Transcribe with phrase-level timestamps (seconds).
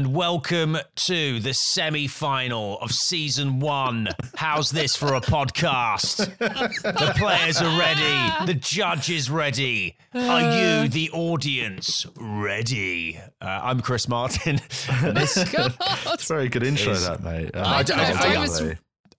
[0.00, 4.08] Hello and welcome to the semi final of season one.
[4.34, 6.38] How's this for a podcast?
[6.38, 9.96] The players are ready, the judge is ready.
[10.14, 13.18] Are you, the audience, ready?
[13.42, 14.60] Uh, I'm Chris Martin.
[15.02, 17.06] This, It's a very good intro, is.
[17.06, 17.54] that mate.
[17.54, 18.62] Um, I don't know I was-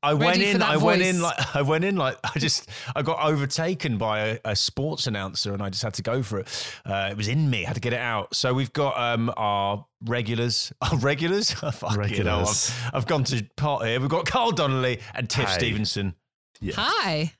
[0.04, 0.60] I went Ready for in.
[0.60, 4.20] that I went in like I went in like I just I got overtaken by
[4.20, 6.48] a, a sports announcer and I just had to go for it.
[6.86, 7.64] Uh, it was in me.
[7.66, 8.36] I had to get it out.
[8.36, 10.74] So we've got um our regulars.
[10.82, 11.52] Our regulars.
[11.52, 12.72] Fucking hell, Regulars.
[12.88, 14.00] I've, I've gone to part here.
[14.00, 15.54] We've got Carl Donnelly and Tiff Hey.
[15.58, 16.16] Stevenson.
[16.60, 16.74] yeah.
[16.78, 17.34] Hi.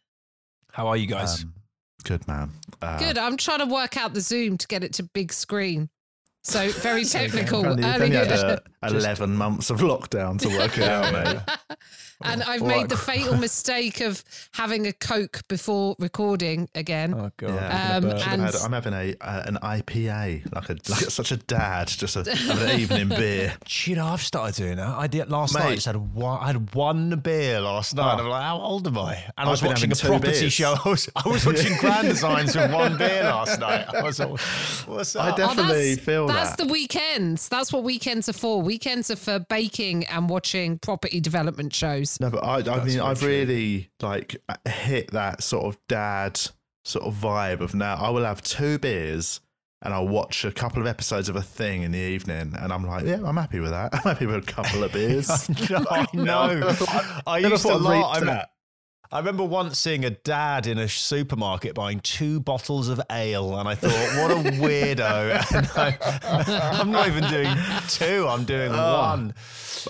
[0.72, 1.44] How are you guys?
[1.44, 1.54] Um,
[2.04, 2.52] good man.
[2.82, 3.18] Uh, Good.
[3.18, 5.90] I'm trying to work out the Zoom to get it to big screen.
[6.44, 7.60] So very technical.
[7.60, 8.60] You've only, you've Early only had good.
[8.84, 11.42] Uh, 11 months of lockdown to work it out, mate.
[12.24, 12.90] and I've made right.
[12.90, 14.24] the fatal mistake of
[14.54, 17.14] having a Coke before recording again.
[17.14, 17.56] oh god.
[17.56, 17.96] Yeah.
[17.98, 21.88] Um, and- had- I'm having a uh, an IPA, like a like such a dad,
[21.88, 23.54] just a, an evening beer.
[23.66, 24.88] Do you know, I've started doing that.
[24.88, 25.66] I did last night.
[25.66, 26.42] I just had one.
[26.42, 28.16] I had one beer last night.
[28.16, 28.24] Oh.
[28.24, 29.16] I'm like, how old am I?
[29.38, 30.54] And I was I've been watching a property beers.
[30.54, 30.76] show.
[30.86, 33.88] I was, I was watching Grand Designs with one beer last night.
[33.94, 34.40] I was like,
[34.88, 35.36] what's up?
[35.38, 36.66] def- definitely that's, feel that's that.
[36.66, 37.50] the weekends.
[37.50, 38.62] That's what weekends are for.
[38.72, 42.18] Weekends are for baking and watching property development shows.
[42.22, 43.28] No, but I, I mean, very I've true.
[43.28, 46.40] really like hit that sort of dad
[46.86, 47.96] sort of vibe of now.
[47.96, 49.42] I will have two beers
[49.82, 52.88] and I'll watch a couple of episodes of a thing in the evening, and I'm
[52.88, 53.90] like, yeah, I'm happy with that.
[53.94, 55.30] I'm happy with a couple of beers.
[55.30, 56.48] I know.
[56.60, 58.48] Never thought- I used to thought I'd laugh.
[59.12, 59.44] I, remember, that.
[59.44, 63.68] I remember once seeing a dad in a supermarket buying two bottles of ale, and
[63.68, 65.42] I thought, what a weirdo.
[65.52, 67.56] And I, I'm not even doing
[67.90, 69.12] two, I'm doing ah.
[69.12, 69.34] one.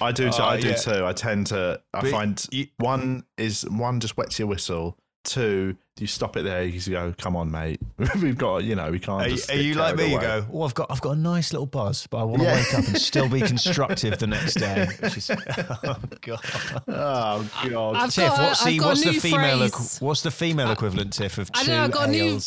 [0.01, 0.29] I do.
[0.29, 0.37] too.
[0.41, 0.75] Oh, I uh, do yeah.
[0.75, 1.05] too.
[1.05, 1.81] I tend to.
[1.93, 4.97] I But find you- one is one just wets your whistle.
[5.23, 6.63] Two, you stop it there.
[6.63, 7.79] You go, come on, mate.
[8.21, 9.23] We've got, you know, we can't.
[9.25, 10.13] Are, you- just are you like carried me?
[10.15, 12.47] You go, oh, I've got, I've got a nice little buzz, but I want to
[12.47, 12.55] Yeah.
[12.55, 14.87] wake up and still be constructive the next day.
[14.99, 16.39] Which is, oh god.
[16.87, 17.95] Oh god.
[17.95, 19.71] I've Tiff, got what's the, a what's the female, phrase.
[19.71, 22.39] equ- what's the female equivalent, Tiff, of I two don't know, I've got a new-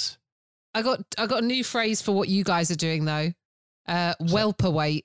[0.76, 3.30] I got I got a new phrase for what you guys are doing though.
[3.86, 5.02] Uh, welperweight.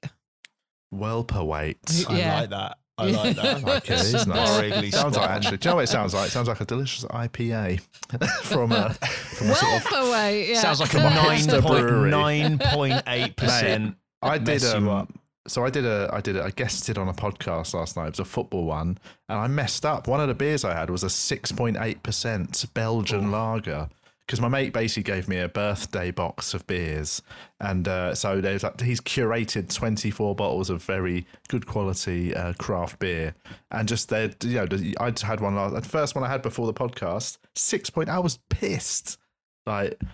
[0.92, 1.78] well per weight.
[2.10, 2.36] Yeah.
[2.38, 2.78] I like that.
[3.00, 3.64] I like that.
[3.64, 4.60] Like it, it's nice.
[4.60, 5.58] Wrigley Sounds like actually.
[5.58, 6.28] Do you know what it sounds like?
[6.28, 7.82] It sounds like a delicious IPA
[8.44, 9.84] from a from a sort of.
[9.84, 10.48] Welperweight.
[10.50, 10.62] Yeah.
[10.62, 12.12] Sounds like a Hipster brewery.
[12.12, 13.96] 9.8 percent.
[14.22, 14.64] I did.
[14.64, 15.08] mess Um,
[15.48, 16.10] so I did a.
[16.14, 16.38] I did.
[16.38, 18.08] A, I guested on a podcast last night.
[18.08, 20.08] It was a football one, and I messed up.
[20.08, 23.90] One of the beers I had was a six point eight percent Belgian lager.
[24.30, 27.24] Because my mate basically gave me a birthday box of beers,
[27.60, 33.00] and uh, so there's like, he's curated 24 bottles of very good quality uh, craft
[33.00, 33.34] beer,
[33.72, 34.68] and just they, you know,
[35.00, 38.08] I'd had one last, the first one I had before the podcast, six point.
[38.08, 39.18] I was pissed.
[39.66, 40.08] Like, it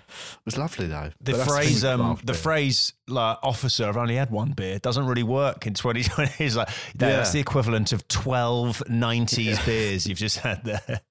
[0.46, 1.12] was lovely though.
[1.20, 5.24] The phrase, with um, the phrase, like, officer, I've only had one beer, doesn't really
[5.24, 6.32] work in 2020.
[6.46, 7.18] It's like, Yeah.
[7.18, 11.02] that's the equivalent of 12 90s beers you've just had there.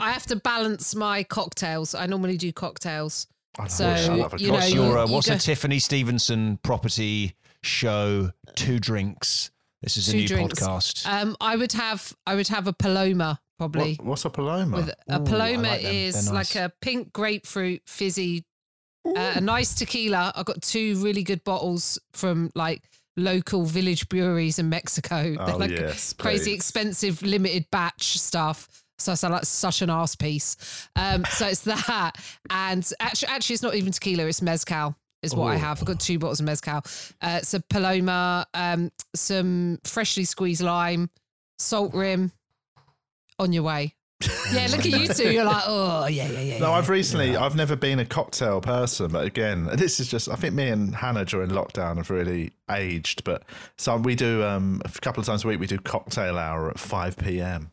[0.00, 1.94] I have to balance my cocktails.
[1.94, 3.26] I normally do cocktails.
[3.58, 3.86] I So,
[4.16, 4.84] love a you know, What's cocktail.
[4.86, 8.30] your, uh, you what's go- a Tiffany Stevenson property show?
[8.54, 9.50] Two drinks.
[9.82, 10.60] This is a new drinks.
[10.60, 11.06] podcast.
[11.06, 13.94] Um, I would have I would have a Paloma probably.
[13.94, 14.76] What, what's a Paloma?
[14.76, 16.54] With a Ooh, Paloma like is nice.
[16.54, 18.44] like a pink grapefruit fizzy,
[19.06, 20.32] uh, a nice tequila.
[20.34, 22.82] I got two really good bottles from like
[23.16, 25.34] local village breweries in Mexico.
[25.46, 26.54] They're Oh, like yes, crazy please.
[26.56, 28.68] expensive limited batch stuff.
[28.98, 30.88] So I sound like such an ass piece.
[30.96, 32.12] Um, so it's that,
[32.50, 34.96] and actually, actually, it's not even tequila; it's mezcal.
[35.20, 35.80] Is what I have.
[35.80, 36.80] I've got two bottles of mezcal.
[37.20, 41.10] Uh, so Paloma, um, some freshly squeezed lime,
[41.58, 42.32] salt rim.
[43.40, 43.94] On your way.
[44.52, 45.30] Yeah, look at you two.
[45.30, 46.58] You're like, oh yeah, yeah, yeah.
[46.58, 46.72] No, yeah.
[46.72, 50.54] I've recently, I've never been a cocktail person, but again, this is just, I think
[50.54, 53.22] me and Hannah during lockdown have really aged.
[53.24, 53.44] But
[53.76, 56.78] so we do, um, a couple of times a week, we do cocktail hour at
[56.78, 57.70] 5 p.m.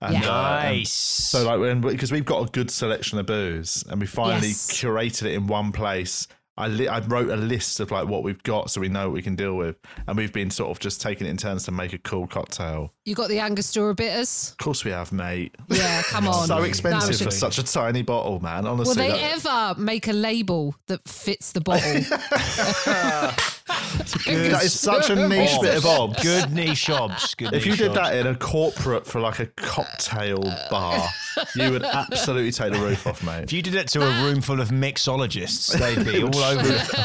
[0.00, 0.28] And, Yeah.
[0.30, 0.90] uh, nice.
[0.92, 4.70] so like when because we've got a good selection of booze and we finally Yes.
[4.70, 6.28] curated it in one place.
[6.58, 9.14] I li- I wrote a list of like what we've got so we know what
[9.14, 9.76] we can deal with,
[10.06, 12.94] and we've been sort of just taking it in turns to make a cool cocktail.
[13.04, 14.52] You got the Angostura bitters.
[14.52, 15.54] Of course we have, mate.
[15.68, 16.46] Yeah, come on.
[16.46, 18.66] so expensive for such a tiny bottle, man.
[18.66, 19.44] Honestly, Will they that-
[19.74, 22.00] ever make a label that fits the bottle?
[23.66, 26.22] that is such a niche bit of obs.
[26.22, 27.34] Good niche obs.
[27.34, 27.96] Good If you did obs.
[27.96, 31.02] that in a corporate for like a cocktail bar,
[31.56, 33.44] You would absolutely take the roof off, mate.
[33.44, 36.60] If you did it to a room full of mixologists, they'd be all over,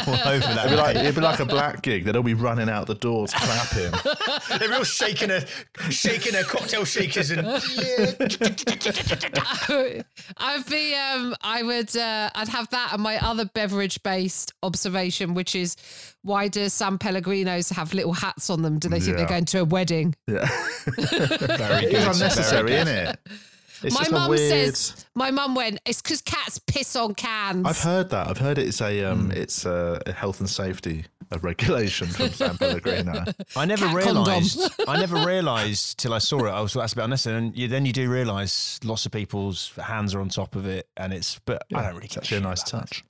[0.07, 0.65] all over that.
[0.65, 2.05] It'd be like it'd be like a black gig.
[2.05, 3.91] They'd all be running out the doors clapping.
[4.59, 5.45] They'd be all shaking their,
[5.89, 7.45] shaking their cocktail shakers and
[10.37, 15.33] I'd be um I would uh I'd have that and my other beverage based observation,
[15.33, 15.75] which is
[16.23, 18.79] why do San Pellegrinos have little hats on them?
[18.79, 19.17] Do they think Yeah.
[19.23, 20.15] they're going to a wedding?
[20.27, 20.47] Yeah,
[20.85, 21.93] very good.
[21.93, 22.87] it's unnecessary, Very good.
[22.87, 23.19] isn't it?
[23.83, 24.75] It's my mum weird.
[24.75, 27.65] says my mum went, it's because cats piss on cans.
[27.65, 28.27] I've heard that.
[28.27, 29.31] I've heard it's a um, Hmm.
[29.31, 33.23] it's a, a health and safety a regulation from San Pellegrino.
[33.55, 34.59] I never Cat realised.
[34.87, 36.49] I never realised till I saw it.
[36.49, 37.37] I was that's a bit unnecessary.
[37.37, 40.87] And you, then you do realise lots of people's hands are on top of it,
[40.97, 41.39] and it's.
[41.45, 42.05] But I don't really.
[42.05, 42.87] It's actually a nice about that.
[42.89, 43.05] touch.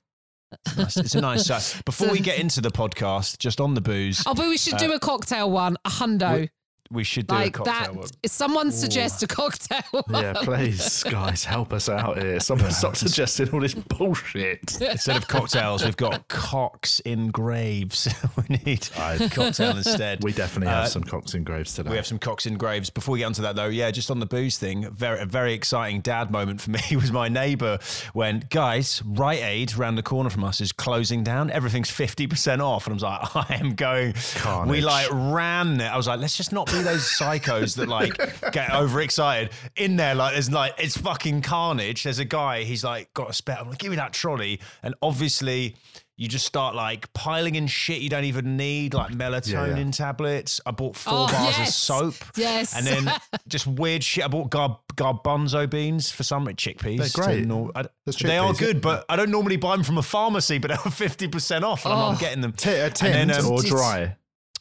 [0.66, 1.84] It's nice- It's a nice touch.
[1.84, 4.92] Before we get into the podcast, just on the booze, Oh, but we should do
[4.92, 6.48] a cocktail one, a hundo.
[6.92, 7.74] We should do like a that.
[7.86, 8.08] cocktail one.
[8.22, 12.38] If someone suggests a cocktail one, Yeah, please, guys, help us out here.
[12.52, 14.80] Someone stop suggesting all this bullshit.
[14.80, 18.08] Instead of cocktails, we've got cocks in graves.
[18.48, 20.22] we need I- cocktail instead.
[20.22, 21.90] We definitely have Uh, some cocks in graves today.
[21.90, 22.90] We have some cocks in graves.
[22.90, 25.54] Before we get onto that, though, yeah, just on the booze thing, very a very
[25.54, 27.78] exciting dad moment for me was my neighbour
[28.12, 31.50] when guys, Rite Aid round the corner from us is closing down.
[31.50, 34.14] Everything's fifty percent off, and I was like, I am going.
[34.36, 34.70] Carnage.
[34.70, 35.90] We like ran there.
[35.92, 38.16] I was like, let's just not be those psychos that like
[38.52, 39.50] get overexcited.
[39.76, 42.04] In there, like there's like it's fucking carnage.
[42.04, 42.62] There's a guy.
[42.64, 43.58] He's like got a spare.
[43.60, 45.76] I'm like, give me that trolley, and obviously.
[46.18, 49.90] You just start like piling in shit you don't even need, like melatonin yeah.
[49.90, 50.60] tablets.
[50.64, 52.14] I bought four Oh, bars of soap.
[52.36, 52.76] Yes.
[52.76, 53.12] And then
[53.48, 54.22] just weird shit.
[54.22, 56.98] I bought gar- garbanzo beans for some chickpeas.
[56.98, 57.46] They're to great.
[57.46, 58.80] nor- I- There's they are good, yeah.
[58.80, 61.94] but I don't normally buy them from a pharmacy, but they were 50% off and
[61.94, 62.10] I'm Oh.
[62.12, 62.52] not getting them.
[62.52, 64.16] T- tinned then, um, or It's- dry.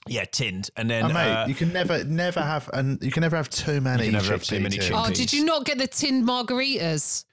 [0.07, 0.69] Yeah, tinned.
[0.75, 3.49] And then Oh, mate, uh, you can never, never have, and you can never have
[3.49, 4.05] too many.
[4.05, 4.89] You can never have too many tins.
[4.89, 5.09] chickpeas.
[5.09, 7.23] Oh, did you not get the tinned margaritas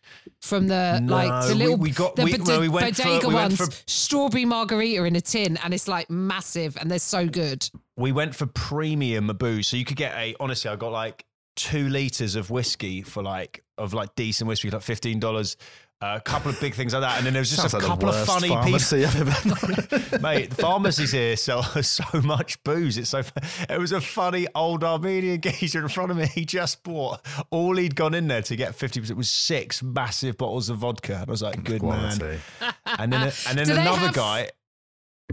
[0.43, 3.03] from the No, like the little we got- the we- bod- well, we went for-
[3.05, 3.75] bodega we went ones?
[3.75, 7.69] for- strawberry margarita in a tin, and it's like massive, and they're so good.
[7.97, 9.67] we went for premium booze.
[9.69, 11.25] So you could get a, honestly, I got like
[11.57, 15.57] two liters of whiskey for like, of like decent whiskey, like $15.
[16.01, 17.17] A couple of big things like that.
[17.17, 18.91] And then there was just Sounds a like couple the of funny pieces.
[18.91, 20.19] pharmacy I've ever.
[20.21, 22.97] Mate, the pharmacies here sell so much booze.
[22.99, 23.23] It's so.
[23.69, 26.27] It was a funny old Armenian geezer in front of me.
[26.27, 30.37] He just bought all he'd gone in there to get fifty percent was six massive
[30.39, 31.15] bottles of vodka.
[31.21, 32.39] And I was like, good man.
[32.87, 34.51] And then and then Do another have- guy.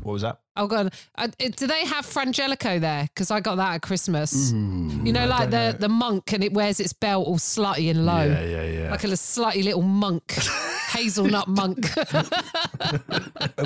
[0.06, 0.38] What was that?
[0.56, 3.04] Oh god, uh, do they have Frangelico there?
[3.14, 4.52] Because I got that at Christmas.
[4.52, 8.24] you know, like the the monk, and it wears its belt all slutty and low,
[8.24, 8.92] Yeah, yeah, yeah.
[8.92, 10.32] like a slutty little monk,
[10.90, 11.90] hazelnut monk.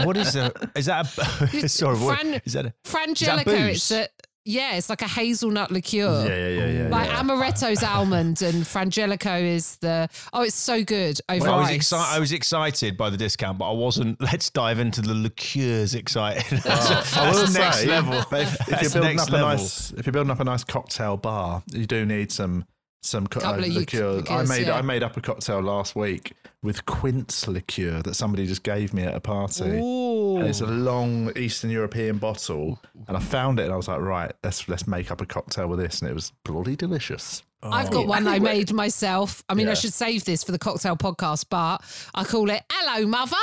[0.06, 0.71] What is that?
[0.75, 1.97] Is that a, sorry?
[1.97, 2.65] What, Fran- is that?
[2.68, 3.91] A, Frangelico, booze?
[3.91, 4.07] it's a
[4.50, 6.25] yeah, it's like a hazelnut liqueur.
[6.28, 6.88] yeah, yeah, yeah, yeah.
[6.90, 7.22] Like yeah.
[7.22, 11.75] amaretto's almond and frangelico is the oh, it's so good over I was ice.
[11.75, 12.16] excited.
[12.16, 14.19] I was excited by the discount, but I wasn't.
[14.30, 15.94] Let's dive into the liqueurs.
[15.94, 16.60] Excited.
[16.63, 18.13] That's, I will that's say, next level.
[18.13, 19.48] If, if you're building next up level.
[19.48, 22.66] a nice, if you're building up a nice cocktail bar, you do need some
[23.01, 24.12] some co- uh, of liqueur.
[24.12, 24.75] liqueurs, I made yeah.
[24.75, 29.04] I made up a cocktail last week with quince liqueur that somebody just gave me
[29.04, 29.80] at a party.
[29.80, 30.38] Ooh.
[30.38, 34.01] And it's a long Eastern European bottle, and I found it, and I was like,
[34.01, 37.44] right, let's let's make up a cocktail with this, and it was bloody delicious.
[37.62, 39.44] I've got one I made myself.
[39.50, 41.81] I mean, I should save this for the cocktail podcast, but
[42.16, 43.36] I call it "Hello, Mother,"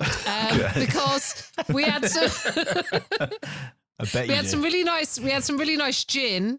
[0.00, 2.52] um, because we had some
[3.20, 4.48] I bet we you had did.
[4.50, 6.58] some really nice we had some really nice gin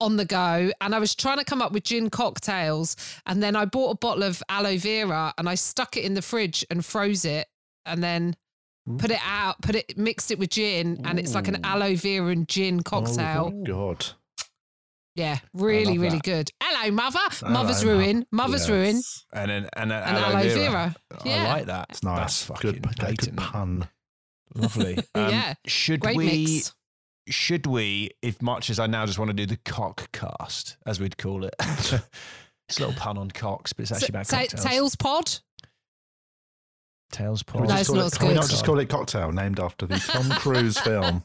[0.00, 3.56] on the go, and I was trying to come up with gin cocktails, and then
[3.56, 6.84] I bought a bottle of aloe vera and I stuck it in the fridge and
[6.84, 7.46] froze it,
[7.86, 8.36] and then.
[8.98, 12.28] Put it out, put it, mixed it with gin, and it's like an aloe vera
[12.28, 13.52] and gin cocktail.
[13.54, 14.06] Oh God,
[15.14, 16.50] Yeah, really, really good.
[16.62, 17.18] Hello, mother.
[17.46, 18.24] Mother's Hello, ruin.
[18.32, 18.70] Mother's Yes.
[18.70, 19.02] ruin.
[19.34, 20.94] and then and, an And aloe, aloe vera.
[21.22, 21.36] vera.
[21.38, 21.86] I like that.
[21.90, 22.18] it's nice.
[22.18, 23.88] That's fucking good, good pun.
[24.54, 24.94] Lovely.
[25.14, 25.54] Um, Yeah.
[25.66, 26.24] Should Great we?
[26.46, 26.74] mix.
[27.30, 28.10] Should we?
[28.22, 31.44] If much as I now just want to do the cock cast, as we'd call
[31.44, 31.54] it.
[31.60, 32.00] it's a
[32.78, 34.62] little pun on cocks, but it's actually about Ta- cocktails.
[34.64, 35.30] Tails pod.
[37.10, 37.74] Tails Can we, pod.
[37.74, 38.40] No, it's call not it, can we good.
[38.40, 41.22] not just call it Cocktail, named after the Tom Cruise film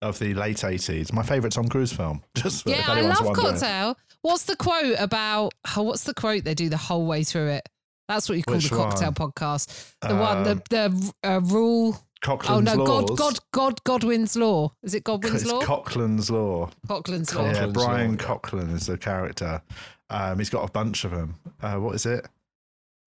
[0.00, 1.12] of the late 80s?
[1.12, 2.22] My favourite Tom Cruise film.
[2.34, 3.46] Just for, Yeah, I love wondering.
[3.52, 3.98] cocktail.
[4.22, 5.52] What's the quote about?
[5.76, 7.68] Oh, what's the quote they do the whole way through it?
[8.08, 9.32] That's what you call Which the cocktail one?
[9.32, 9.92] podcast.
[10.00, 11.98] The one, the Um, the uh, rule.
[12.22, 14.72] Cochrane's oh no, God, God, God, Godwin's law.
[14.82, 15.60] Is it Godwin's It's law?
[15.60, 16.70] Cochrane's Law.
[16.86, 17.44] Cochrane's law.
[17.50, 18.16] Yeah, Brian Law.
[18.16, 19.60] Cochrane is the character.
[20.08, 21.34] Um, he's got a bunch of them.
[21.60, 22.26] Uh, what is it?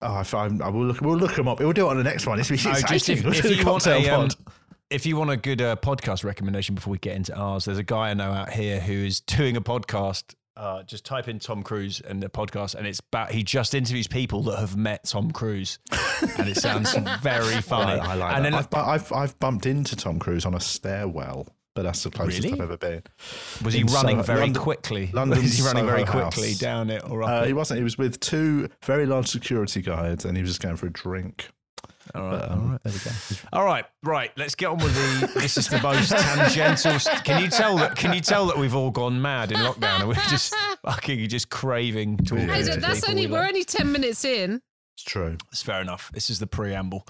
[0.02, 1.00] Oh, I find I will look.
[1.00, 1.58] We'll look them up.
[1.60, 2.38] We'll do it on the next one.
[2.38, 3.18] It's Oh, just exciting.
[3.18, 4.28] if, We'll if do the you want cocktail a, um,
[4.90, 7.82] if you want a good uh, podcast recommendation before we get into ours, there's a
[7.82, 11.62] guy I know out here who is doing a podcast Uh, just type in Tom
[11.62, 15.30] Cruise and the podcast, and it's about he just interviews people that have met Tom
[15.30, 15.78] Cruise,
[16.38, 18.00] and it sounds very funny.
[18.00, 18.50] I, I like and that.
[18.70, 22.42] then I've, I've I've bumped into Tom Cruise on a stairwell, but that's the closest
[22.44, 22.54] Really?
[22.54, 23.02] I've ever been.
[23.62, 25.10] was he in running Soho- very London- quickly?
[25.12, 26.58] London's was he running very quickly House.
[26.58, 27.48] down it or up Uh, it?
[27.48, 27.76] he wasn't.
[27.78, 30.90] He was with two very large security guards, and he was just going for a
[30.92, 31.50] drink.
[32.14, 32.80] All right, But, um, right.
[32.84, 33.10] there we go.
[33.52, 34.30] All right, right.
[34.36, 35.40] Let's get on with the.
[35.40, 36.98] This is the most tangential.
[36.98, 37.96] st- Can you tell that?
[37.96, 41.50] Can you tell that we've all gone mad in lockdown and we're just fucking just
[41.50, 43.48] craving talking Hey, to that's only we we're love?
[43.48, 44.62] only ten minutes in.
[44.96, 45.36] It's true.
[45.52, 46.10] It's fair enough.
[46.14, 47.06] This is the preamble.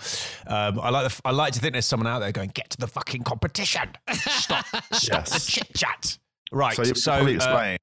[0.47, 1.13] Um, I like.
[1.13, 3.91] The, I like to think there's someone out there going, "Get to the fucking competition!
[4.13, 4.65] Stop!
[4.93, 6.19] Stop the chit chat!"
[6.51, 6.75] Right.
[6.75, 7.77] So, you So, uh, explain.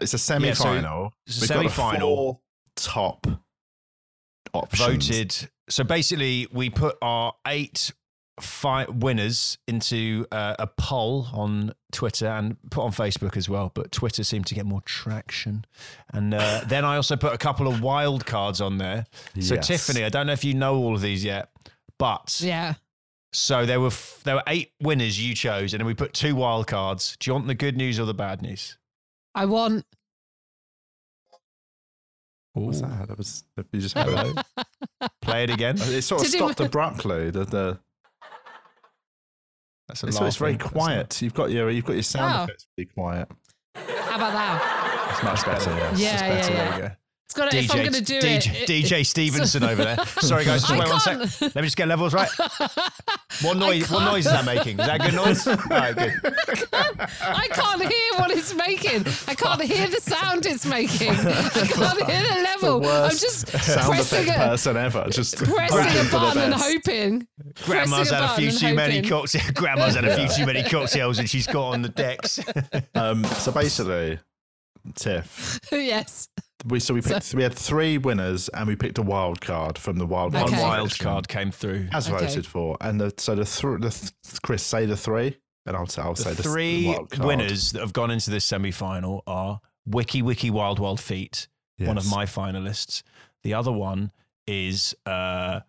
[0.00, 1.12] it's a semi-final.
[1.26, 2.00] it's a We've got the semi-final.
[2.16, 2.40] four
[2.76, 3.26] top
[4.54, 5.08] options.
[5.08, 5.50] voted.
[5.68, 7.92] So basically, we put our eight
[8.40, 13.70] fi- winners into uh, a poll on Twitter and put on Facebook as well.
[13.74, 15.64] But Twitter seemed to get more traction.
[16.12, 19.06] And uh, then I also put a couple of wild cards on there.
[19.40, 19.66] So Yes.
[19.66, 21.50] Tiffany, I don't know if you know all of these yet,
[21.98, 22.74] but Yeah.
[23.32, 26.34] so there were f- there were eight winners you chose, and then we put two
[26.36, 27.16] wild cards.
[27.18, 28.78] Do you want the good news or the bad news?
[29.34, 29.84] I want
[32.54, 33.08] What's that?
[33.08, 34.36] That was you just had it.
[35.22, 35.76] Play it again.
[35.78, 37.30] It sort of Did it- stopped abruptly.
[37.30, 37.78] The, the
[39.86, 40.68] That's a it's, it's very laughing.
[40.68, 41.22] Quiet.
[41.22, 42.44] You've got your you've got your sound Oh.
[42.44, 43.28] effects really quiet.
[43.74, 45.10] how about that?
[45.12, 45.70] It's much better.
[45.70, 46.00] yes.
[46.00, 46.52] Yeah, It's yeah, better.
[46.52, 46.70] yeah.
[46.70, 46.94] There you go.
[47.28, 49.98] It's got to, if I'm going to do DJ, it, it- DJ Stevenson over there.
[50.20, 51.54] Sorry, guys, just I wait one can't- sec.
[51.54, 52.28] Let me just get levels right.
[53.42, 53.88] What noise?
[53.88, 54.80] What noise is that making?
[54.80, 55.46] Is that a good noise?
[55.46, 56.12] All right, good.
[56.72, 59.04] I can't hear what it's making.
[59.28, 61.10] I can't hear the sound it's making.
[61.10, 62.80] I can't hear the level.
[62.80, 65.06] The I'm just sound pressing effect a, person ever.
[65.10, 67.28] Just pressing a button and hoping.
[67.64, 69.50] Grandma's had a few and too many cocktails.
[69.52, 72.40] Grandma's had a few too many cocktails, and she's got on the decks.
[72.96, 74.18] Um, so basically,
[74.96, 76.28] Tiff, yes.
[76.66, 79.96] We so we picked we had three winners and we picked a wild card from
[79.98, 80.60] the wild card Okay.
[80.62, 81.88] wild card came through.
[81.92, 82.26] as Okay.
[82.26, 85.36] voted for, and the, so the, th- the th- Chris say the three,
[85.66, 87.26] and I'll say I'll say The the three wild card.
[87.26, 91.46] winners that have gone into this semi-final are Wiki Wiki Wild Wild Feet,
[91.78, 93.02] one of my finalists.
[93.44, 94.10] The other one
[94.46, 95.60] is uh,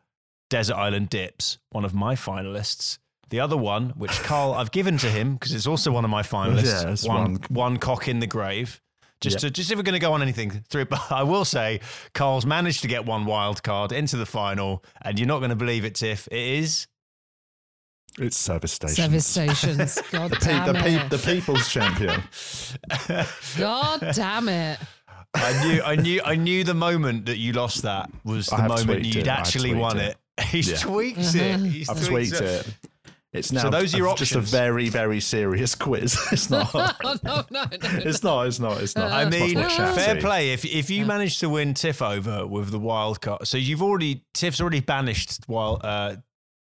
[0.50, 2.98] Desert Island Dips, one of my finalists.
[3.30, 6.24] The other one, which Carl I've given to him because it's also one of my
[6.24, 6.84] finalists.
[6.84, 8.82] Yeah, it's one, one- one cock in the grave.
[9.22, 9.42] Just Yep.
[9.42, 11.82] to, just if we're going to go on anything through, but I will say
[12.14, 15.56] Carl's managed to get one wild card into the final, and you're not going to
[15.58, 16.28] believe it, Tiff.
[16.32, 16.88] It is
[18.18, 18.96] It's service station.
[18.96, 20.00] Service stations.
[20.12, 21.10] God The, pe- damn the, pe- it.
[21.10, 22.24] the people's champion.
[23.58, 24.80] God damn it.
[25.36, 29.06] I knew, I knew, I knew the moment that you lost that was the moment
[29.06, 29.28] you'd it.
[29.28, 30.18] Actually won it.
[30.38, 30.44] it.
[30.46, 30.78] He's Yeah.
[30.78, 31.38] tweaked Uh-huh.
[31.38, 31.60] it.
[31.60, 32.68] He's I've tweaked it.
[33.32, 34.30] It's now those are your options.
[34.32, 36.18] just a very very serious quiz.
[36.32, 36.74] It's not.
[37.04, 37.66] No, no, no.
[37.72, 38.48] It's not.
[38.48, 38.82] It's not.
[38.82, 39.12] It's not.
[39.12, 40.52] I It's mean, fair play.
[40.52, 44.24] If if you manage to win Tiff over with the wild card, so you've already
[44.34, 46.16] Tiff's already banished while uh,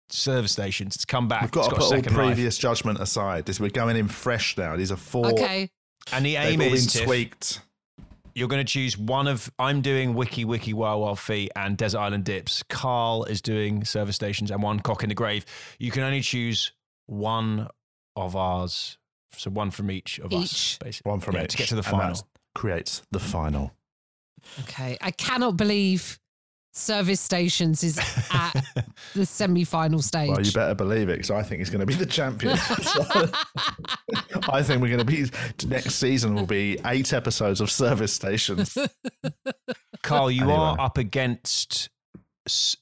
[0.09, 0.95] service stations.
[0.95, 1.43] It's come back.
[1.43, 2.25] We've got It's to got a put all second life.
[2.35, 3.45] previous judgment aside.
[3.45, 4.75] This we're going in fresh now.
[4.75, 5.27] These are four.
[5.27, 5.69] Okay.
[6.11, 7.61] And the They've aim all is been Tiff, tweaked.
[8.37, 9.51] You're going to choose one of.
[9.57, 12.61] I'm doing Wiki Wiki Wild Wild Feet and Desert Island Dips.
[12.69, 15.43] Carl is doing service stations and one cock in the grave.
[15.79, 16.71] You can only choose
[17.07, 17.67] one
[18.15, 18.99] of ours.
[19.35, 20.79] So one from each of us, Each.
[20.79, 21.09] basically.
[21.09, 22.13] One from Yeah, each to get to the and final.
[22.15, 23.73] that creates the final.
[24.61, 24.97] Okay.
[25.01, 26.19] I cannot believe
[26.77, 27.97] service stations is
[28.31, 28.53] at
[29.15, 30.29] the semi final stage.
[30.29, 32.57] Well, you better believe it, because I think he's going to be the champion.
[32.57, 33.01] So,
[34.49, 35.29] I think we're going to be
[35.67, 38.77] next season will be eight episodes of service stations.
[40.03, 40.57] Carl, you Anyway.
[40.57, 41.89] are up against.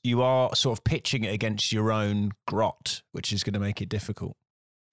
[0.04, 3.82] You are sort of pitching it against your own grot, which is going to make
[3.82, 4.36] it difficult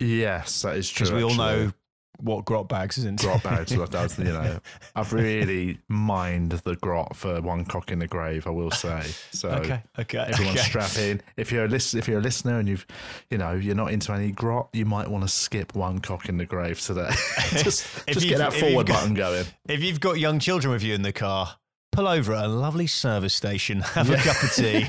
[0.02, 1.06] yes, that is true.
[1.06, 1.66] because we all actually.
[1.66, 1.72] know
[2.22, 3.26] what grot bags is into.
[3.26, 3.70] grot bags.
[3.74, 4.58] That does, you know,
[4.96, 8.46] I've really mined the grot for one cock in the grave.
[8.46, 9.02] I will say.
[9.32, 10.62] So Okay, okay, everyone okay.
[10.62, 11.20] strap in.
[11.36, 12.86] If you're a list, if you're a listener and you've,
[13.30, 16.38] you know, you're not into any grot, you might want to skip one cock in
[16.38, 17.10] the grave today.
[17.50, 19.44] just just get that forward got- button going.
[19.68, 21.56] If you've got young children with you in the car,
[21.92, 24.86] pull over at a lovely service station, have a cup of tea,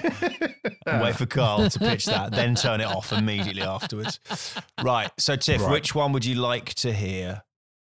[0.88, 4.20] and wait for Carl to pitch that, then turn it off immediately afterwards.
[4.82, 5.12] Right.
[5.20, 5.72] So, Tiff, Right.
[5.72, 7.44] which one would you like to hear?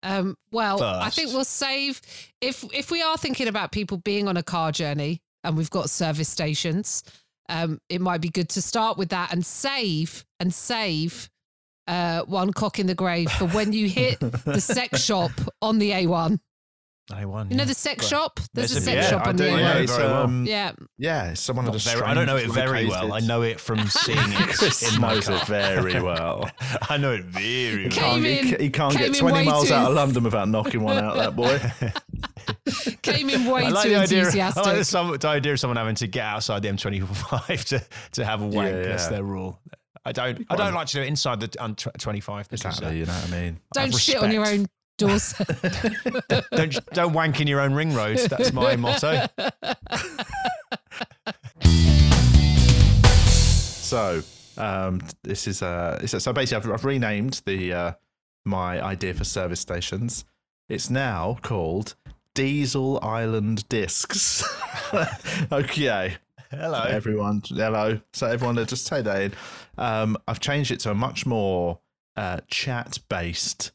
[0.04, 2.02] Um, well, I think we'll save
[2.42, 5.90] if if we are thinking about people being on a car journey and we've got
[5.90, 7.04] service stations.
[7.50, 11.30] Um, it might be good to start with that and save and save
[11.88, 15.92] uh, one cock in the grave for when you hit the sex shop on the
[15.92, 16.40] A1.
[17.12, 17.50] I won.
[17.52, 18.40] You know the sex shop?
[18.54, 19.44] There's a a- sex yeah, shop I on do.
[19.44, 19.84] the know Yeah, A1.
[19.84, 22.88] it's, um, Yeah, yeah, someone of Not the very, I don't know it strange very
[22.88, 23.12] well.
[23.14, 26.50] I know it from seeing it Chris in my knows it very well.
[26.90, 27.92] I know it very well.
[27.92, 30.48] Came can't, he in- ca- he can't get 20 miles too- out of London without
[30.48, 31.60] knocking one out, that boy.
[33.02, 34.30] Came in way I like too the idea.
[34.30, 37.84] I like the, some, the idea of someone having to get outside the M25 to,
[38.14, 38.70] to have a wank.
[38.70, 39.60] Yeah, That's their rule.
[40.06, 40.46] I don't.
[40.50, 42.46] I don't like to do it inside the um, tw- 25.
[42.46, 43.60] uh, Exactly, you know what I mean?
[43.74, 45.48] Don't have shit on your own doorstep.
[46.52, 48.18] don't don't wank in your own ring road.
[48.30, 49.28] That's my motto.
[53.94, 54.24] So
[54.58, 57.92] um, this is uh, this is- so basically I've, I've renamed the uh,
[58.46, 60.26] my idea for service stations.
[60.68, 61.96] It's now called
[62.34, 64.44] Diesel Island Discs.
[65.52, 66.18] okay,
[66.50, 66.82] Hello.
[66.88, 67.44] everyone.
[67.48, 68.00] Hello.
[68.14, 69.34] So everyone, just take that in.
[69.78, 71.80] Um, I've changed it to a much more
[72.16, 73.72] uh, chat-based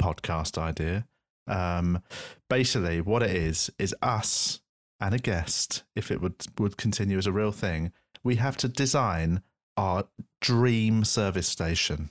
[0.00, 1.06] podcast idea.
[1.46, 2.02] Um,
[2.48, 4.60] basically, what it is is us
[5.00, 7.92] and a guest, if it would would continue as a real thing,
[8.24, 9.42] we have to design
[9.76, 10.04] our
[10.40, 12.10] dream service station.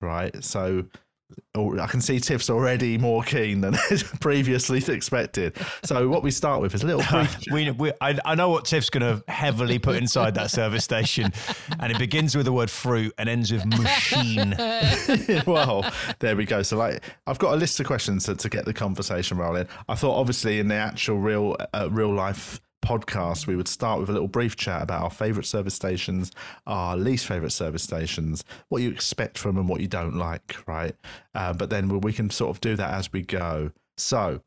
[0.00, 0.44] Right.
[0.44, 0.86] So.
[1.54, 3.74] Oh, I can see Tiff's already more keen than
[4.20, 5.56] previously expected.
[5.84, 8.90] So what we start with is a little we, we, I, I know what Tiff's
[8.90, 11.32] going to heavily put inside that service station,
[11.80, 14.54] and it begins with the word fruit and ends with machine.
[15.46, 16.62] well, there we go.
[16.62, 19.68] So, like, I've got a list of questions to, to get the conversation rolling.
[19.88, 24.08] I thought, obviously, in the actual real, uh, real life podcast, we would start with
[24.08, 26.32] a little brief chat about our favourite service stations,
[26.66, 30.94] our least favourite service stations, what you expect from them, what you don't like, right?
[31.34, 33.70] Uh, but then we- can sort of do that as we go.
[33.98, 34.40] So,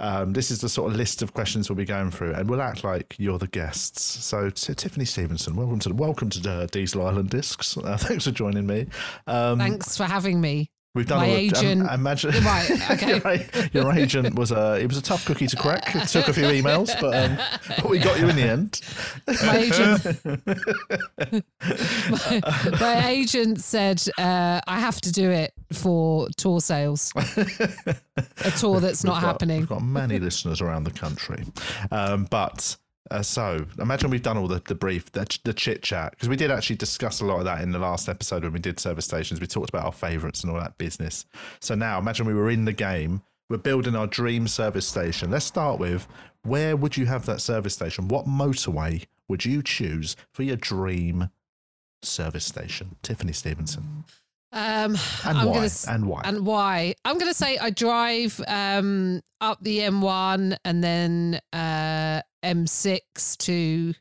[0.00, 2.60] um, this is the sort of list of questions we'll be going through, and we'll
[2.60, 4.02] act like you're the guests.
[4.02, 7.76] So, Tiffany Stevenson, welcome to welcome to Diesel Island Discs.
[7.76, 8.88] Uh, thanks for joining me.
[9.28, 10.70] Um, Thanks for having me.
[10.96, 13.46] We've done My all the, agent- um, imagine, Right, okay.
[13.72, 15.94] your, your agent was a it was a tough cookie to crack.
[15.94, 17.36] It took a few emails, but, um,
[17.82, 18.80] but we got you in the end.
[19.44, 20.24] My agent,
[22.10, 27.12] my, my agent said uh, I have to do it for tour sales.
[27.16, 29.60] A tour that's not We've got- happening.
[29.60, 31.44] We've got many listeners around the country,
[31.90, 32.76] um, but.
[33.10, 36.36] Uh, so imagine we've done all the, the brief, the, the chit chat, because we
[36.36, 39.04] did actually discuss a lot of that in the last episode when we did service
[39.04, 39.40] stations.
[39.40, 41.24] We talked about our favourites and all that business.
[41.60, 43.22] So now imagine we were in the game.
[43.48, 45.30] We're building our dream service station.
[45.30, 46.08] Let's start with
[46.42, 48.08] where would you have that service station?
[48.08, 51.30] What motorway would you choose for your dream
[52.02, 52.96] service station?
[53.02, 54.04] Tiffany Stevenson.
[54.52, 55.54] Um, And I'm why?
[55.54, 56.22] gonna and why?
[56.24, 56.94] and why?
[57.04, 63.94] I'm going to say I drive um, up the M1 and then uh, M6 to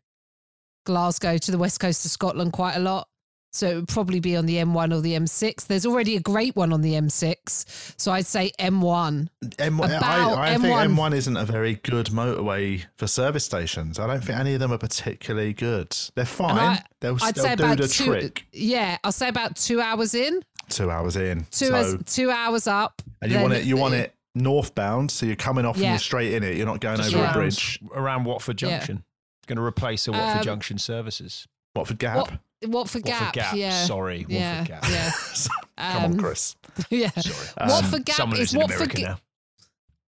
[0.86, 3.08] Glasgow to the west coast of Scotland quite a lot.
[3.51, 5.67] So it would probably be on the M1 or the M6.
[5.67, 7.93] There's already a great one on the M6.
[7.97, 9.29] So I'd say M1.
[9.60, 10.93] M- I, About I think M1.
[10.93, 13.97] M1 isn't a very good motorway for service stations.
[13.97, 15.95] I don't think any of them are particularly good.
[16.15, 16.58] They're fine.
[16.58, 18.05] I- they'll I'd they'll say do the two.
[18.05, 18.45] trick.
[18.51, 20.43] Yeah, I'll say about two hours in.
[20.67, 21.45] Two hours in.
[21.51, 23.01] Two so, hours, two hours up.
[23.21, 23.63] and you want it.
[23.65, 26.56] You want it northbound, so you're coming off and you're straight in it.
[26.58, 27.80] You're not going Just over a bridge.
[27.93, 28.78] around Watford Yeah.
[28.78, 29.04] Junction.
[29.48, 31.48] Going to replace the Watford Um, Junction services.
[31.76, 32.17] Watford Gap.
[32.17, 32.32] What?
[32.69, 33.19] Watford Gap.
[33.21, 33.56] Watford Gap.
[33.56, 33.86] Yeah.
[33.86, 34.63] Sorry, Watford yeah.
[34.65, 34.84] Gap.
[34.89, 35.12] Yeah.
[35.78, 36.56] Come on, Um, Chris.
[36.89, 37.12] Yeah.
[37.12, 37.48] Sorry.
[37.58, 38.76] Um, Watford Gap is Watford.
[38.76, 39.19] America now.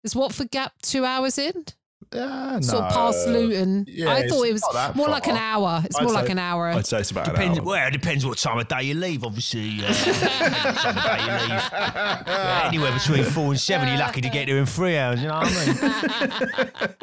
[0.04, 1.66] Is Watford Gap two hours in?
[2.16, 3.34] Yeah, Sort of past no.
[3.34, 3.86] Luton.
[3.88, 5.82] Yeah, I thought it was not that more like an hour.
[5.84, 6.70] It's I'd more like an hour.
[6.70, 7.72] I'd say it's about Depends, an hour.
[7.72, 9.84] well, it depends what time of day you leave, obviously.
[9.84, 11.72] Uh, time of day you leave.
[11.72, 15.28] Yeah, anywhere between four and seven, you're lucky to get there in three hours, you
[15.28, 16.96] know what I mean?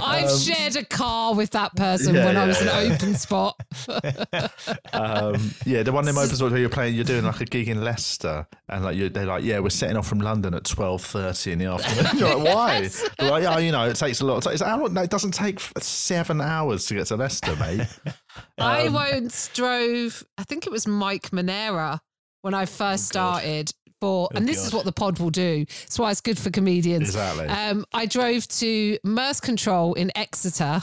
[0.02, 2.80] I've shared a car with that person um, yeah, when I was in yeah.
[2.80, 3.60] an open spot.
[4.92, 7.68] um, yeah, the one in open spot where you're playing, you're doing like a gig
[7.68, 11.02] in Leicester, and like you they're like, yeah, we're setting off from London at twelve
[11.02, 12.18] thirty in the afternoon.
[12.18, 12.88] You're like, why?
[13.18, 14.44] They're like, yeah, you know, it takes a lot.
[14.46, 14.94] It's how long?
[14.94, 17.86] No, it doesn't take seven hours to get to Leicester, mate.
[18.58, 22.00] I Um, once drove, I think it was Mike Monera
[22.42, 25.64] when I first started for, and this is what the pod will do.
[25.66, 27.08] That's why it's good for comedians.
[27.10, 27.46] Exactly.
[27.46, 30.82] Um, I drove to Mirth Control in Exeter.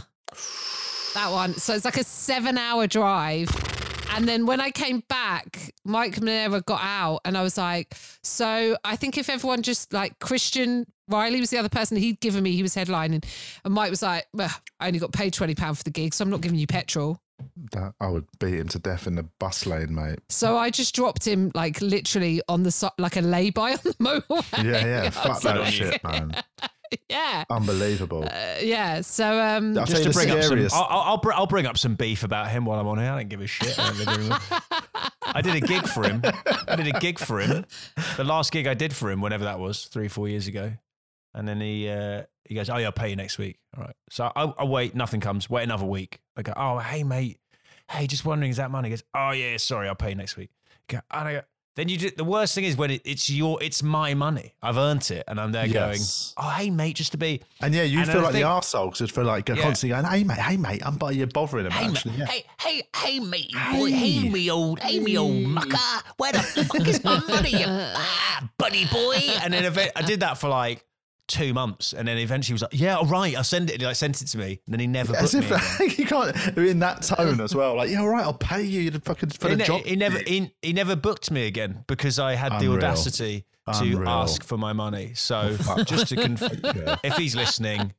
[1.14, 1.54] That one.
[1.56, 3.50] So it's like a seven hour drive.
[4.18, 8.76] And then when I came back, Mike Monera got out and I was like, so
[8.84, 12.54] I think if everyone just like Christian Riley was the other person he'd given me,
[12.54, 13.24] he was headlining.
[13.64, 16.32] And Mike was like, well, I only got paid £20 for the gig, so I'm
[16.32, 17.20] not giving you petrol.
[17.74, 20.18] That- I would beat him to death in the bus lane, mate.
[20.30, 23.94] So I just dropped him like literally on the si- like a lay-by on the
[24.00, 24.64] motorway.
[24.66, 25.04] Yeah, yeah.
[25.04, 26.32] I Fuck was that like, shit, man.
[27.10, 27.44] Yeah.
[27.50, 28.24] Unbelievable.
[28.26, 29.02] Uh, yeah.
[29.02, 30.60] So um I'll Just to the bring up some.
[30.74, 33.12] I'll, I'll, I'll, br- I'll bring up some beef about him while I'm on here.
[33.12, 33.78] I don't give a shit.
[33.80, 34.38] I, don't live in-
[35.24, 36.22] I did a gig for him.
[36.68, 37.66] I did a gig for him.
[38.18, 40.74] The last gig I did for him, whenever that was, three, four years ago.
[41.34, 43.96] And then he uh, he goes, "Oh yeah, I'll pay you next week." All right.
[44.10, 44.96] So I, I wait.
[44.96, 45.50] Nothing comes.
[45.50, 46.20] Wait another week.
[46.36, 47.38] I go, "Oh hey mate,
[47.92, 50.36] hey, just wondering, is that money?" He goes, "Oh yeah, sorry, I'll pay you next
[50.38, 50.50] week."
[50.90, 51.42] I go, and I go,
[51.78, 54.56] Then you do, the worst thing is when it, it's your it's my money.
[54.64, 56.34] I've earned it, and I'm there Yes.
[56.36, 58.50] going, "Oh, hey mate, just to be And yeah, you And feel like think- the
[58.50, 59.58] arsehole because it's feel like Yeah.
[59.62, 62.16] constantly going, hey mate, hey mate, I'm by you bothering him Hey, actually.
[62.16, 62.26] Yeah.
[62.26, 65.78] hey, hey, hey, mate, boy, hey, me old, hey, me old mucker,
[66.18, 69.18] where the fuck is my money, you ah, buddy boy?
[69.44, 70.84] And then I did that for like
[71.28, 73.96] two months, and then eventually he was like, "Yeah, all right, I'll send it." Like
[73.96, 75.50] sent it to me, and then he never As if
[75.98, 77.76] you can't in that tone as well.
[77.76, 79.82] Like, yeah, all right, I'll pay you to fucking for He, the ne- job.
[79.86, 84.08] he never, he, he never booked me again because I had the audacity to Unreal.
[84.08, 85.12] ask for my money.
[85.16, 86.60] So just to confirm,
[87.04, 87.94] if he's listening.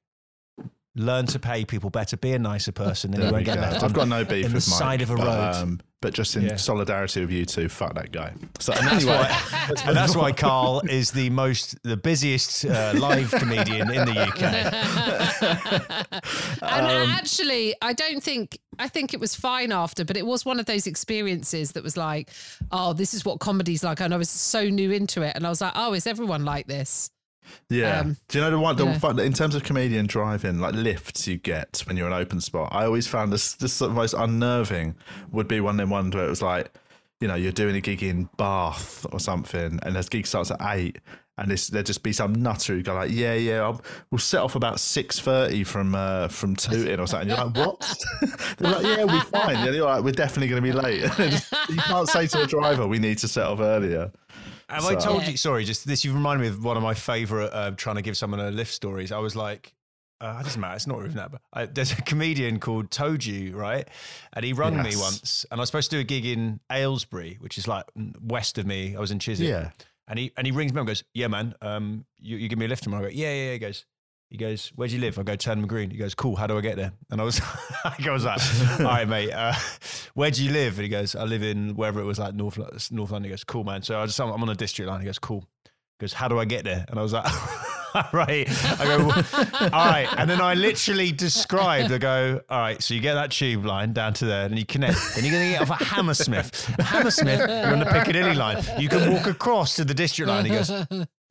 [0.98, 2.16] Learn to pay people better.
[2.16, 3.60] Be a nicer person, and you won't get go.
[3.62, 5.54] left I've got no beef in the with Mike, side of a but, road.
[5.62, 6.56] um, but just in Yeah.
[6.56, 8.32] solidarity with you two, fuck that guy.
[8.60, 12.92] So And that's anyway, why, and that's why Carl is the most, the busiest uh,
[12.96, 16.18] live comedian in the UK.
[16.62, 20.44] And Um, actually, I don't think I think it was fine after, but it was
[20.44, 22.30] one of those experiences that was like,
[22.70, 24.00] oh, this is what comedy's like.
[24.00, 26.66] And I was so new into it, and I was like, oh, is everyone like
[26.68, 27.10] this?
[27.68, 28.00] Yeah.
[28.00, 28.76] Um, Do you know the one?
[28.76, 28.98] The yeah.
[28.98, 32.70] fun, in terms of comedian driving, like lifts you get when you're an open spot.
[32.72, 34.94] I always found this this sort of most unnerving
[35.30, 36.72] would be one of them ones where it was like,
[37.20, 40.60] you know, you're doing a gig in Bath or something, and this gig starts at
[40.62, 40.98] eight.
[41.40, 43.80] And this, there'd just be some nutter who go like, yeah, yeah, I'll,
[44.10, 47.28] we'll set off about six thirty from uh, from Tooting or something.
[47.28, 47.96] You're like, what?
[48.58, 49.54] They're like, yeah, we're fine.
[49.54, 51.02] And you're like, we're definitely going to be late.
[51.68, 54.10] you can't say to a driver, we need to set off earlier.
[54.68, 55.36] Have I told you?
[55.36, 56.04] Sorry, just this.
[56.04, 58.72] You remind me of one of my favourite uh, trying to give someone a lift
[58.72, 59.12] stories.
[59.12, 59.72] I was like,
[60.20, 60.76] uh, it doesn't matter.
[60.76, 61.30] It's not even that.
[61.30, 63.88] But I, there's a comedian called Toju, right?
[64.32, 67.38] And he rung me once, and I was supposed to do a gig in Aylesbury,
[67.40, 67.84] which is like
[68.20, 68.94] west of me.
[68.94, 69.48] I was in Chiswick.
[69.48, 69.70] Yeah.
[70.06, 72.58] And he and he rings me up and goes, "Yeah, man, um, you, you give
[72.58, 73.84] me a lift tomorrow." I go, "Yeah, yeah." yeah." He goes,
[74.30, 76.36] "He goes, where do you live?" I go, "Turnham Green." He goes, "Cool.
[76.36, 77.40] How do I get there?" And I was,
[77.84, 78.40] I was like,
[78.80, 79.32] "All right, mate.
[79.32, 79.54] Uh,
[80.14, 82.58] where do you live?" And he goes, "I live in wherever it was, like North
[82.90, 85.00] North London." He goes, "Cool, man." So I just I'm on a district line.
[85.00, 87.26] He goes, "Cool." He goes, "How do I get there?" And I was like.
[88.12, 88.46] right.
[88.80, 89.24] I go, "Well,
[89.72, 90.08] all right.
[90.16, 93.92] And then I literally described, I go, all right, so you get that tube line
[93.92, 94.98] down to there and you connect.
[95.14, 96.66] Then you're going to get off at Hammersmith.
[96.80, 98.62] Hammersmith, you're on the Piccadilly line.
[98.78, 100.44] You can walk across to the district line.
[100.44, 100.70] He goes,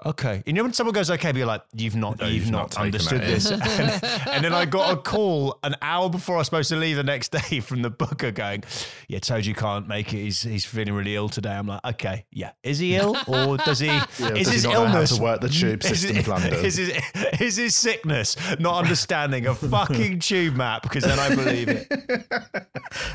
[0.05, 0.43] okay.
[0.45, 2.75] You know when someone goes, okay, but you're like, you've not, No, you've, you've not,
[2.75, 3.51] not understood this.
[3.51, 6.95] And, and then I got a call an hour before I was supposed to leave
[6.95, 8.63] the next day from the booker going,
[9.07, 10.17] yeah, told you can't make it.
[10.17, 11.51] He's, he's feeling really ill today.
[11.51, 12.51] I'm like, okay, yeah.
[12.63, 15.41] Is he ill or does he, Yeah, is does he his not illness to work
[15.41, 16.91] the tube is system it- Is his,
[17.39, 20.83] is his sickness not understanding a fucking tube map?
[20.83, 21.87] Because then I believe it.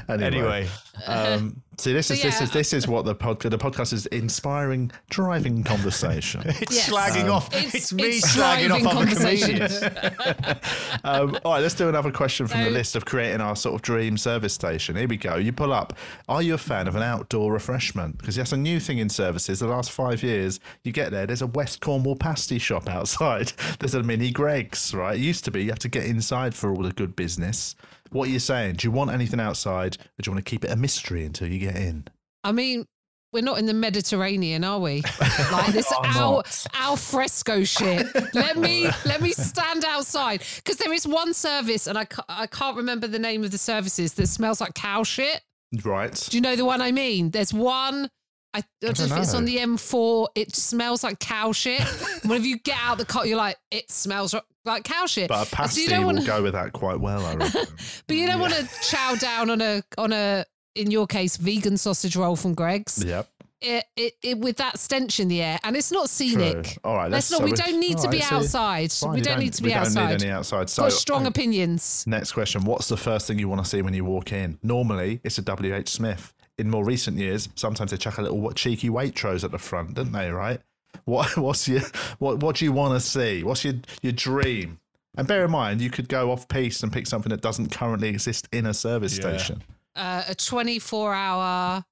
[0.09, 0.69] Anyway,
[1.07, 4.07] um, see, this So, is this is this is what the podcast the podcast is
[4.07, 6.43] inspiring driving conversation.
[6.47, 6.91] it's Yes.
[6.91, 7.49] slagging Um, off.
[7.55, 9.83] It's, It's- me it's slagging off other conversations.
[11.05, 13.83] um, all right, let's do another question from the list of creating our sort of
[13.83, 14.97] dream service station.
[14.97, 15.37] Here we go.
[15.37, 15.97] You pull up.
[16.29, 18.19] Are you a fan of an outdoor refreshment?
[18.19, 19.61] Because that's a new thing in services.
[19.61, 21.27] The last five years, you get there.
[21.27, 23.53] There's a West Cornwall pasty shop outside.
[23.79, 24.95] There's a mini Greggs.
[24.95, 27.75] Right, it used to be you have to get inside for all the good business.
[28.13, 28.75] What are you saying?
[28.77, 31.49] Do you want anything outside, or do you want to keep it a mystery until
[31.49, 32.05] you get in?
[32.45, 32.87] I mean,
[33.33, 35.03] we're not in the Mediterranean, are we?
[35.51, 36.43] Like this al,
[36.75, 38.07] al fresco shit.
[38.35, 42.47] Let me let me stand outside because there is one service, and I ca- I
[42.47, 45.41] can't remember the name of the services that smells like cow shit.
[45.85, 46.15] Right.
[46.31, 47.31] Do you know the one I mean?
[47.31, 48.09] There's one.
[48.55, 50.29] I, I don't know if it's on the M4.
[50.35, 51.81] It smells like cow shit.
[52.23, 55.29] Whenever you get out the car, you're like, it smells like cow shit.
[55.29, 57.67] But a So you don't will wanna- go with that quite well, I reckon.
[58.07, 60.45] But you don't want to chow down on a on a
[60.75, 63.03] in your case vegan sausage roll from Greggs.
[63.05, 63.29] yep.
[63.65, 66.27] It, it, it with that stench in the air, and it's not True.
[66.27, 66.79] scenic.
[66.83, 67.09] All right.
[67.09, 67.49] Let's let's not.
[67.49, 68.93] We don't need to be outside.
[69.09, 70.01] We don't, need to be we outside.
[70.01, 70.69] don't need any outside.
[70.69, 72.03] So, Got strong um, opinions.
[72.05, 74.59] next question: What's the first thing you want to see when you walk in?
[74.65, 75.73] Normally, it's a W.
[75.77, 75.91] H.
[75.91, 76.35] Smith.
[76.59, 79.95] In more recent years, sometimes they chuck a little what, cheeky Waitrose at the front,
[79.95, 80.33] don't they?
[80.33, 80.61] Right?
[81.05, 81.81] What What's your
[82.19, 83.43] what What do you want to see?
[83.43, 84.79] What's your your dream?
[85.17, 88.09] And bear in mind, you could go off piece and pick something that doesn't currently
[88.09, 89.37] exist in a service Yeah.
[89.37, 89.63] station.
[89.95, 91.85] Uh, a 24 hour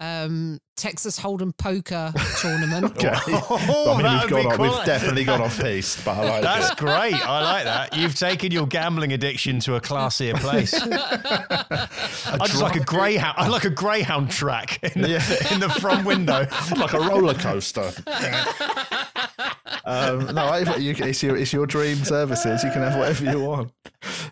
[0.00, 2.86] um, Texas Hold'em poker tournament.
[2.96, 3.12] Okay.
[3.72, 6.16] Oh, I mean, that we've, would gone be off, we've definitely gone off piece, but
[6.16, 6.76] I like That's it.
[6.78, 7.14] great.
[7.14, 7.96] I like that.
[7.96, 10.72] You've taken your gambling addiction to a classier place.
[10.82, 13.34] I just like a greyhound.
[13.38, 15.54] I like a greyhound track in the, Yeah.
[15.54, 16.46] in the front window.
[16.76, 17.92] like a roller coaster.
[19.84, 22.62] um, no, I- you, it's, your, it's your dream services.
[22.64, 23.72] You can have whatever you want.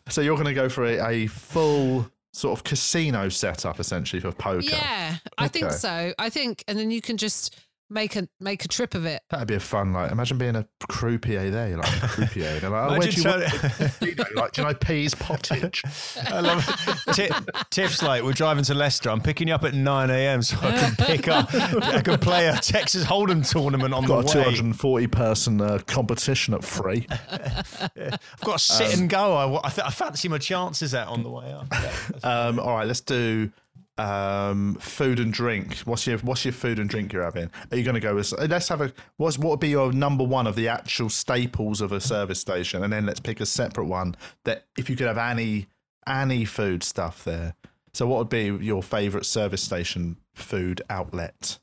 [0.08, 4.32] So you're going to go for a, a full sort of casino setup, essentially for
[4.32, 4.62] poker.
[4.62, 6.12] Yeah, I think so.
[6.18, 7.58] I think, and then you can just
[7.90, 9.22] make a make a trip of it.
[9.30, 9.92] That'd be a fun.
[9.92, 11.68] Like, imagine being a croupier there.
[11.68, 12.60] You're like a croupier.
[12.60, 13.42] They're like, oh, where do you want?
[14.02, 15.82] you know, like, do you know Pease Pottage?
[16.26, 16.64] I love
[17.08, 17.14] it.
[17.14, 17.30] Ti-
[17.70, 19.10] Tiff's like, we're driving to Leicester.
[19.10, 20.42] I'm picking you up at 9 a.m.
[20.42, 24.32] so I can pick up, I can play a Texas Hold'em tournament on Got a
[24.32, 24.44] the way.
[24.44, 27.06] 240 person uh, competition at free.
[27.30, 29.34] I've got to sit Um, and go.
[29.34, 32.24] I, I, th- I fancy my chances out on the way up.
[32.24, 33.50] Um, all right, let's do
[33.98, 35.78] um, food and drink.
[35.78, 37.50] What's your What's your food and drink you're having?
[37.70, 38.32] Are you going to go with?
[38.32, 38.92] Let's have a.
[39.16, 42.82] What's what would be your number one of the actual staples of a service station,
[42.82, 45.66] and then let's pick a separate one that if you could have any
[46.06, 47.54] any food stuff there.
[47.92, 51.58] So what would be your favourite service station food outlet?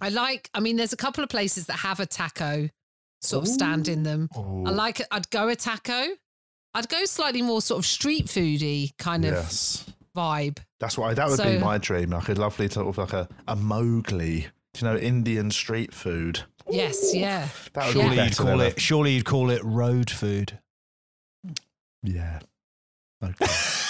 [0.00, 0.50] I like.
[0.52, 2.68] I mean, there's a couple of places that have a taco
[3.20, 4.28] sort of stand in them.
[4.34, 5.00] I like.
[5.10, 6.08] I'd go a taco.
[6.74, 10.58] I'd go slightly more sort of street foody kind of Yes, vibe.
[10.80, 12.10] that's what I, that would be my dream.
[12.10, 14.46] Like a lovely sort of like a a Mowgli.
[14.74, 16.40] Do you know Indian street food?
[16.68, 17.48] Yes, yeah.
[17.74, 18.80] That would Surely be you'd call than a- it.
[18.80, 20.58] Surely you'd call it road food.
[22.02, 22.40] Yeah.
[23.22, 23.46] Okay.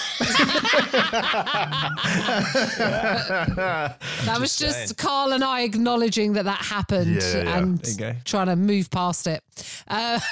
[4.25, 4.89] That was just saying.
[4.97, 7.57] Carl and I acknowledging that that happened Yeah, yeah, yeah.
[7.57, 8.19] and There you go.
[8.25, 9.43] trying to move past it.
[9.87, 10.19] Uh,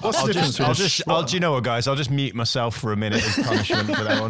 [0.00, 1.86] What's I'll the difference just, I'll just, I'll, do you know what, guys?
[1.88, 4.20] I'll just mute myself for a minute as punishment for that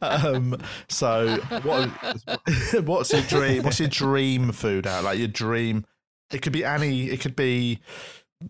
[0.00, 0.26] one.
[0.26, 0.56] um,
[0.88, 1.90] so what?
[2.84, 3.62] What's your dream?
[3.62, 5.04] What's your dream food out?
[5.04, 5.84] Like your dream?
[6.32, 7.06] It could be any.
[7.10, 7.80] It could be.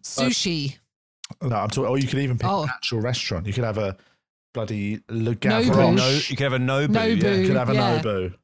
[0.01, 0.79] sushi.
[1.43, 1.89] No, I'm talking.
[1.89, 2.63] Or you could even pick Oh.
[2.65, 3.47] an actual restaurant.
[3.47, 3.97] You could have a
[4.55, 5.39] bloody Le Nobu.
[5.39, 5.95] Gavroche.
[5.97, 6.87] No, you could have a Nobu.
[6.89, 7.23] Nobu.
[7.23, 7.35] Yeah.
[7.35, 8.01] You could have a Yeah.
[8.01, 8.35] Nobu.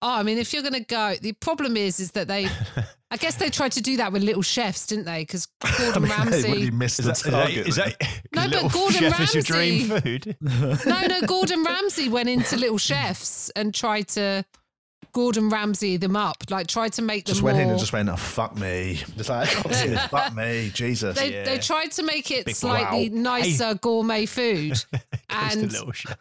[0.00, 2.46] Oh, I mean, if you're going to go, the problem is, is that they,
[3.10, 5.22] I guess they tried to do that with Little Chefs, didn't they?
[5.22, 6.60] Because Gordon I mean, Ramsay.
[6.60, 7.66] you missed the that, is that, target.
[7.66, 7.86] is there.
[7.98, 10.36] that No, but little Gordon chef is your dream Ramsay- food?
[10.86, 14.44] no, no, Gordon Ramsay went into Little Chefs and tried to
[15.12, 17.50] Gordon Ramsay them up, like tried to make them just more.
[17.52, 19.00] went in and just went, oh, fuck me.
[19.16, 21.18] Just like, oh, fuck me, Jesus.
[21.18, 21.44] they, Yeah.
[21.44, 23.38] they tried to make it Big slightly wow.
[23.38, 25.00] nicer gourmet food, Goes to
[25.30, 25.74] and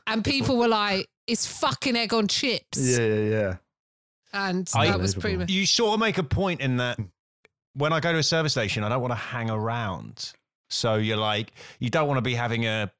[0.07, 3.55] and people were like, "It's fucking egg on chips," yeah, yeah, yeah.
[4.33, 5.49] and I- that was pretty much.
[5.49, 6.99] You sort of make a point in that
[7.73, 10.33] when I go to a service station, I don't want to hang around.
[10.69, 12.91] So you're like, you don't want to be having a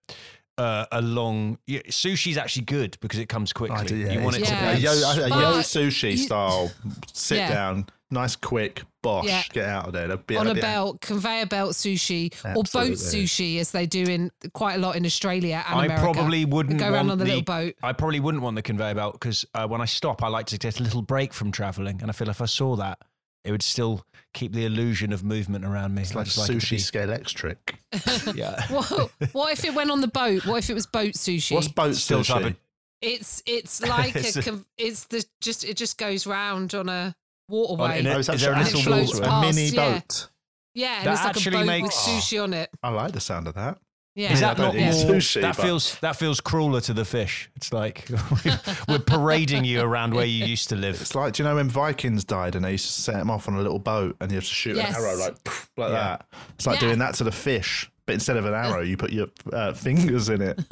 [0.58, 3.86] uh, a long yeah, sushi's actually good because it comes quickly.
[3.86, 4.14] Do, yeah.
[4.14, 4.72] You want it It's to Yeah.
[4.72, 6.72] a be yo, a yo sushi you- style.
[7.14, 7.54] Sit Yeah.
[7.54, 9.44] down, nice, quick, bosh, Yeah.
[9.52, 10.06] get out of there.
[10.06, 13.86] It'll be- on a it'll be- belt, conveyor belt sushi, or boat sushi, as they
[13.86, 16.04] do in quite a lot in Australia and I America.
[16.14, 17.76] probably wouldn't go want around on the, the little boat.
[17.84, 20.58] I probably wouldn't want the conveyor belt because uh, when I stop, I like to
[20.58, 23.00] get a little break from traveling, and I feel if I saw that,
[23.44, 26.02] it would still keep the illusion of movement around me.
[26.02, 27.76] It's I like just it sushi be- scale electric.
[28.36, 28.66] yeah.
[28.70, 30.46] What, what if it went on the boat?
[30.46, 31.54] What if it was boat sushi?
[31.56, 32.28] What's boat Still sushi?
[32.34, 32.56] type of-
[33.02, 36.92] It's it's like It's a, a- it's the just it just goes round on a
[37.04, 37.16] On-
[37.48, 38.00] waterway.
[38.00, 39.94] in Oh, a- it's is there a little actual floats water, a mini yeah.
[39.94, 40.30] boat.
[40.74, 42.70] yeah, and That it's like a actually boat makes- with sushi on it.
[42.84, 43.78] I like the sound of that.
[44.16, 44.92] Yeah, Is that don't more?
[44.94, 47.52] sushi, that but- feels that feels crueler to the fish.
[47.56, 48.10] It's like
[48.88, 51.00] we're parading you around where you used to live.
[51.00, 53.48] It's like, do you know when Vikings died and they used to set them off
[53.48, 54.98] on a little boat and you have to shoot Yes.
[54.98, 55.36] an arrow like
[55.78, 56.18] like Yeah.
[56.18, 56.26] that?
[56.56, 56.88] It's like Yeah.
[56.88, 60.30] doing that to the fish, but instead of an arrow, you put your uh, fingers
[60.30, 60.58] in it.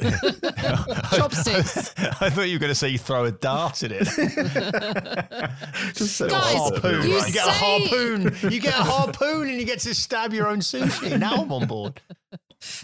[1.14, 1.94] chopsticks.
[1.98, 4.04] I thought you were going to say you throw a dart at it.
[5.94, 6.72] Just set Guys, off.
[6.78, 7.02] harpoon.
[7.02, 8.36] you You get a harpoon.
[8.50, 11.18] You get a harpoon and you get to stab your own sushi.
[11.18, 12.00] Now I'm on board.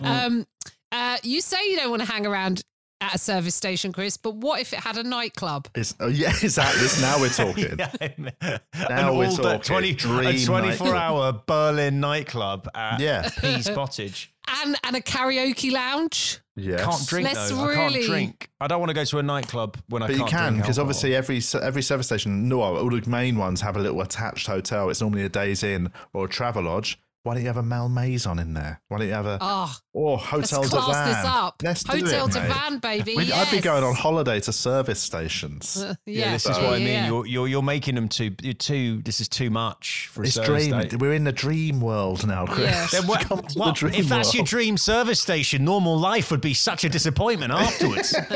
[0.02, 0.46] Um,
[0.92, 2.62] uh, you say you don't want to hang around
[3.02, 5.68] at a service station, Chris, but what if it had a nightclub?
[5.74, 6.80] It's, oh, yeah, exactly.
[6.82, 7.76] This- Now we're talking.
[7.78, 9.60] yeah, Now we're talking.
[9.60, 10.94] 20, Dream a 24 nightclub.
[10.94, 13.28] hour Berlin nightclub at Yeah.
[13.40, 14.28] Pease Pottage.
[14.62, 16.40] And and a karaoke lounge?
[16.56, 16.84] Yes.
[16.84, 17.64] Can't drink Let's though.
[17.64, 18.50] I can't drink.
[18.60, 20.62] I don't want to go to a nightclub when I But you can't can drink
[20.64, 24.48] because obviously every every service station, no, all the main ones have a little attached
[24.48, 24.90] hotel.
[24.90, 26.96] It's normally a Days Inn or a Travelodge.
[27.24, 28.80] Why don't you have a Malmaison in there?
[28.88, 31.06] Why don't you have a Oh, or let's hotel class divan?
[31.08, 31.62] this up.
[31.62, 33.14] Let's do Hotel it, to van, baby.
[33.16, 35.84] We'd- I'd be going on holiday to service stations.
[35.92, 36.86] Uh, Yeah, this is yeah, what I mean.
[36.88, 37.06] yeah.
[37.06, 39.02] You're, you're you're making them too you're too.
[39.02, 40.80] This is too much for a It's service dream.
[40.80, 40.98] station.
[40.98, 42.66] We're in the dream world now, Chris.
[42.70, 42.86] Yeah.
[43.00, 46.30] Then what, Come to what- the dream if that's your dream service station, normal life
[46.32, 48.14] would be such a disappointment afterwards.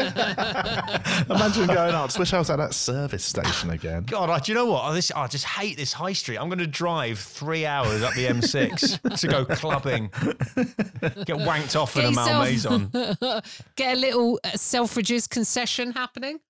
[1.28, 2.06] Imagine going out.
[2.06, 4.04] Just wish I was at that service station again.
[4.04, 4.82] God, I, do you know what?
[4.82, 6.38] I, this, I just hate this high street.
[6.38, 8.75] I'm going to drive three hours up the M6
[9.16, 12.90] to go clubbing, get wanked off in a yourself- Malmaison.
[13.76, 16.40] Get a little uh, Selfridges concession happening.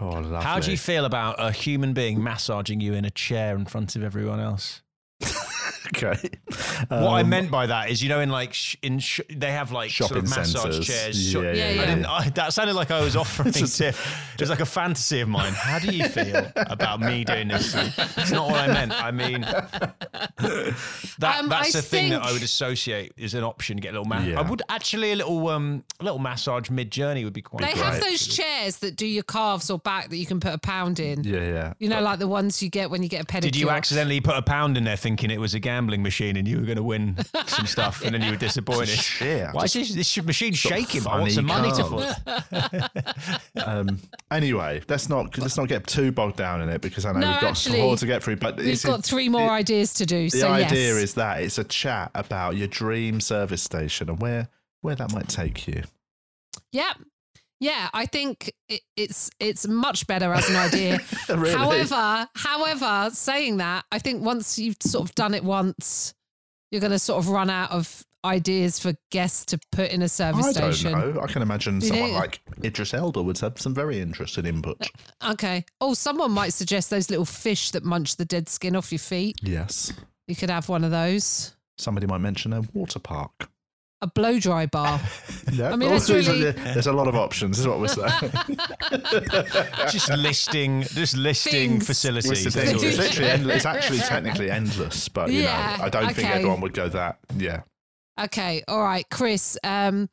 [0.00, 0.36] Oh, lovely.
[0.42, 3.94] How do you feel about a human being massaging you in a chair in front
[3.96, 4.82] of everyone else?
[5.96, 6.28] okay.
[6.88, 9.52] what I Um, meant by that is, you know, in like sh- in sh- they
[9.52, 10.86] have like sort Shopping of massage centres.
[10.86, 11.34] chairs.
[11.34, 11.86] Yeah, I yeah, yeah.
[11.86, 12.06] didn't.
[12.06, 14.32] I, that sounded like I was offering Just- Tiff.
[14.34, 15.52] It was like a fantasy of mine.
[15.52, 17.74] How do you feel about me doing this?
[17.74, 18.92] It's not what I meant.
[18.92, 19.40] I mean,
[20.38, 23.76] that Um, that's I the thing that I would associate is an option.
[23.76, 24.04] To get a little.
[24.06, 24.28] massage.
[24.28, 24.38] Yeah.
[24.40, 27.62] I would actually a little um a little massage mid journey would be quite.
[27.64, 27.84] They great.
[27.84, 31.00] have those chairs that do your calves or back that you can put a pound
[31.00, 31.24] in.
[31.24, 31.72] Yeah, yeah.
[31.78, 33.40] You know, like the ones you get when you get a pedicure.
[33.42, 36.48] Did you accidentally put a pound in there thinking it was a gambling machine and
[36.48, 38.98] you were going to win some stuff and then you were disappointed?
[39.20, 41.06] Yeah, Why is this, this machine shaking?
[41.06, 42.16] I want some money to card.
[42.24, 43.06] put.
[43.66, 43.98] Um,
[44.30, 47.30] anyway, let's not let's not get too bogged down in it because I know No,
[47.32, 48.36] we've got actually, more to get through.
[48.36, 50.30] But We've got three more ideas to do.
[50.30, 51.02] the so idea yes.
[51.02, 54.48] is that it's a chat about your dream service station and where
[54.82, 55.82] where that might take you.
[56.72, 56.92] Yeah.
[57.60, 60.98] Yeah, I think it, it's it's much better as an idea.
[61.28, 61.50] Really?
[61.54, 66.14] However, however, saying that, I think once you've sort of done it once,
[66.70, 70.08] you're going to sort of run out of ideas for guests to put in a
[70.08, 70.92] service I station.
[70.92, 71.20] don't know.
[71.20, 72.18] I can imagine You someone think?
[72.18, 74.88] like Idris Elba would have some very interesting input.
[75.20, 75.64] Uh, okay.
[75.80, 79.36] Oh, someone might suggest those little fish that munch the dead skin off your feet.
[79.42, 79.92] Yes.
[80.28, 81.54] You could have one of those.
[81.78, 83.48] Somebody might mention a water park.
[84.02, 85.00] A blow dry bar.
[85.52, 85.70] Yeah.
[85.72, 88.32] I mean, that's really- there's a lot of options, is what we're saying.
[89.90, 91.86] just listing, just listing Things.
[91.86, 92.46] facilities.
[92.46, 92.98] It's, That's it is.
[92.98, 93.56] literally endless.
[93.58, 96.36] It's actually technically endless, but you Yeah, know, I don't think okay.
[96.38, 97.18] everyone would go that.
[97.36, 97.62] Yeah.
[98.20, 98.64] Okay.
[98.68, 99.56] All right, Chris.
[99.62, 100.08] Um,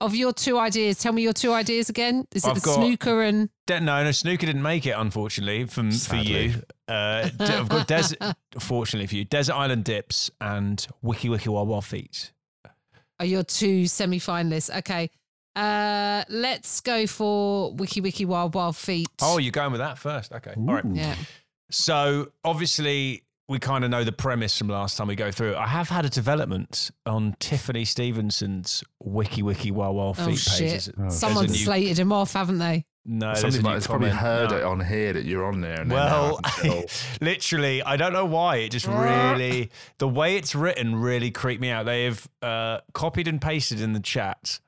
[0.00, 2.26] of your two ideas, tell me your two ideas again.
[2.32, 5.64] Is it I've the got- snooker and De- no, no, snooker didn't make it, unfortunately,
[5.66, 6.54] from for you.
[6.86, 8.18] Uh, de- I've got desert,
[8.60, 12.30] fortunately for you, desert island dips and wiki wiki wah wah feet.
[13.20, 14.76] Are your two semi-finalists?
[14.78, 15.10] Okay.
[15.54, 19.08] Uh, let's go for Wiki Wiki Wild Wild Feet.
[19.22, 20.32] Oh, you're going with that first.
[20.32, 20.84] Okay, all right.
[20.92, 21.14] yeah.
[21.70, 25.56] So obviously, we kind of know the premise from last time we go through.
[25.56, 30.58] I have had a development on Tiffany Stevenson's wiki wiki wah wah Oh feet shit!
[30.60, 30.90] pages.
[30.96, 32.84] There's Someone slated him off, haven't they?
[33.08, 34.56] No, Somebody might has probably heard No.
[34.56, 35.80] it on here that you're on there.
[35.80, 36.84] And Well, now I can tell.
[37.20, 38.56] literally, I don't know why.
[38.56, 41.86] It just really, the way it's written really creeped me out.
[41.86, 44.58] They have uh, copied and pasted in the chat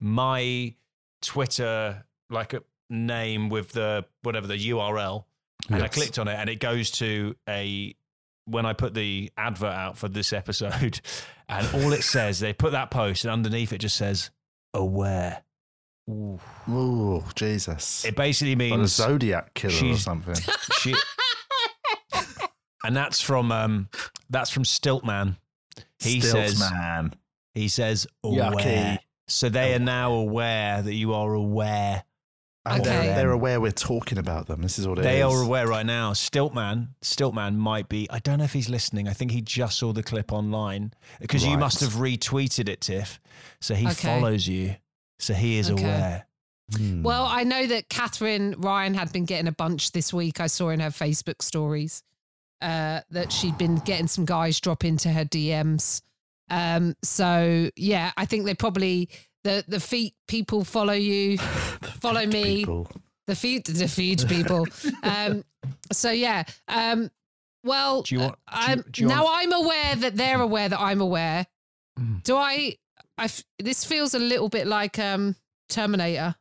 [0.00, 0.74] my
[1.22, 5.24] Twitter, like a name with the whatever the URL.
[5.70, 7.94] And I clicked on it and it goes to a,
[8.44, 11.00] when I put the advert out for this episode,
[11.48, 14.30] and all it says, they put that post and underneath it just says,
[14.74, 15.42] aware.
[16.10, 16.38] Ooh.
[16.68, 18.04] oh Jesus!
[18.04, 20.34] It basically Like a means Zodiac killer or something.
[20.80, 20.94] she
[22.84, 23.88] and that's from um
[24.30, 25.36] that's from Stiltman.
[25.98, 27.14] He Stilts says man.
[27.54, 28.52] he says Yucky.
[28.52, 28.98] aware.
[29.28, 32.04] So they are now aware that you are aware.
[32.66, 34.62] And they're, they're aware we're talking about them.
[34.62, 35.04] This is what it is.
[35.04, 36.12] They are aware right now.
[36.12, 38.06] Stiltman, Stiltman might be.
[38.10, 39.06] I don't know if he's listening.
[39.06, 43.20] I think he just saw the clip online because you must have retweeted it, Tiff.
[43.60, 44.08] So he Okay.
[44.08, 44.76] follows you.
[45.24, 45.82] So he is Okay.
[45.82, 46.26] aware.
[46.76, 47.02] Hmm.
[47.02, 50.40] Well, I know that Katherine Ryan had been getting a bunch this week.
[50.40, 52.02] I saw in her Facebook stories
[52.62, 56.00] uh, that she'd been getting some guys drop into her DMs.
[56.50, 59.08] Um, so yeah, I think they probably
[59.44, 61.38] the the feet people follow you,
[62.00, 62.60] follow me.
[62.60, 62.88] People.
[63.26, 64.66] the feed the feed people.
[65.02, 65.42] um,
[65.92, 66.44] so yeah.
[66.68, 67.10] Um,
[67.62, 70.40] well, Do you want- do you- I'm, do you now want- I'm aware that they're
[70.40, 71.46] aware that I'm aware.
[71.98, 72.22] Mm.
[72.24, 72.76] Do I?
[73.18, 75.36] I f- this feels a little bit like um,
[75.68, 76.34] Terminator.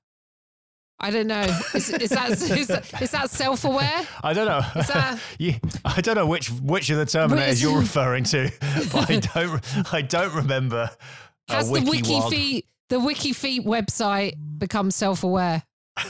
[1.00, 1.42] I don't know.
[1.74, 4.08] Is, is that is, that- is that self aware?
[4.24, 4.62] I don't know.
[4.88, 9.94] That- you, I don't know which which of the Terminators you're referring to, I don't
[9.94, 10.90] I don't remember.
[11.50, 12.22] Has the wiki.
[12.30, 15.64] Feet the Wiki Feet website become self aware?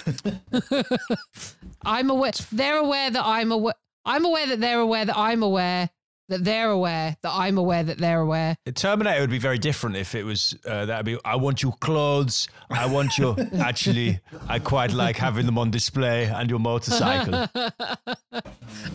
[1.85, 2.31] I'm aware.
[2.51, 3.73] They're aware that I'm aware.
[4.05, 5.89] I'm aware that they're aware that I'm aware
[6.33, 8.55] that they're aware that I'm aware that they're aware.
[8.73, 11.17] Terminator would be very different if it was uh, that would be.
[11.23, 12.47] I want your clothes.
[12.69, 13.35] I want your.
[13.59, 17.47] actually, I quite like having them on display and your motorcycle.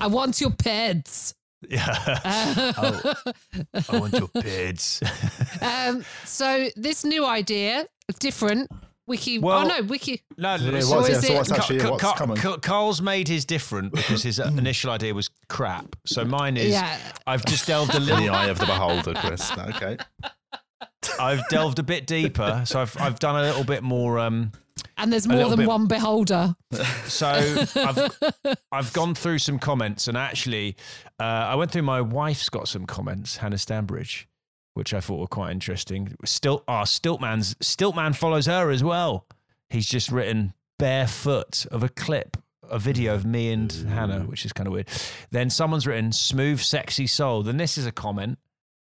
[0.01, 1.35] I want your peds.
[1.69, 1.85] Yeah.
[1.87, 3.15] I,
[3.89, 5.03] I want your pids.
[5.61, 8.71] Um, so this new idea, is different
[9.09, 9.39] wiki.
[9.39, 10.23] Well- oh no, wiki.
[10.37, 12.37] No, Yeah, so what's- yeah, so it- what's actually- Ca- what's Ca- coming?
[12.37, 15.97] Ca- Carl's made his different because his uh, initial idea was crap.
[16.07, 16.71] So mine is.
[16.71, 16.97] Yeah.
[17.27, 18.21] I've just delved a In little.
[18.23, 19.51] the eye of the beholder, Chris.
[19.59, 19.97] Okay.
[21.19, 24.19] I've delved a bit deeper, so I've I've done a little bit more.
[24.19, 24.53] Um,
[24.97, 26.55] And there's more than bit- one beholder.
[27.07, 27.29] so
[27.77, 28.19] I've
[28.73, 30.77] I've gone through some comments, and actually,
[31.21, 34.27] uh, I went through my wife's got some comments, Hannah Stanbridge,
[34.79, 36.15] which I thought were quite interesting.
[36.25, 39.27] Still, ah, Stiltman's Stiltman follows her as well.
[39.69, 42.37] He's just written barefoot of a clip.
[42.71, 44.89] A video of me and Hannah, which is kind of weird.
[45.31, 47.43] Then someone's written smooth, sexy soul.
[47.43, 48.39] Then this is a comment.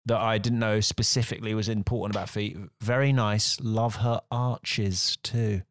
[0.06, 2.56] that I didn't know specifically was important about feet.
[2.80, 3.58] Very nice.
[3.60, 5.62] Love her arches too.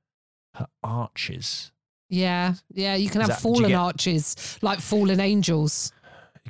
[0.56, 1.72] Her arches.
[2.10, 2.96] Yeah, yeah.
[2.96, 5.94] You can Is have that- fallen get- arches, like fallen angels.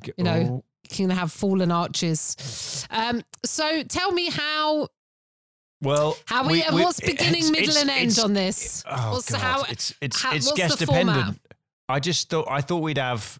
[0.01, 2.85] get- You know, oh, You can have fallen arches.
[2.89, 4.87] Um, so tell me how
[5.81, 8.83] well, how we, what's beginning, it's- middle, it's- and end on this?
[8.89, 11.05] Oh what's God, how it's it's how- it's guest the format?
[11.15, 11.41] dependent.
[11.89, 13.39] I just thought I thought we'd have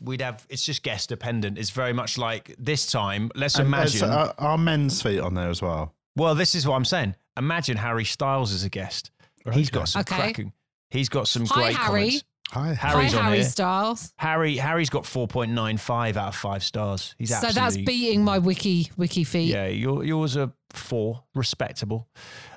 [0.00, 1.56] we'd have it's just guest dependent.
[1.58, 3.30] It's very much like this time.
[3.34, 4.10] Let's And imagine.
[4.10, 5.94] uh, are men's feet on there as well?
[6.16, 7.14] well, this is what I'm saying.
[7.36, 9.10] Imagine Harry Styles as a guest.
[9.52, 10.16] He's got some Okay.
[10.16, 10.52] cracking.
[10.90, 11.86] He's got some Hi, great Harry.
[12.08, 12.24] comments.
[12.52, 13.44] Hi, Harry's Hi, on Harry here.
[13.44, 14.12] Styles.
[14.16, 17.14] Harry Harry's got 4.95 out of 5 stars.
[17.18, 19.50] He's So absolutely that's beating my wiki wiki feet.
[19.50, 22.08] Yeah, your, yours are 4, respectable.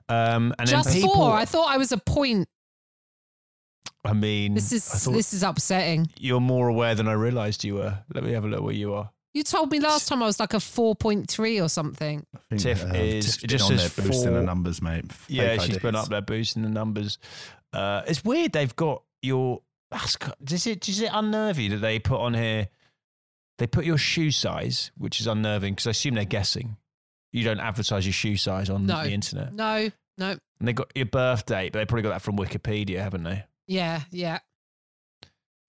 [0.08, 1.34] Um and Just then people four.
[1.34, 2.48] I thought I was a point.
[4.04, 6.10] I mean This is this is upsetting.
[6.18, 8.00] you're more aware than I realized you were.
[8.14, 9.12] Let me have a look where you are.
[9.34, 12.26] You told me last time I was like a four point three or something.
[12.36, 15.12] I think, Tiff is- Tiff's it been just on says there boosting the numbers, mate.
[15.12, 17.18] Fake Yeah, she's been up there boosting the numbers.
[17.74, 19.62] Uh, it's weird they've got your.
[19.92, 22.70] That's, does it does it unnerve you that they put on here?
[23.58, 26.78] They put your shoe size, which is unnerving because I assume they're guessing.
[27.32, 29.04] You don't advertise your shoe size on No.
[29.04, 30.32] the internet, No, no.
[30.60, 33.44] and they got your birth date, but they probably got that from Wikipedia, haven't they?
[33.68, 34.40] Yeah, yeah.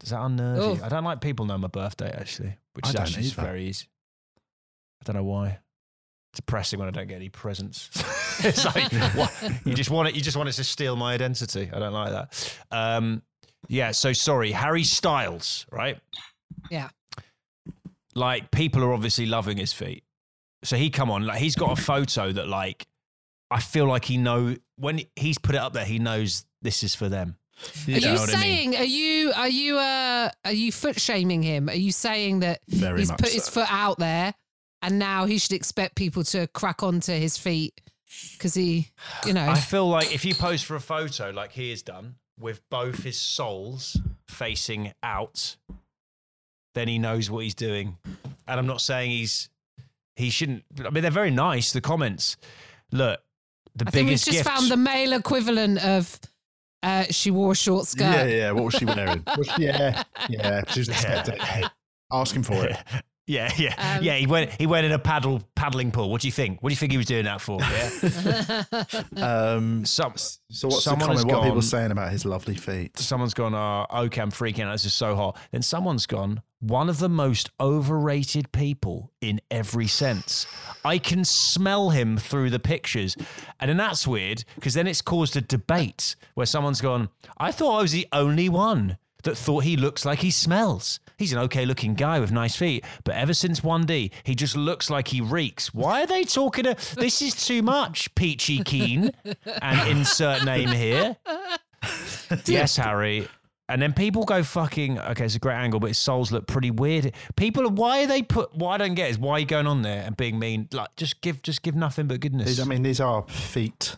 [0.00, 0.74] Does that unnerve Oh.
[0.74, 0.82] you?
[0.82, 3.86] I don't like people knowing my birthday actually, which I is don't actually very easy.
[5.00, 5.58] I don't know why.
[6.32, 7.90] It's depressing when I don't get any presents.
[8.44, 9.32] it's like what
[9.64, 10.14] you just want it.
[10.14, 11.70] You just want it to steal my identity.
[11.72, 12.58] I don't like that.
[12.70, 13.22] Um,
[13.68, 13.90] yeah.
[13.92, 15.98] So sorry, Harry Styles, right?
[16.70, 16.88] Yeah.
[18.14, 20.04] Like people are obviously loving his feet.
[20.64, 22.86] So he come on, like he's got a photo that like
[23.50, 26.94] I feel like he know when he's put it up there, he knows this is
[26.94, 27.36] for them.
[27.86, 28.72] Yeah, Are you know what I mean?
[28.72, 28.76] saying?
[28.76, 31.68] Are you are you uh are you foot shaming him?
[31.68, 34.34] Are you saying that very he's much put his foot out there
[34.80, 37.80] and now he should expect people to crack onto his feet
[38.32, 38.88] because he,
[39.24, 42.16] you know, I feel like if you pose for a photo like he has done
[42.39, 45.57] with both his soles facing out,
[46.74, 47.99] then he knows what he's doing.
[48.49, 49.49] And I'm not saying he's
[50.16, 50.64] he shouldn't.
[50.85, 51.72] I mean, they're very nice.
[51.72, 52.37] The comments.
[52.91, 53.20] Look,
[53.74, 54.49] the I think we've biggest just gift.
[54.49, 56.18] found the male equivalent of
[56.83, 58.03] uh, she wore a short skirt.
[58.05, 58.51] Yeah, yeah.
[58.53, 59.22] What was she wearing?
[59.39, 60.62] Was she- yeah, yeah.
[60.68, 61.39] She was expecting.
[61.39, 61.64] Hey,
[62.11, 62.76] ask him for it.
[63.26, 64.16] yeah, yeah, Um, yeah.
[64.16, 64.50] He went.
[64.52, 66.10] He went in a paddle paddling pool.
[66.10, 66.62] What do you think?
[66.62, 67.58] What do you think he was doing that for?
[67.60, 68.64] Yeah.
[69.22, 71.26] Um, Some so what's the someone has comment?
[71.38, 72.98] What are people saying about his lovely feet?
[72.98, 74.72] someone's gone, oh, okay, I'm freaking out.
[74.72, 75.38] This is so hot.
[75.52, 80.46] Then someone's gone, one of the most overrated people in every sense.
[80.84, 83.16] I can smell him through the pictures.
[83.60, 87.08] And then that's weird because then it's caused a debate where someone's gone,
[87.38, 91.00] I thought I was the only one that thought he looks like he smells.
[91.16, 94.90] He's an okay looking guy with nice feet, but ever since 1D, he just looks
[94.90, 95.72] like he reeks.
[95.72, 96.64] Why are they talking?
[96.64, 99.12] To, this is too much, Peachy Keen,
[99.62, 101.16] and insert name here.
[102.46, 103.28] yes, Harry.
[103.68, 104.98] And then people go fucking.
[104.98, 107.12] Okay, it's a great angle, but his soles look pretty weird.
[107.36, 108.54] People, why are they put?
[108.54, 110.68] What I don't get is why are you going on there and being mean?
[110.72, 112.48] Like, just give, just give nothing but goodness.
[112.48, 113.96] These, I mean, these are feet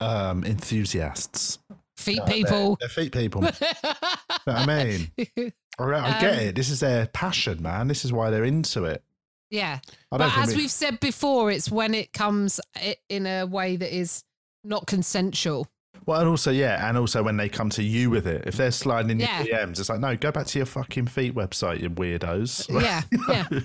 [0.00, 1.58] um, enthusiasts.
[1.96, 2.76] Feet They're- people.
[2.80, 3.42] They're, feet people.
[3.42, 3.94] you know
[4.44, 5.10] what I mean?
[5.78, 6.54] I, I get it.
[6.54, 7.88] This is their passion, man.
[7.88, 9.02] This is why they're into it.
[9.50, 9.80] yeah.
[10.10, 12.60] But as we- we've said before, it's when it comes
[13.08, 14.22] in a way that is
[14.64, 15.68] not consensual.
[16.04, 18.70] Well, and also, yeah, and also when they come to you with it, if they're
[18.70, 19.42] sliding in Yeah.
[19.42, 22.68] your DMs, it's like, no, go back to your fucking feet website, you weirdos.
[22.82, 23.46] Yeah, yeah.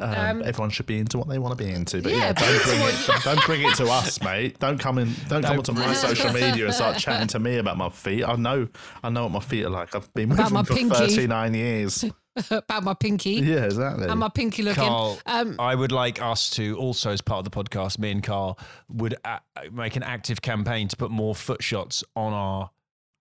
[0.00, 2.32] Um, Um, everyone should be into what they want to be into, but Yeah, yeah,
[2.32, 3.24] don't bring it.
[3.24, 4.58] Don't bring it to us, mate.
[4.60, 5.08] Don't come in.
[5.28, 8.22] Don't, come Don't onto my social media and start chatting to me about my feet.
[8.24, 8.68] I know.
[9.02, 9.94] I know what my feet are like.
[9.96, 10.94] I've been with About them for pinky.
[10.94, 12.04] thirty nine years.
[12.50, 13.32] About my pinky.
[13.32, 14.06] Yeah, exactly.
[14.08, 14.84] And my pinky looking.
[14.84, 18.22] Carl, Um, I would like us to also, as part of the podcast, me and
[18.22, 18.58] Carl
[18.88, 19.40] would a-
[19.72, 22.70] make an active campaign to put more foot shots on our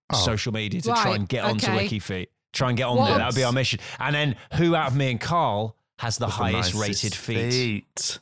[0.09, 0.15] Oh.
[0.17, 1.87] social media to try and get onto okay.
[1.89, 2.27] WikiFeet.
[2.53, 3.07] Try and get on What?
[3.09, 3.17] there.
[3.17, 3.79] That would be our mission.
[3.99, 7.51] And then who out of me and Carl has the With highest nicest rated feet?
[7.51, 8.19] feet.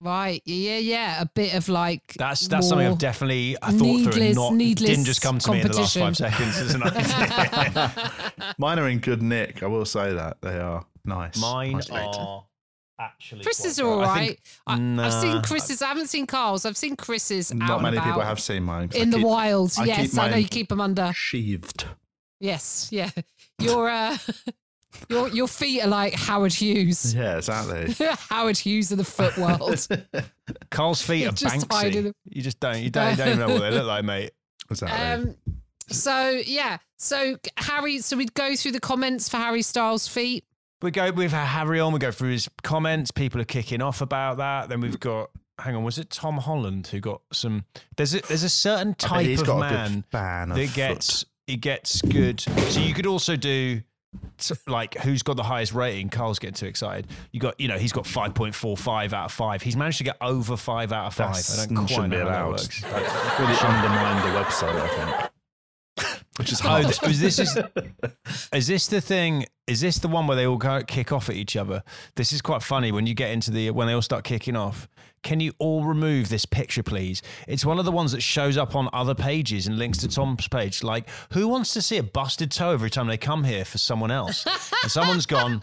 [0.00, 0.42] Right.
[0.44, 1.20] Yeah, yeah.
[1.22, 2.14] A bit of like.
[2.18, 5.52] That's that's something I've definitely I thought through and not needless didn't just come to
[5.52, 8.12] me in the last five seconds as an idea.
[8.58, 9.62] Mine are in good nick.
[9.62, 11.40] I will say that they are nice.
[11.40, 12.14] Mine Nice rated.
[12.16, 12.44] are
[13.00, 13.42] actually.
[13.44, 14.04] Chris's quite are all good.
[14.08, 14.26] I right.
[14.28, 14.40] think-
[15.00, 15.82] I I've seen Chris's.
[15.82, 16.64] I haven't seen Carl's.
[16.64, 18.88] I've seen Chris's Not and many people have seen mine.
[18.88, 19.72] 'cause I in the wild.
[19.78, 21.12] I yes, I know you keep them under.
[21.14, 21.84] sheathed.
[22.40, 23.10] Yes, yeah.
[23.58, 24.16] Your uh,
[25.08, 27.14] your your feet are like Howard Hughes.
[27.16, 27.94] Yeah, exactly.
[28.28, 29.86] Howard Hughes of the foot world.
[30.70, 32.12] Carl's feet You're are just Banksy.
[32.24, 32.78] You just don't.
[32.80, 33.10] You don't.
[33.12, 34.32] You don't even know what they look like, mate.
[34.70, 34.98] exactly.
[35.30, 35.36] um,
[35.88, 37.98] so yeah, so Harry.
[37.98, 40.44] So we'd go through the comments for Harry Styles' feet.
[40.82, 41.92] we go with Harry on.
[41.92, 43.10] We go through his comments.
[43.10, 44.68] People are kicking off about that.
[44.68, 45.30] Then we've got.
[45.58, 47.64] Hang on, was it Tom Holland who got some?
[47.96, 51.24] There's a there's a certain I bet type he's of man good of that gets
[51.46, 52.40] he gets good.
[52.40, 53.82] So you could also do so,
[54.66, 56.08] like who's got the highest rating.
[56.08, 57.06] Carl's getting too excited.
[57.32, 59.62] You got you know he's got five point four five out of five.
[59.62, 61.34] He's managed to get over five out of five.
[61.34, 62.50] That's- I don't quite shouldn't know be how that allowed.
[62.50, 62.80] works.
[62.82, 65.30] That really undermined the website, I think.
[66.36, 66.84] Which is Oh, hard.
[66.86, 67.58] th- is this is,
[68.52, 69.46] is this the thing?
[69.66, 71.82] Is this the one where they all go kick off at each other?
[72.16, 74.86] This is quite funny when you get into the when they all start kicking off.
[75.26, 77.20] Can you all remove this picture, please?
[77.48, 80.46] It's one of the ones that shows up on other pages and links to Tom's
[80.46, 80.84] page.
[80.84, 84.12] Like, who wants to see a busted toe every time they come here for someone
[84.12, 84.46] else?
[84.84, 85.60] and someone's gone.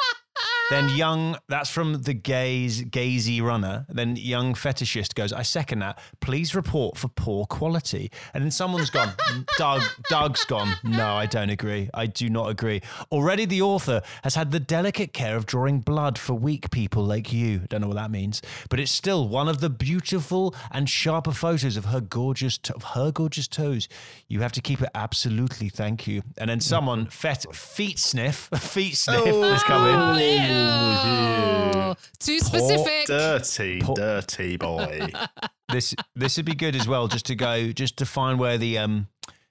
[0.74, 3.86] Then young, that's from the gaze, gazy runner.
[3.90, 6.00] Then young fetishist goes, I second that.
[6.20, 8.10] Please report for poor quality.
[8.34, 9.14] And then someone's gone,
[9.60, 10.74] Doug, Doug's gone.
[10.84, 11.92] No, I don't agree.
[11.94, 12.82] I do not agree.
[13.12, 17.32] Already the author has had the delicate care of drawing blood for weak people like
[17.32, 17.60] you.
[17.70, 21.78] Don't know what that means, but it's still one of the beautiful and sharper photos
[21.78, 23.88] of her gorgeous, of her gorgeous toes.
[24.28, 25.70] You have to keep it absolutely.
[25.70, 26.24] Thank you.
[26.40, 27.12] And then someone, mm.
[27.12, 29.94] fet, feet sniff, feet oh, sniff is coming.
[29.94, 30.63] Oh,
[32.20, 33.08] too specific.
[33.08, 35.10] dirty, dirty boy.
[35.70, 38.78] this this would be good as well, just to go, just to find where the
[38.78, 39.08] um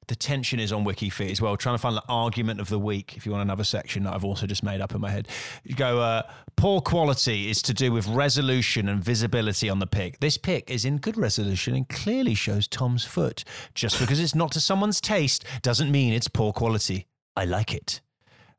[0.08, 1.56] the tension is on WikiFeet as well.
[1.56, 3.16] Trying to find the argument of the week.
[3.16, 5.26] If you want another section that I've also just made up in my head,
[5.64, 6.00] you go.
[6.00, 6.22] Uh,
[6.56, 10.20] poor quality is to do with resolution and visibility on the pic.
[10.20, 13.42] This pic is in good resolution and clearly shows Tom's foot.
[13.74, 17.06] Just because it's not to someone's taste doesn't mean it's poor quality.
[17.34, 18.01] I like it.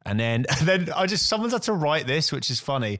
[0.05, 2.99] And then, and then I just someone's had to write this, which is funny.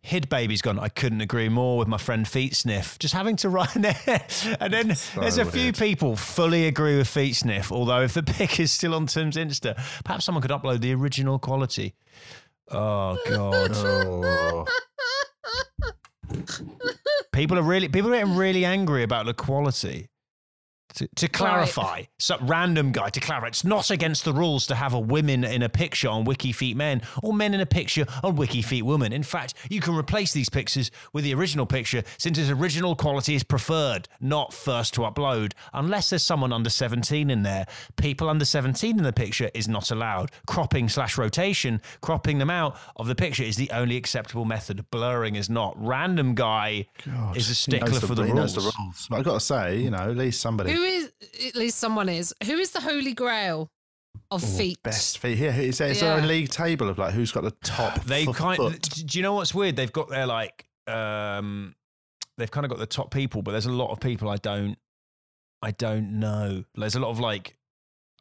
[0.00, 0.78] Hid baby's gone.
[0.78, 2.98] I couldn't agree more with my friend Feet Sniff.
[3.00, 4.24] Just having to write there,
[4.60, 7.72] and then there's a few people fully agree with Feet Sniff.
[7.72, 9.74] Although if the pic is still on Tim's Insta,
[10.04, 11.94] perhaps someone could upload the original quality.
[12.70, 14.66] Oh God, Oh.
[17.32, 20.08] people are really people are getting really angry about the quality.
[20.94, 24.94] To, to clarify, some random guy to clarify, it's not against the rules to have
[24.94, 28.36] a women in a picture on Wiki Feet Men or men in a picture on
[28.36, 29.12] Wiki Feet Women.
[29.12, 33.34] In fact, you can replace these pictures with the original picture since its original quality
[33.34, 37.66] is preferred, not first to upload, unless there's someone under 17 in there.
[37.96, 40.30] People under 17 in the picture is not allowed.
[40.46, 44.90] Cropping slash rotation, cropping them out of the picture is the only acceptable method.
[44.90, 45.74] Blurring is not.
[45.76, 48.54] Random guy God, is a stickler knows for the rules.
[48.54, 49.06] the rules.
[49.10, 50.72] But I've got to say, you know, at least somebody.
[50.72, 51.12] Who is,
[51.46, 53.70] at least someone is, who is the holy grail
[54.30, 54.78] of feet?
[54.82, 55.38] Best feet.
[55.38, 56.26] Yeah, is there, is there a Yeah.
[56.26, 58.00] league table of like who's got the top?
[58.04, 58.56] They fo- kind.
[58.56, 58.82] foot?
[59.06, 59.76] Do you know what's weird?
[59.76, 60.66] They've got their like.
[60.86, 61.74] Um,
[62.36, 64.76] they've kind of got the top people, but there's a lot of people I don't.
[65.62, 66.64] I don't know.
[66.74, 67.56] There's a lot of like.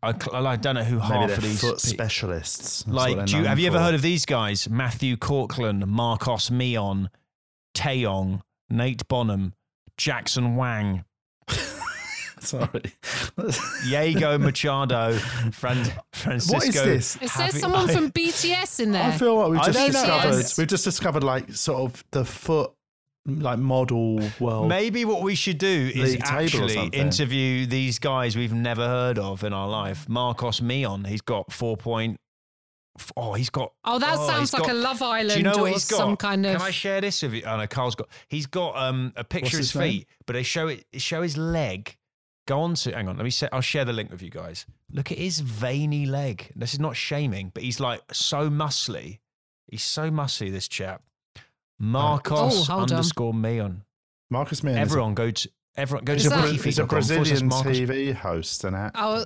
[0.04, 1.60] I, cl- I don't know who Maybe half they're of these.
[1.62, 2.84] foot pe- specialists.
[2.84, 3.84] That's what like, they're do you, known have you ever for.
[3.84, 4.70] heard of these guys?
[4.70, 7.08] Matthew Corkland, Marcos Mion,
[7.76, 9.54] Taeyong, Nate Bonham,
[9.98, 11.04] Jackson Wang,
[12.44, 12.94] Sorry.
[13.86, 15.14] Diego Machado,
[15.52, 16.56] Fran- Francisco.
[16.58, 17.16] what is this?
[17.22, 19.04] It says Javi- someone from BTS in there.
[19.04, 20.00] I feel like we've I just don't know.
[20.02, 20.38] discovered.
[20.38, 20.58] Yes.
[20.58, 22.72] We've just discovered like sort of the foot
[23.26, 24.70] like model world.
[24.70, 27.00] Maybe what we should do is League table or actually something.
[27.00, 30.08] interview these guys we've never heard of in our life.
[30.08, 32.18] Marcos Mion, he's got four point.
[33.16, 33.74] Oh, he's got.
[33.86, 35.72] oh, that oh, sounds he's like got- a Love Island Do you know or what
[35.74, 35.98] he's got?
[35.98, 36.54] some kind of.
[36.58, 37.44] Can I share this with you?
[37.46, 38.08] Oh no, Carl's got.
[38.28, 39.92] He's got um a picture of his his name?
[40.00, 40.86] feet, but they show it.
[40.96, 41.97] Show his leg.
[42.48, 42.92] Go on to.
[42.94, 43.18] Hang on.
[43.18, 43.30] Let me.
[43.30, 44.66] Say, I'll share the link with you guys.
[44.92, 46.52] Look at his veiny leg.
[46.56, 49.20] This is not shaming, but he's like so muscly.
[49.70, 50.52] He's so muscly.
[50.52, 51.04] This chap.
[51.80, 52.98] Marcos Oh, hold on.
[52.98, 53.82] underscore Mion.
[54.30, 54.80] Marcus Meehan.
[54.80, 57.40] Everyone go to everyone go Is to that- He's a, he's a wikifeet.com forward slash
[57.42, 57.50] Brazilian
[58.10, 59.00] TV host and actor.
[59.02, 59.26] Oh.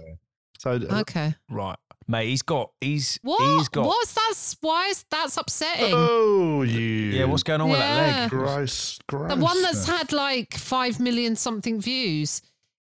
[0.57, 1.35] so uh, okay.
[1.49, 2.27] Right, mate.
[2.27, 2.71] He's got.
[2.81, 3.19] He's.
[3.21, 3.57] What?
[3.57, 3.85] He's got.
[3.85, 4.55] What's that?
[4.61, 5.93] Why is that's upsetting?
[5.95, 6.79] oh, you.
[6.79, 7.25] Yeah.
[7.25, 8.29] What's going on with that leg?
[8.29, 8.99] gross?
[9.07, 9.29] Gross.
[9.33, 12.41] the one that's had like five million something views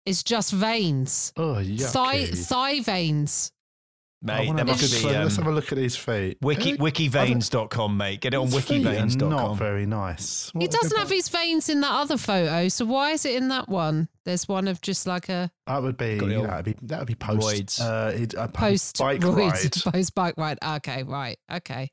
[0.09, 1.85] is just veins, oh, yucky.
[1.85, 3.51] thigh thigh veins.
[4.21, 5.15] I Mate, wanna there must be look.
[5.15, 6.39] Let's um, have a look at his feet.
[6.41, 8.19] wiki Eh, wikiveins.com, mate.
[8.19, 9.29] Get it on his feet are wikiveins.com.
[9.29, 10.51] Not very nice.
[10.59, 13.69] He doesn't have his veins in that other photo, so why is it in that
[13.69, 14.09] one?
[14.25, 16.17] There's one of just like a That would be.
[16.17, 17.47] Got the You old know, that'd be that would be post.
[17.47, 17.79] roids.
[17.79, 19.51] Uh, it, a post bike roid-
[19.85, 19.93] ride.
[19.93, 20.57] post bike ride.
[20.61, 21.37] Okay, right.
[21.49, 21.89] Okay.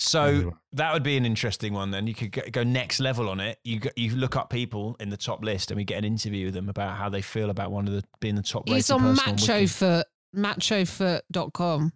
[0.00, 0.52] So Anyway.
[0.74, 1.90] that would be an interesting one.
[1.90, 3.58] Then you could go, go next level on it.
[3.64, 6.46] You go, you look up people in the top list, and we get an interview
[6.46, 8.68] with them about how they feel about one of the being the top.
[8.68, 9.66] He's on person Macho Wiki.
[9.66, 11.92] Foot, machofoot.com.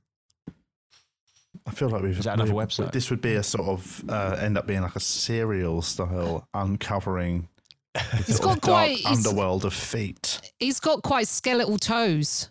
[1.65, 2.19] I feel like we've.
[2.19, 2.91] Is that another we've- website?
[2.93, 7.49] This would be a sort of uh, end up being like a serial style uncovering.
[7.95, 10.53] the He's sort of got quite- dark he's- underworld of feet.
[10.59, 12.51] He's got quite skeletal toes.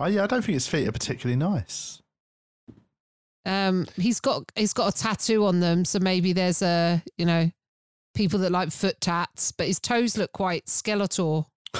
[0.00, 2.02] Oh yeah, I don't think his feet are particularly nice.
[3.46, 7.50] Um, he's got he's got a tattoo on them, so maybe there's a you know
[8.14, 11.50] people that like foot tats, but his toes look quite skeletal.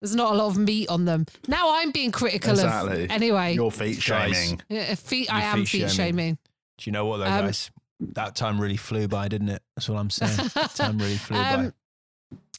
[0.00, 1.26] There's not a lot of meat on them.
[1.46, 3.04] Now I'm being critical Exactly.
[3.04, 3.54] of anyway.
[3.54, 4.60] Your feet shaming.
[4.68, 5.94] Yeah, feet, I am feet feet shaming.
[5.94, 6.38] shaming.
[6.78, 7.70] Do you know what though, Um, guys?
[8.00, 9.62] That time really flew by, didn't it?
[9.76, 10.50] That's all I'm saying.
[10.54, 11.54] That time really flew by.
[11.54, 11.74] Um,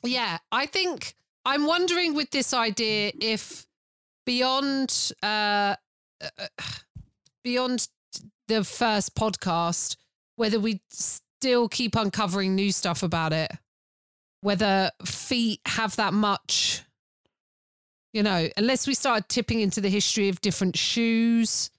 [0.03, 1.15] yeah, I think
[1.45, 3.67] I'm wondering with this idea if
[4.25, 5.75] beyond uh,
[6.21, 6.45] uh,
[7.43, 7.89] beyond
[8.53, 9.95] the first podcast,
[10.35, 13.51] whether we still keep uncovering new stuff about it,
[14.41, 16.81] whether feet have that much,
[18.13, 21.69] you know, unless we start tipping into the history of different shoes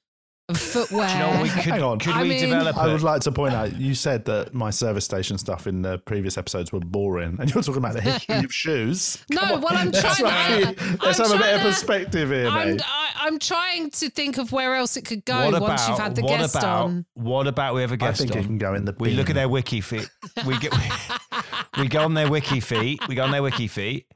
[0.49, 1.07] and footwear.
[1.09, 1.99] Do you know what we could, Hang on.
[1.99, 4.69] could I we mean- develop I would like to point out, you said that my
[4.71, 8.35] service station stuff in the previous episodes were boring, and you're talking about the history
[8.45, 9.25] of shoes.
[9.31, 9.61] No, on.
[9.63, 10.33] well, I'm Let's trying-
[10.65, 12.83] have a- I- Let's I'm have a bit trying of to- perspective here, I'm, mate.
[12.85, 15.99] I, I'm trying to think of where else it could go what once about, you've
[15.99, 17.07] had the what guest about, on.
[17.15, 18.39] What about we have a I guest think on?
[18.39, 18.95] it can go in the.
[18.99, 20.09] we look at their wiki feet.
[20.47, 20.73] We get
[21.79, 23.01] we go on their wiki feet.
[23.09, 24.07] We go on their wiki feet,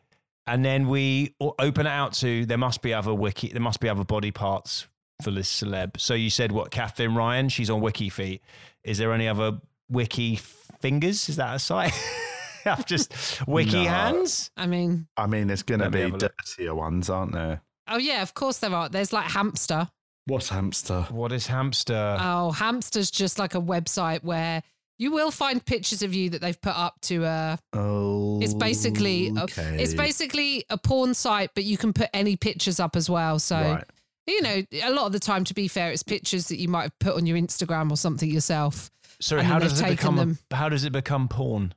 [0.46, 2.44] and then we open it out to.
[2.46, 3.48] There must be other wiki.
[3.48, 4.88] There must be other body parts
[5.22, 5.98] for this celeb.
[6.00, 6.70] So you said what?
[6.70, 7.48] Katherine Ryan.
[7.48, 8.42] She's on wiki feet.
[8.84, 10.36] Is there any other wiki
[10.80, 11.28] fingers?
[11.28, 11.92] Is that a site?
[12.64, 13.88] I've just wiki No.
[13.88, 14.50] hands.
[14.56, 16.32] I mean, I mean, there's going to be have a look.
[16.38, 17.62] dirtier ones, aren't there?
[17.88, 18.88] Oh yeah, of course there are.
[18.88, 19.88] There's like hamster.
[20.26, 21.06] What's hamster?
[21.10, 22.18] What is hamster?
[22.20, 24.62] Oh, hamster's just like a website where
[24.98, 29.32] you will find pictures of you that they've put up to uh Oh, it's basically
[29.36, 29.76] okay.
[29.80, 33.56] it's basically a porn site but you can put any pictures up as well so
[33.56, 33.84] right.
[34.26, 36.82] you know a lot of the time to be fair it's pictures that you might
[36.82, 40.14] have put on your instagram or something yourself Sorry, how does it become?
[40.16, 40.38] them.
[40.52, 41.74] How does it become porn?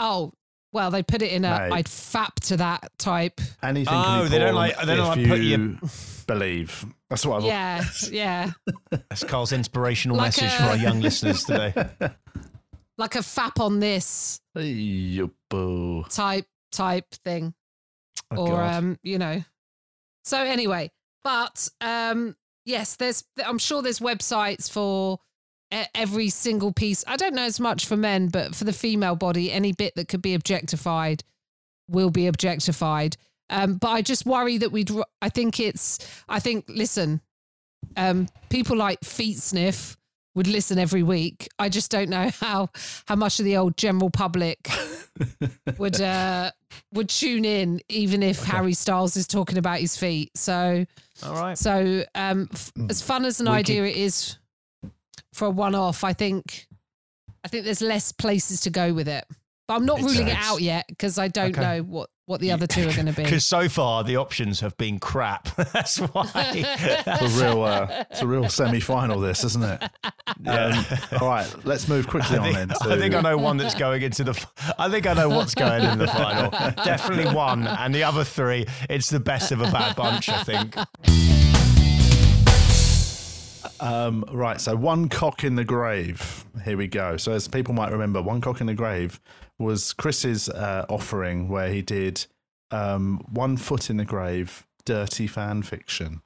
[0.00, 0.32] oh
[0.72, 1.72] well they put it in a Mate.
[1.72, 3.94] i'd fap to that type Anything.
[3.94, 5.78] Oh, can be they don't porn like- they don't if like put you
[6.26, 6.84] believe.
[7.08, 7.44] That's what I've.
[7.44, 8.50] yeah yeah
[8.90, 11.72] That's Carl's inspirational Like message a- for our young listeners today.
[12.98, 16.04] like a fap on this Hey, boo.
[16.10, 17.54] type type thing
[18.30, 18.74] Oh, or God.
[18.74, 19.42] um you know
[20.24, 20.90] so anyway
[21.24, 25.18] but um yes there's i'm sure there's websites for
[25.94, 27.04] every single piece.
[27.06, 30.08] I don't know as much for men but for the female body any bit that
[30.08, 31.24] could be objectified
[31.88, 33.16] will be objectified.
[33.50, 34.90] Um but i just worry that we'd
[35.22, 35.98] I think it's
[36.28, 37.20] i think listen
[37.96, 39.96] um people like feet sniff
[40.34, 41.48] would listen every week.
[41.58, 42.68] I just don't know how
[43.06, 44.68] how much of the old general public
[45.78, 46.50] would uh
[46.92, 50.30] would tune in even if Harry Styles is talking about his feet.
[50.36, 50.84] So
[51.24, 51.58] All right.
[51.58, 54.36] so um f- as fun as an We idea it is
[55.38, 56.66] for a one off, I think
[57.44, 59.24] I think there's less places to go with it.
[59.68, 61.60] But I'm not Makes ruling it out yet because I don't Okay.
[61.60, 63.22] know what what the other two are going to be.
[63.24, 65.48] Because so far the options have been crap.
[65.72, 66.30] That's why.
[66.34, 69.18] It's a real, uh, it's a real semi-final.
[69.20, 69.82] This, isn't it?
[70.42, 70.84] Yeah.
[71.12, 72.92] Um, all right, let's move quickly I on think, then.
[72.92, 74.46] I think I know one that's going into the.
[74.78, 76.50] I think I know what's going in the final.
[76.84, 80.28] Definitely one, and the other three, it's the best of a bad bunch.
[80.28, 80.74] I think.
[83.80, 86.44] Um, right, so one cock in the grave.
[86.64, 87.16] Here we go.
[87.16, 89.20] So, as people might remember, one cock in the grave
[89.58, 92.26] was Chris's uh, offering where he did
[92.70, 96.22] um, one foot in the grave, dirty fan fiction.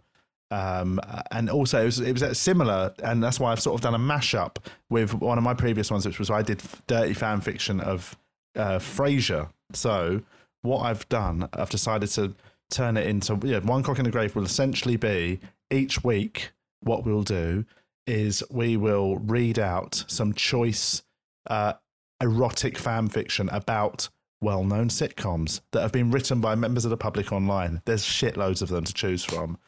[0.50, 1.00] Um,
[1.30, 3.98] and also, it was, it was similar, and that's why I've sort of done a
[3.98, 4.56] mashup
[4.90, 8.16] with one of my previous ones, which was I did dirty fan fiction of
[8.56, 9.48] uh, Frasier.
[9.72, 10.22] So,
[10.62, 12.34] what I've done, I've decided to
[12.70, 15.40] turn it into yeah, one cock in the grave will essentially be
[15.70, 16.52] each week
[16.82, 17.64] what we'll do
[18.06, 21.02] is we will read out some choice
[21.48, 21.74] uh,
[22.20, 24.08] erotic fan fiction about
[24.40, 27.80] well-known sitcoms that have been written by members of the public online.
[27.84, 29.58] There's shitloads of them to choose from,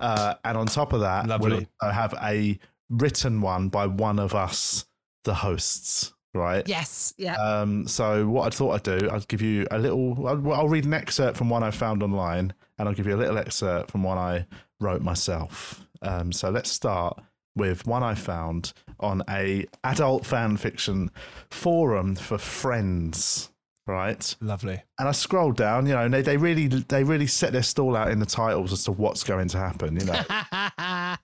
[0.00, 1.50] uh, and on top of that, Lovely.
[1.50, 2.58] we'll uh, have a
[2.90, 4.86] written one by one of us,
[5.24, 6.12] the hosts.
[6.34, 6.68] Right.
[6.68, 7.36] yes, yeah.
[7.36, 10.28] Um, so what I thought I'd do, I'll give you a little.
[10.28, 13.16] I'll, I'll read an excerpt from one I found online, and I'll give you a
[13.16, 14.46] little excerpt from one I
[14.78, 15.85] wrote myself.
[16.02, 17.20] Um, so let's start
[17.54, 21.10] with one I found on a adult fan fiction
[21.50, 23.50] forum for friends.
[23.88, 24.82] Right, Lovely.
[24.98, 25.86] and I scrolled down.
[25.86, 28.72] You know, and they, they really they really set their stall out in the titles
[28.72, 29.94] as to what's going to happen.
[30.00, 30.22] You know,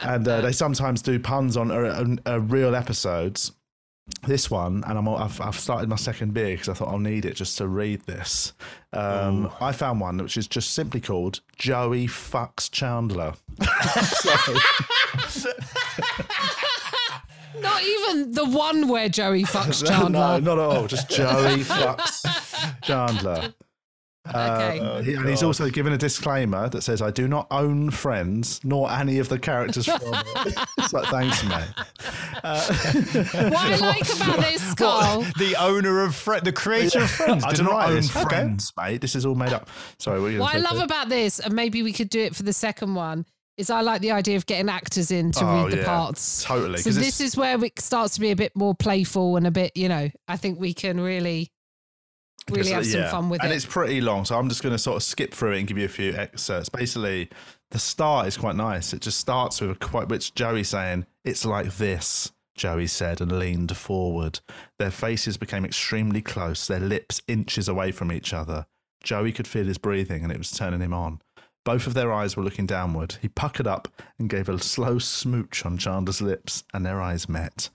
[0.00, 3.52] and uh, they sometimes do puns on uh, uh, real episodes.
[4.26, 7.24] This one, and I'm, I've, I've started my second beer because I thought I'll need
[7.24, 8.52] it just to read this.
[8.92, 13.32] Um, I found one which is just simply called Joey fucks Chandler.
[15.28, 15.52] So-
[17.60, 20.08] Not even the one where Joey fucks Chandler.
[20.10, 20.40] no, Chandler.
[20.56, 20.86] not at all.
[20.86, 22.24] Just Joey fucks
[22.82, 23.52] Chandler.
[24.28, 24.78] Okay.
[24.80, 28.60] Uh, he- and he's also given a disclaimer that says, "I do not own Friends
[28.62, 31.68] nor any of the characters from it." it's like, thanks, mate.
[32.42, 37.44] what I like about this, Carl, the owner of Fre- the creator of Friends.
[37.44, 38.14] I do didn't own this.
[38.16, 38.24] Okay.
[38.28, 39.00] Friends, mate.
[39.00, 39.68] This is all made up.
[39.98, 42.42] Sorry, what what I gonna love about this, and maybe we could do it for
[42.42, 43.24] the second one,
[43.56, 45.84] is I like the idea of getting actors in to Oh, read the yeah.
[45.84, 46.44] parts.
[46.44, 49.50] Totally, So this is where it starts to be a bit more playful and a
[49.50, 51.50] bit, you know, I think we can really,
[52.50, 53.10] really uh, have Because, some yeah.
[53.10, 53.56] fun with and it.
[53.56, 55.78] it's pretty long, so I'm just going to sort of skip through it and give
[55.78, 56.68] you a few excerpts.
[56.68, 57.28] Basically,
[57.70, 58.92] the start is quite nice.
[58.92, 63.38] It just starts with a quite which Joey saying, "It's like this." Joey said and
[63.38, 64.40] leaned forward.
[64.78, 68.66] Their faces became extremely close, their lips inches away from each other.
[69.02, 71.22] Joey could feel his breathing and it was turning him on.
[71.64, 73.16] Both of their eyes were looking downward.
[73.22, 73.88] He puckered up
[74.18, 77.70] and gave a slow smooch on Chandler's lips, and their eyes met.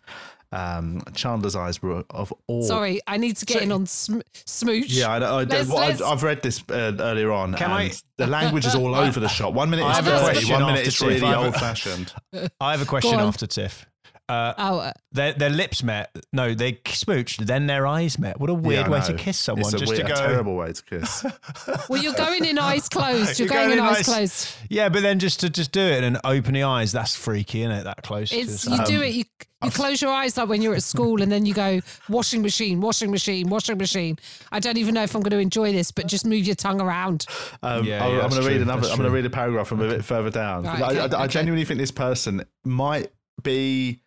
[0.55, 2.63] Um, Chandler's eyes were of awe.
[2.63, 4.89] Sorry, I need to get in on sm- smooch.
[4.89, 6.01] Yeah, I, I, let's, I, let's...
[6.01, 7.53] I've read this uh, earlier on.
[7.55, 9.53] Can and I- The language is all over the shop.
[9.53, 11.41] One minute I it's have a dirty, question one minute after it's really I have
[11.41, 12.13] a- old fashioned.
[12.61, 13.85] I have a question after Tiff.
[14.27, 16.15] Uh, Oh, uh, their their lips met.
[16.33, 17.45] No, they smooched.
[17.45, 18.39] Then their eyes met.
[18.39, 19.65] What a weird way to kiss someone.
[19.65, 20.27] It's a, just weird, to a go.
[20.27, 21.23] terrible way to kiss.
[21.89, 23.37] well, you're going in eyes closed.
[23.39, 24.47] You're, You're going, going in in eyes eyes- closed.
[24.69, 26.91] Yeah, but then just to just do it and open the eyes.
[26.91, 27.83] That's freaky, isn't it?
[27.83, 28.31] That close.
[28.33, 28.81] It's someone.
[28.81, 29.13] you do it.
[29.13, 29.23] You
[29.63, 32.81] you close your eyes like when you're at school, and then you go washing machine,
[32.81, 34.17] washing machine, washing machine.
[34.51, 36.81] I don't even know if I'm going to enjoy this, but just move your tongue
[36.81, 37.25] around.
[37.63, 38.81] Um, Yeah, I'll- yeah, I'm going to read another.
[38.81, 40.63] that's I'm going to read a paragraph from a bit further down.
[40.63, 41.27] Right, I, okay, I, I okay.
[41.33, 43.11] genuinely think this person might
[43.43, 44.01] be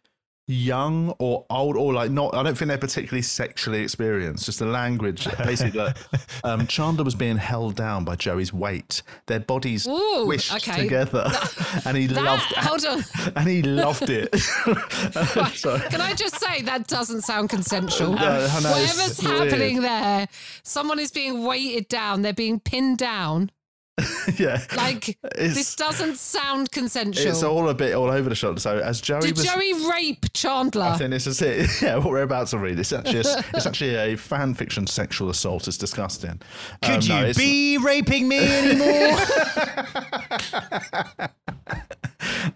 [0.48, 2.34] young or old or like not.
[2.34, 4.46] I don't think they're particularly sexually experienced.
[4.46, 5.78] Just the language, basically.
[5.78, 5.98] that
[6.42, 9.02] um, Chandler was being held down by Joey's weight.
[9.26, 10.82] Their bodies Ooh, squished okay.
[10.82, 11.30] together,
[11.84, 12.54] and he That loved.
[12.56, 13.04] hold on.
[13.36, 14.34] and he loved it.
[15.54, 15.80] Sorry.
[15.90, 18.14] Can I just say that doesn't sound consensual?
[18.14, 20.26] No, Whatever's happening there,
[20.62, 22.22] someone is being weighted down.
[22.22, 23.50] They're being pinned down.
[24.38, 27.26] yeah, Like It's- this doesn't sound consensual.
[27.28, 28.58] it's all a bit all over the shop.
[28.60, 30.84] So as Joey Did was, Joey rape Chandler?
[30.84, 31.68] I think this is it.
[31.82, 32.78] Yeah, what we're about to read.
[32.78, 35.66] It's actually a, it's actually a fan fiction sexual assault.
[35.68, 36.40] It's disgusting.
[36.82, 39.18] Could Um, you it's- be raping me anymore?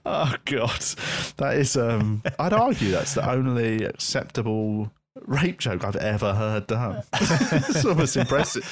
[0.05, 0.81] Oh god,
[1.37, 1.77] that is.
[1.77, 4.93] Um, I'd argue that's the only acceptable
[5.27, 7.03] rape joke I've ever heard done.
[7.13, 8.65] it's almost impressive.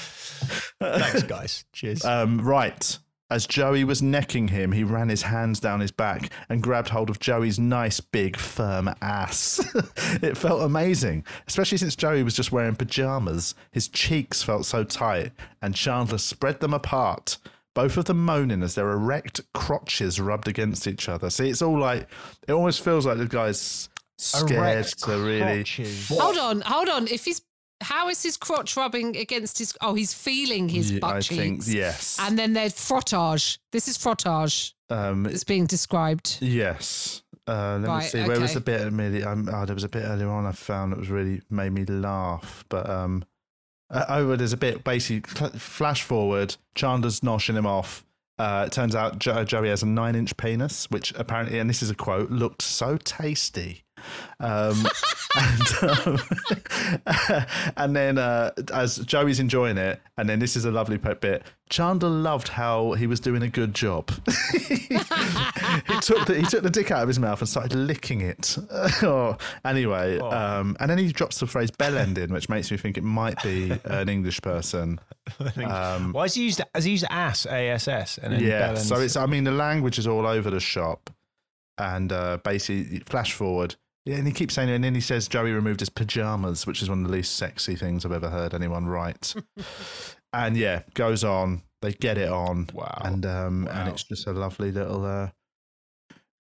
[0.81, 1.65] Thanks, guys.
[1.73, 2.05] Cheers.
[2.05, 2.99] Um, right.
[3.33, 7.09] As Joey was necking him, he ran his hands down his back and grabbed hold
[7.09, 9.61] of Joey's nice, big, firm ass.
[10.21, 13.55] it felt amazing, especially since Joey was just wearing pajamas.
[13.71, 15.31] His cheeks felt so tight,
[15.63, 17.39] and Chandler spread them apart,
[17.73, 21.31] both of them moaning as their erect crotches rubbed against each other.
[21.31, 22.09] See, it's all like,
[22.49, 23.89] it almost feels like the guy's
[24.19, 25.39] scared Erect to really.
[25.63, 26.09] crotches.
[26.09, 27.07] hold on, hold on.
[27.07, 27.43] If he's
[27.81, 29.75] how is his crotch rubbing against his?
[29.81, 31.37] Oh, he's feeling his Yeah, butt I cheeks.
[31.67, 32.19] think, yes.
[32.21, 33.59] And then there's frottage.
[33.73, 36.39] This is frottage um, that's being described.
[36.41, 37.23] Yes.
[37.49, 38.23] Uh, let me Right, see.
[38.25, 38.83] Where was the bit?
[38.83, 41.73] Immediately, um, oh, there was a bit earlier on I found that was really made
[41.73, 42.65] me laugh.
[42.69, 43.25] But um,
[43.91, 45.29] uh, oh, there's a bit basically
[45.59, 46.57] flash forward.
[46.75, 48.05] Chandler's noshing him off.
[48.39, 51.91] Uh, it turns out jo- Joey has a nine-inch penis, which apparently, and this is
[51.91, 53.83] a quote, looked so tasty.
[54.39, 54.87] Um,
[55.37, 56.19] and, um,
[57.77, 61.43] and then uh, as Joey's enjoying it, and then this is a lovely bit.
[61.69, 64.11] Chandler loved how he was doing a good job.
[64.53, 64.89] he
[66.01, 68.59] took the he took the dick out of his mouth and started licking it.
[69.03, 72.99] oh, anyway, um, and then he drops the phrase "bell ending," which makes me think
[72.99, 74.99] it might be an English person.
[75.57, 78.97] Um, Why has he used has he used ass ass and then yeah, bell so
[78.97, 81.11] it's I mean the language is all over the shop,
[81.79, 83.77] and uh, basically flash forward.
[84.07, 86.81] Yeah, and he keeps saying, it, and then he says Joey removed his pajamas, which
[86.83, 89.35] is one of the least sexy things I've ever heard anyone write.
[90.33, 91.63] and yeah, goes on.
[91.83, 92.69] They get it on.
[92.73, 93.01] Wow.
[93.05, 95.05] And um, and it's just a lovely little.
[95.05, 95.31] Uh,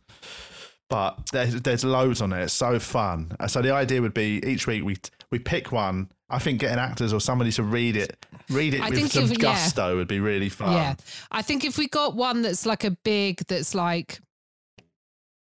[0.88, 2.42] But there's, there's loads on it.
[2.42, 3.32] It's so fun.
[3.40, 4.96] Uh, So the idea would be each week we
[5.30, 6.10] we pick one.
[6.28, 9.42] I think getting actors or somebody to read it, read it I with some if-
[9.42, 9.92] yeah.
[9.92, 10.72] would be really fun.
[10.72, 10.94] Yeah,
[11.30, 14.20] I think if we got one that's like a big, that's like.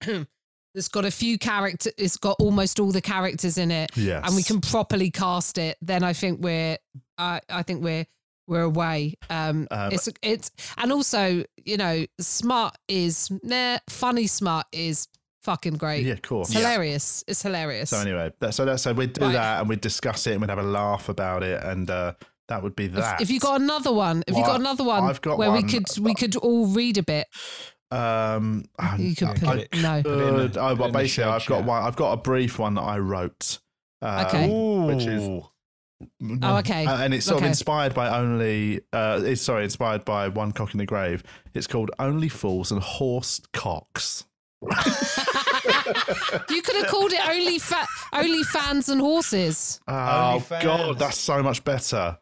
[0.75, 1.93] That's got a few characters.
[1.99, 4.23] It's got almost all the characters in it, Yes.
[4.27, 5.77] and we can properly cast it.
[5.83, 6.79] Then I think we're,
[7.19, 8.07] I I think we're
[8.47, 9.15] we're away.
[9.31, 15.09] Um, Um, it's it's and also you know smart is nah, funny smart is
[15.45, 16.07] fucking great.
[16.07, 16.49] Yeah, of course.
[16.51, 17.25] It's hilarious.
[17.27, 17.91] It's hilarious.
[17.91, 19.33] So anyway, so that so we'd do Right.
[19.33, 22.15] that and we'd discuss it and we'd have a laugh about it and uh,
[22.49, 23.21] that would be If- that.
[23.21, 25.69] If, you got another one, if you got another one I've got where we one,
[25.69, 27.27] could we could all read a bit,
[27.93, 28.65] um,
[28.99, 29.69] you could I- put I it.
[29.77, 31.83] No, Put it in the- could- oh, put it well, basically, I've got one.
[31.83, 33.59] I've got a brief one that I wrote.
[34.01, 34.49] Um, Okay.
[34.95, 35.43] Which is
[36.43, 36.85] Oh, okay.
[36.85, 38.81] Uh, and it's sort of inspired by only.
[38.93, 41.23] Uh, it's sorry, inspired by one cock in the grave.
[41.55, 44.25] It's called Only Fools and Horse Cocks.
[46.51, 49.81] you could have called it only fa- only fans and horses.
[49.89, 49.93] Oh
[50.49, 50.63] OnlyFans.
[50.63, 52.19] God, that's so much better.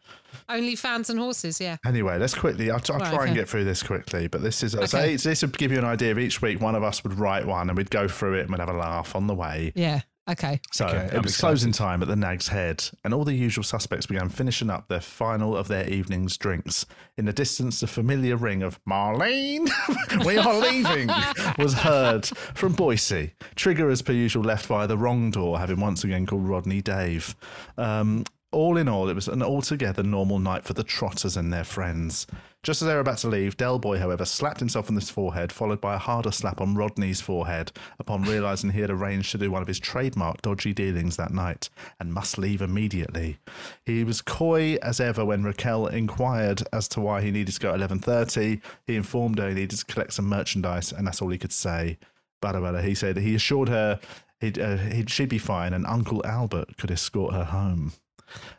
[0.51, 1.61] Only fans and horses.
[1.61, 1.77] Yeah.
[1.87, 2.71] Anyway, let's quickly.
[2.71, 5.15] I'll, I'll Right, try and get through this quickly, but this is so Okay.
[5.15, 6.61] each- this would give you an idea of each week.
[6.61, 8.73] One of us would write one, and we'd go through it and we'd have a
[8.73, 9.73] laugh on the way.
[9.75, 10.01] Yeah.
[10.29, 10.61] Okay.
[10.71, 11.41] So Okay, it I'm was excited.
[11.41, 15.01] closing time at the Nag's Head, and all the usual suspects began finishing up their
[15.01, 16.87] final of their evening's drinks.
[17.17, 19.69] In the distance, the familiar ring of Marlene,
[20.25, 21.09] we are leaving,
[21.59, 23.33] was heard from Boycie.
[23.57, 27.35] Trigger, as per usual, left via the wrong door, having once again called Rodney Dave.
[27.77, 31.65] Um, all in all, it was an altogether normal night for the Trotters and their
[31.65, 32.27] friends.
[32.63, 35.51] Just as they were about to leave, Del Boy, however, slapped himself on his forehead,
[35.51, 39.51] followed by a harder slap on Rodney's forehead, upon realizing he had arranged to do
[39.51, 43.39] one of his trademark dodgy dealings that night and must leave immediately.
[43.87, 47.73] He was coy as ever when Raquel inquired as to why he needed to go
[47.73, 48.61] at 11.30.
[48.87, 51.99] He informed her he needed to collect some merchandise, and that's all he could say.
[52.43, 54.01] Bada, he said he assured her
[54.41, 57.93] he'd, uh, he'd, she'd be fine and Uncle Albert could escort her home.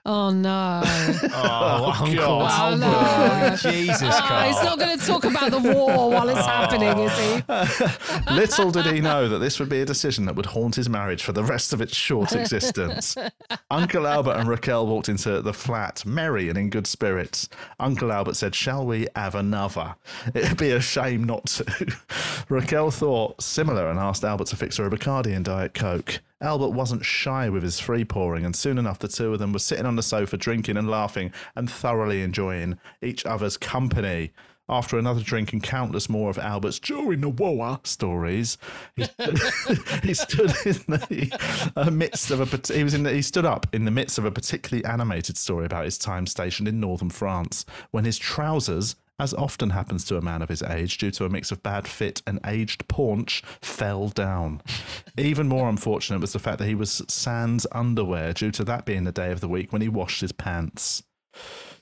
[0.06, 0.82] Oh no.
[1.34, 2.52] Oh, oh Uncle God.
[2.52, 3.60] Oh, Albert.
[3.64, 3.72] no.
[3.72, 4.48] Jesus, Oh, Carl.
[4.48, 8.34] he's not going to talk about the war while it's happening, is he?
[8.34, 11.24] Little did he know that this would be a decision that would haunt his marriage
[11.24, 13.16] for the rest of its short existence.
[13.70, 17.48] Uncle Albert and Raquel walked into the flat, merry and in good spirits.
[17.80, 19.96] Uncle Albert said, Shall we have another?
[20.34, 21.96] It'd be a shame not to.
[22.50, 26.20] Raquel thought similar and asked Albert to fix her a Bacardi and Diet Coke.
[26.42, 29.60] Albert wasn't shy with his free pouring, and soon enough the two of them were
[29.60, 34.32] sitting on the sofa drinking and laughing and thoroughly enjoying each other's company.
[34.70, 38.58] After another drink and countless more of Albert's during the war stories,
[38.96, 39.40] he stood,
[40.04, 42.74] he stood in the uh, midst of a.
[42.74, 43.04] He was in.
[43.04, 46.26] The, he stood up in the midst of a particularly animated story about his time
[46.26, 50.64] stationed in northern France when his trousers, as often happens to a man of his
[50.64, 54.62] age, due to a mix of bad fit and aged paunch, fell down.
[55.18, 59.04] Even more unfortunate was the fact that he was sans underwear, due to that being
[59.04, 61.04] the day of the week when he washed his pants.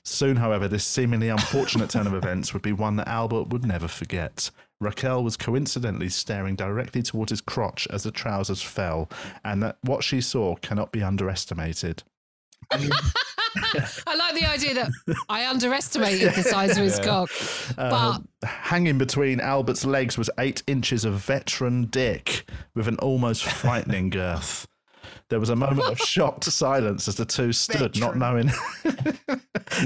[0.02, 3.88] Soon, however, this seemingly unfortunate turn of events would be one that Albert would never
[3.88, 4.50] forget.
[4.80, 9.10] Raquel was coincidentally staring directly towards his crotch as the trousers fell,
[9.44, 12.02] and that what she saw cannot be underestimated.
[14.06, 14.90] I like the idea that
[15.28, 17.30] I underestimated the size of his cock.
[17.76, 22.44] But Um, hanging between Albert's legs was eight inches of veteran dick
[22.74, 24.66] with an almost frightening girth.
[25.28, 28.50] There was a moment of shocked silence as the two stood, not knowing,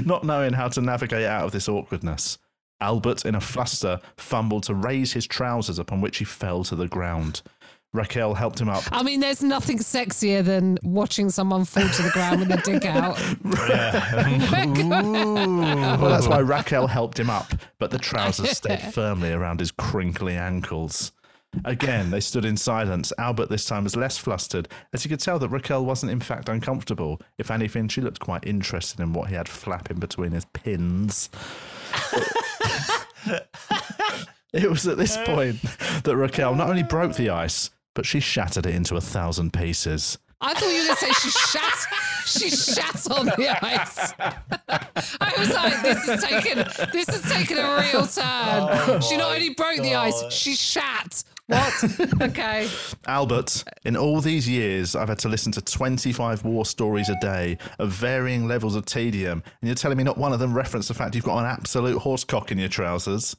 [0.03, 2.37] not knowing how to navigate out of this awkwardness.
[2.81, 6.87] Albert, in a fluster, fumbled to raise his trousers, upon which he fell to the
[6.87, 7.41] ground.
[7.95, 8.83] Raquel helped him up.
[8.91, 12.85] I mean, there's nothing sexier than watching someone fall to the ground with their dick
[12.85, 13.17] out.
[14.83, 20.35] Well, that's why Raquel helped him up, but the trousers stayed firmly around his crinkly
[20.35, 21.11] ankles.
[21.63, 23.13] Again, they stood in silence.
[23.17, 26.49] Albert this time was less flustered, as he could tell that Raquel wasn't in fact
[26.49, 27.21] uncomfortable.
[27.37, 31.29] If anything, she looked quite interested in what he had flapping between his pins.
[34.53, 35.61] it was at this point
[36.03, 40.19] that Raquel not only broke the ice, but she shattered it into a thousand pieces.
[40.41, 41.87] I thought you were going to say she shat.
[42.25, 44.13] She shat on the ice.
[45.19, 46.57] I was like, this is taken.
[46.91, 49.01] This has taken a real turn.
[49.01, 51.23] she not only broke the ice, oh, she shat.
[51.47, 51.73] What?
[52.21, 52.67] Okay.
[53.07, 57.57] Albert, in all these years, I've had to listen to 25 war stories a day
[57.79, 60.93] of varying levels of tedium, and you're telling me not one of them referenced the
[60.93, 63.35] fact you've got an absolute horsecock in your trousers?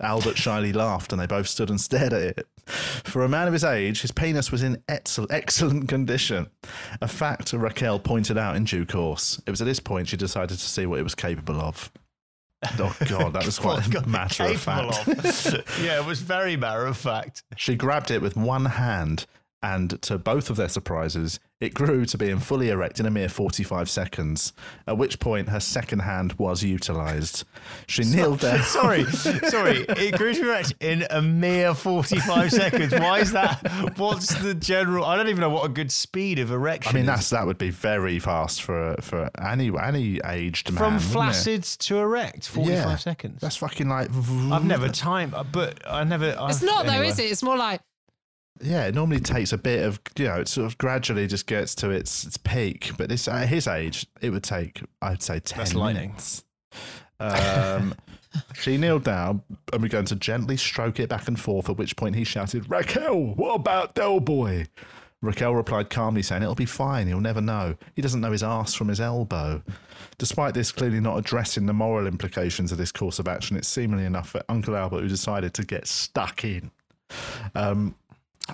[0.00, 2.46] Albert shyly laughed, and they both stood and stared at it.
[2.66, 6.48] For a man of his age, his penis was in excel- excellent condition,
[7.00, 9.40] a fact Raquel pointed out in due course.
[9.46, 11.90] It was at this point she decided to see what it was capable of.
[12.78, 15.08] Oh, God, that was quite a matter of fact.
[15.08, 15.64] of.
[15.82, 17.42] yeah, it was very matter of fact.
[17.56, 19.26] She grabbed it with one hand,
[19.62, 23.28] and to both of their surprises, It grew to being fully erect in a mere
[23.28, 24.52] 45 seconds,
[24.88, 27.44] at which point her second hand was utilised.
[27.86, 28.60] She kneeled there.
[28.62, 29.84] Sorry, sorry.
[29.90, 32.92] It grew to erect in a mere 45 seconds.
[32.92, 33.94] Why is that?
[33.96, 35.04] What's the general?
[35.04, 37.06] I don't even know what a good speed of erection I mean, is.
[37.06, 40.78] that's that would be very fast for for any any aged man.
[40.78, 42.96] From flaccid to erect, 45 Yeah.
[42.96, 43.40] seconds.
[43.40, 44.08] That's fucking like.
[44.50, 46.34] I've never timed, but I never.
[46.48, 47.30] It's not though, is it?
[47.30, 47.82] It's more like
[48.62, 51.74] Yeah, it normally takes a bit of you know, it sort of gradually just gets
[51.76, 52.92] to its its peak.
[52.96, 56.44] But this at his age, it would take I'd say ten That's minutes.
[57.18, 57.94] Um,
[58.54, 59.42] she kneeled down
[59.72, 61.68] and began to gently stroke it back and forth.
[61.68, 64.66] At which point he shouted, "Raquel, what about Del Boy?"
[65.22, 67.76] Raquel replied calmly, saying, It'll be fine, he'll never know.
[67.94, 69.62] He doesn't know his arse from his elbow.
[70.18, 74.04] Despite this clearly not addressing the moral implications of this course of action, it's seemingly
[74.04, 76.72] enough for Uncle Albert who decided to get stuck in.
[77.54, 77.94] Um,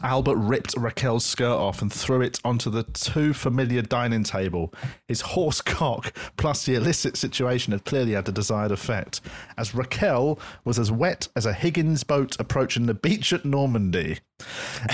[0.03, 4.73] Albert ripped Raquel's skirt off and threw it onto the too familiar dining table.
[5.07, 9.21] His horse cock plus the illicit situation had clearly had the desired effect,
[9.57, 14.19] as Raquel was as wet as a Higgins boat approaching the beach at Normandy.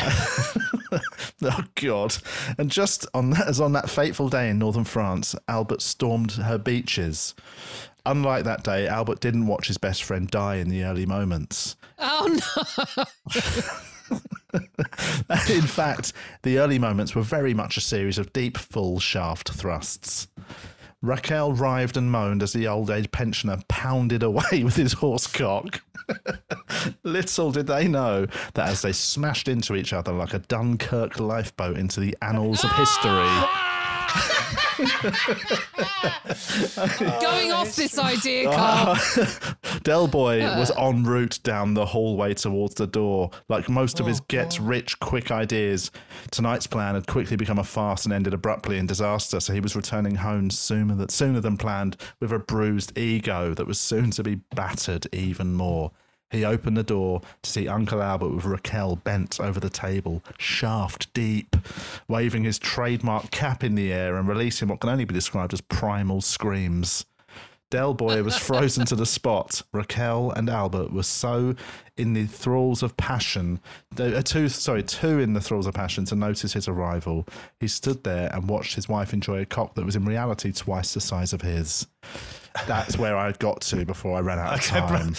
[1.42, 2.16] oh God!
[2.56, 6.56] And just on that, as on that fateful day in northern France, Albert stormed her
[6.56, 7.34] beaches.
[8.06, 11.76] Unlike that day, Albert didn't watch his best friend die in the early moments.
[11.98, 12.38] oh
[12.96, 13.04] no.
[15.50, 20.28] In fact, the early moments were very much a series of deep, full shaft thrusts.
[21.02, 25.82] Raquel writhed and moaned as the old age pensioner pounded away with his horse cock.
[27.02, 31.78] Little did they know that as they smashed into each other like a Dunkirk lifeboat
[31.78, 33.28] into the annals of history,
[37.20, 38.98] Going off this idea, ah.
[39.14, 39.26] Carl.
[39.82, 43.30] Del Boy was en route down the hallway towards the door.
[43.48, 45.90] Like most of his Oh, get rich quick ideas,
[46.30, 49.40] tonight's plan had quickly become a farce and ended abruptly in disaster.
[49.40, 53.66] So he was returning home sooner than, sooner than planned with a bruised ego that
[53.66, 55.90] was soon to be battered even more.
[56.34, 61.12] He opened the door to see Uncle Albert with Raquel bent over the table, shaft
[61.14, 61.56] deep,
[62.08, 65.60] waving his trademark cap in the air and releasing what can only be described as
[65.60, 67.06] primal screams.
[67.70, 69.62] Del Boy was frozen to the spot.
[69.72, 71.54] Raquel and Albert were so
[71.96, 73.60] in the thralls of passion,
[73.96, 77.26] uh, two sorry, two in the thralls of passion to notice his arrival.
[77.60, 80.94] He stood there and watched his wife enjoy a cock that was in reality twice
[80.94, 81.86] the size of his.
[82.66, 85.12] That's where I got to before I ran out of Okay, bro.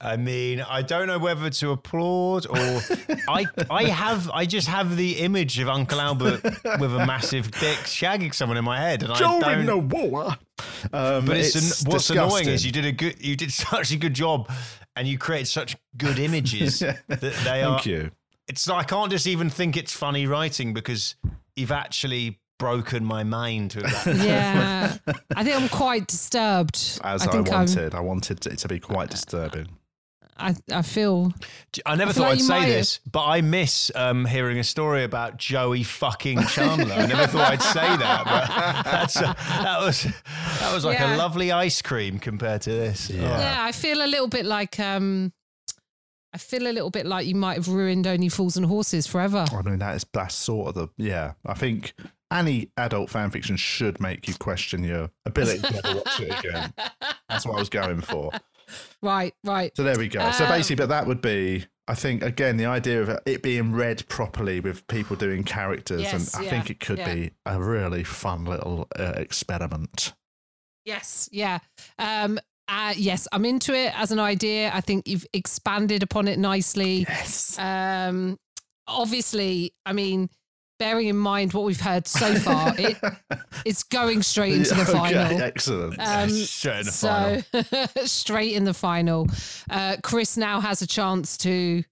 [0.00, 0.12] Time.
[0.12, 2.80] I mean, I don't know whether to applaud or
[3.28, 6.42] I I have I just have the image of Uncle Albert
[6.80, 9.40] with a massive dick shagging someone in my head, and I don't.
[9.78, 10.36] water.
[10.92, 13.96] Um, but it's, an, what's annoying is you did a good you did such a
[13.96, 14.50] good job,
[14.96, 16.78] and you created such good images
[17.08, 17.78] that they are.
[17.78, 18.10] Thank you.
[18.46, 21.16] It's I can't just even think it's funny writing because
[21.56, 24.16] you've actually broken my mind with that.
[24.24, 24.96] Yeah.
[25.34, 27.00] I think I'm quite disturbed.
[27.02, 29.68] As I I, think I'm, wanted, I wanted it to be quite disturbing.
[30.36, 31.32] I, I feel
[31.86, 34.64] I never I thought like I'd say might this, but I miss um, hearing a
[34.64, 36.92] story about Joey fucking Chandler.
[36.94, 40.02] I never thought I'd say that, but that's a, that was
[40.60, 41.14] that was like Yeah.
[41.14, 43.10] a lovely ice cream compared to this.
[43.12, 43.16] Oh.
[43.16, 45.32] yeah, I feel a little bit like um
[46.32, 49.44] I feel a little bit like you might have ruined only fools and horses forever.
[49.52, 51.34] I mean, that is that's sort of the yeah.
[51.46, 51.94] I think
[52.32, 56.72] any adult fan fiction should make you question your ability to ever watch it again.
[57.28, 58.32] That's what I was going for.
[59.02, 59.72] Right, right.
[59.76, 60.30] So there we go.
[60.32, 63.72] so Um, basically, but that would be, I think, again, the idea of it being
[63.72, 67.14] read properly with people doing characters, Yes, and I yeah, think it could yeah.
[67.14, 70.12] be a really fun little uh, experiment.
[70.84, 71.58] Yes, yeah.
[71.98, 74.70] Um uh, yes, I'm into it as an idea.
[74.72, 77.04] I think you've expanded upon it nicely.
[77.08, 77.58] Yes.
[77.58, 78.38] Um
[78.86, 80.28] obviously, I mean,
[80.78, 82.96] bearing in mind what we've heard so far, it
[83.64, 85.42] it's going straight into the Okay, final.
[85.42, 85.98] excellent.
[85.98, 87.42] Um, Straight in the final.
[87.52, 89.26] so straight in the final.
[89.70, 91.84] Uh, Chris now has a chance to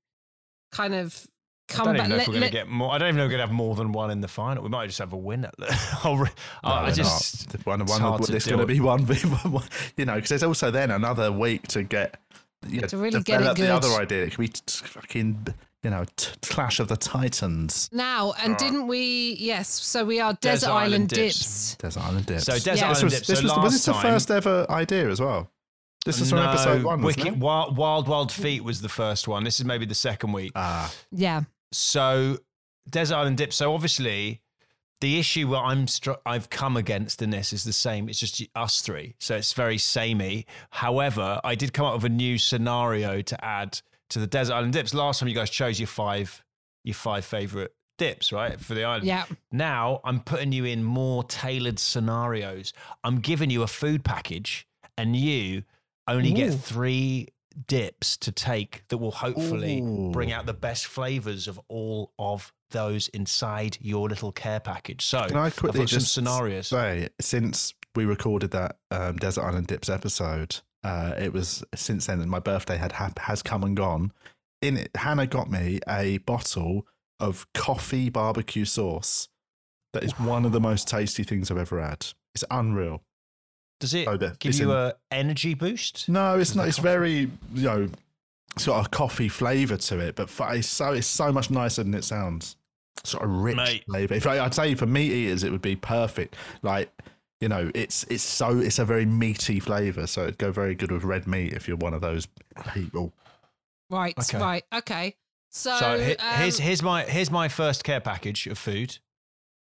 [0.72, 1.26] kind of
[1.70, 2.06] I come don't back.
[2.06, 2.92] even know if we're gonna get more.
[2.92, 4.62] I don't even know if we're going to have more than one in the final.
[4.62, 5.50] We might just have a winner.
[6.04, 6.28] I'll re-
[6.64, 7.66] No, I just not.
[7.66, 9.64] one, it's one, hard there's going to be one, v- one,
[9.96, 12.20] you know, because there's also then another week to get
[12.68, 13.70] yeah, To really get it develop the good.
[13.70, 14.24] other idea.
[14.24, 14.52] It could be
[14.86, 15.46] fucking,
[15.82, 19.34] you know, t- Clash of the Titans, now, and didn't we?
[19.38, 19.68] Yes.
[19.68, 21.38] So we are Desert, Island Island, Dips.
[21.38, 21.74] dips.
[21.76, 22.44] Desert Island Dips.
[22.44, 22.72] So Desert Yeah.
[22.74, 23.26] this Island was, Dips.
[23.28, 25.50] this so was, was this the time, first ever idea as well?
[26.04, 27.38] This was from no, episode one, wasn't Wicked, it?
[27.40, 29.44] Wild, Wild Wild Feet was the first one.
[29.44, 30.52] This is maybe the second week.
[30.56, 31.42] Ah, Yeah.
[31.72, 32.38] So
[32.90, 33.56] Desert Island Dips.
[33.56, 34.40] So obviously,
[35.00, 38.08] the issue where I'm str- I've come against in this is the same.
[38.08, 40.46] It's just us three, so it's very samey.
[40.70, 43.80] However, I did come up with a new scenario to add
[44.12, 44.94] to the Desert Island Dips.
[44.94, 46.42] Last time you guys chose your five
[46.84, 49.04] your five favorite dips, right, for the island.
[49.04, 49.24] Yeah.
[49.50, 52.72] Now I'm putting you in more tailored scenarios.
[53.04, 55.64] I'm giving you a food package, and you
[56.08, 57.28] only get three
[57.66, 60.10] dips to take that will hopefully Ooh.
[60.10, 65.04] bring out the best flavors of all of those inside your little care package.
[65.04, 66.68] So Can I I've quickly got some just scenarios.
[66.68, 72.20] say, since we recorded that um, Desert Island Dips episode, uh, it was since then,
[72.20, 74.12] and my birthday had ha- has come and gone.
[74.60, 76.86] In it, Hannah got me a bottle
[77.20, 79.28] of coffee barbecue sauce.
[79.92, 82.06] That is one of the most tasty things I've ever had.
[82.34, 83.02] It's unreal.
[83.80, 86.08] Does it Oh, give you in- a energy boost?
[86.08, 86.68] No, it's not.
[86.68, 87.12] It's coffee- very
[87.54, 87.88] you know,
[88.56, 91.82] it's got a coffee flavour to it, but f- it's so it's so much nicer
[91.82, 92.56] than it sounds.
[93.04, 93.84] Sort of rich Mate.
[93.86, 94.14] flavour.
[94.14, 96.36] If I, I'd say for meat eaters, it would be perfect.
[96.62, 96.90] Like
[97.42, 100.92] you know, it's it's so it's a very meaty flavour, so it'd go very good
[100.92, 102.26] with red meat if you're one of those
[102.72, 103.12] people.
[103.90, 104.14] Right.
[104.18, 104.38] Okay.
[104.38, 104.64] Right.
[104.72, 105.16] Okay.
[105.50, 108.96] So, So he- um, here's here's my here's my first care package of food.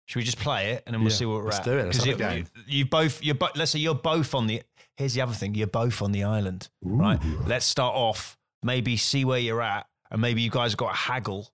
[0.07, 1.65] Should we just play it and then we'll Yeah, see what we're let's at?
[1.65, 1.85] do it.
[1.87, 2.47] Let's 'Cause have a you, game.
[2.67, 4.61] you both you're bo- let's say you're both on the
[4.97, 9.25] here's the other thing you're both on the island right let's start off maybe see
[9.25, 11.49] where you're at and maybe you guys have got to haggle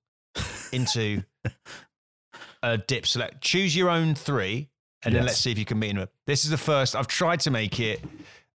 [0.73, 1.23] into
[2.63, 4.69] a dip select choose your own three
[5.05, 7.41] and then let's see if you can meet them this is the first i've tried
[7.41, 8.01] to make it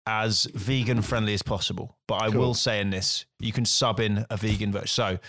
[0.05, 2.39] as vegan friendly as possible but i Cool.
[2.39, 5.19] will say in this you can sub in a vegan version so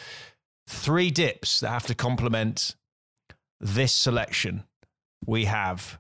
[0.69, 2.75] three dips that have to complement
[3.61, 4.65] this selection
[5.27, 5.99] we have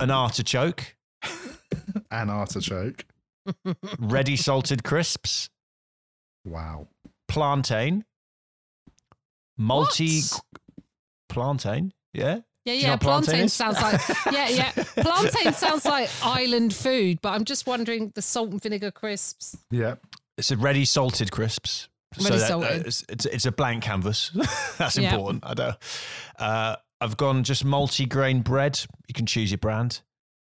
[0.00, 0.96] an artichoke
[2.10, 3.04] An artichoke.
[3.98, 5.48] ready salted crisps
[6.44, 6.88] Wow.
[7.28, 8.04] plantain,
[9.56, 10.40] multi What?
[11.28, 11.92] plantain.
[12.12, 12.90] Yeah, Yeah, you yeah.
[12.90, 14.00] know plantain Plantain sounds like
[14.32, 14.70] yeah, yeah.
[15.02, 19.56] Plantain sounds like island food, but I'm just wondering the salt and vinegar crisps.
[19.70, 19.96] Yeah.
[20.38, 21.88] it's a ready salted crisps.
[22.22, 22.70] Ready that- salted.
[22.80, 24.30] that- it's, it's it's a blank canvas.
[24.78, 25.14] That's Yeah.
[25.14, 25.44] important.
[25.46, 25.76] I don't.
[26.38, 28.78] Uh, I've gone just multi-grain bread.
[29.08, 30.00] You can choose your brand.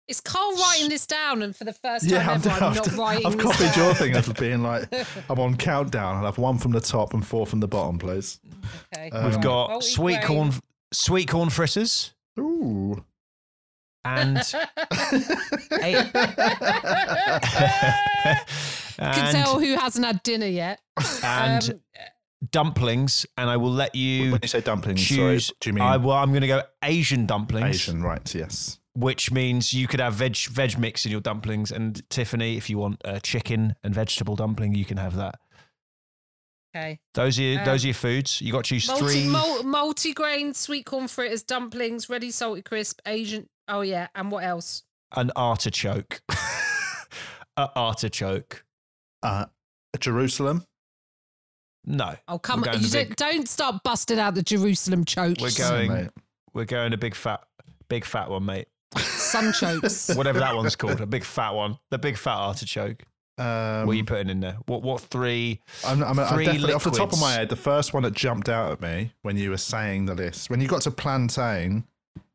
[0.10, 1.42] Is Carl writing this down?
[1.42, 3.26] And for the first time Yeah, I'm, ever, I'm I've, not writing.
[3.26, 3.86] I've this copied down.
[3.86, 4.90] your thing of being like,
[5.30, 6.18] I'm on countdown.
[6.18, 8.42] I'll have one from the top and four from the bottom, please.
[8.94, 9.10] Okay.
[9.12, 9.82] Uh, We've got Multi-grain.
[9.82, 10.52] sweet corn,
[10.94, 13.04] sweet corn fritters, Ooh.
[14.06, 14.38] and
[15.82, 16.12] eight.
[18.98, 20.80] Can tell who hasn't had dinner yet.
[21.24, 21.80] and Um,
[22.52, 25.98] dumplings, and I will let you when you say dumplings, sorry, do you mean I,
[25.98, 28.02] well, I'm going to go Asian dumplings, Asian?
[28.04, 28.34] Right.
[28.34, 28.80] Yes.
[28.94, 31.72] which means you could have veg veg mix in your dumplings.
[31.72, 35.36] And Tiffany, if you want a chicken and vegetable dumpling, you can have that.
[36.76, 37.00] Okay.
[37.14, 38.42] Those are your, Um, those are your foods.
[38.42, 39.28] You got to choose Multi, three.
[39.28, 43.48] mul- multi-grain sweet corn fritters, dumplings, ready salted crisp, Asian.
[43.68, 44.84] Oh yeah, and what else?
[45.14, 46.22] an artichoke.
[47.58, 48.64] a artichoke.
[49.22, 49.46] Uh,
[50.00, 50.66] Jerusalem.
[51.84, 52.80] No, Oh come on!
[52.82, 55.42] You don't, big- don't start busting out the Jerusalem chokes.
[55.42, 55.92] We're going.
[55.92, 56.10] mate.
[56.54, 57.44] we're going a big fat,
[57.90, 58.68] big fat one, mate.
[58.98, 60.14] sun chokes.
[60.16, 61.80] Whatever that one's called, a big fat one.
[61.90, 63.04] The big fat artichoke.
[63.38, 64.58] Um, what are you putting in there?
[64.68, 65.60] What what three?
[65.86, 67.50] I'm, I'm, I'm Three definitely off the top of my head.
[67.50, 70.62] The first one that jumped out at me when you were saying the list, when
[70.62, 71.86] you got to plantain,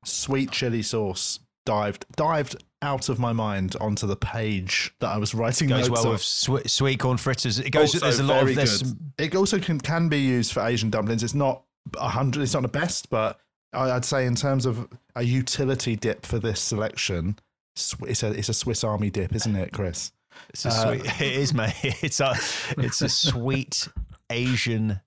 [0.05, 5.35] sweet chili sauce dived dived out of my mind onto the page that I was
[5.35, 6.13] writing Goes well on.
[6.13, 7.59] with sweet, sweet corn fritters.
[7.59, 7.95] It goes.
[7.95, 8.99] Also there's a lot of there's good.
[9.19, 11.23] It also can can be used for Asian dumplings.
[11.23, 11.63] It's not
[11.99, 12.43] a hundred.
[12.43, 13.39] It's not the best, but
[13.73, 17.39] I- I'd say in terms of a utility dip for this selection,
[17.75, 20.13] it's a it's a Swiss Army dip, isn't it, Chris?
[20.51, 21.20] It's a Uh, sweet.
[21.20, 21.74] It is, mate.
[22.03, 22.34] It's a
[22.78, 23.89] it's a sweet
[24.30, 25.01] Asian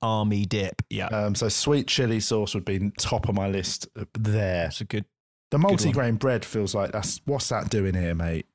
[0.00, 0.82] army dip.
[0.90, 4.66] Yeah, Um, so sweet chili sauce would be top of my list there.
[4.66, 5.04] It's a good.
[5.50, 8.46] The multi-grain bread feels like that's what's that doing here, mate?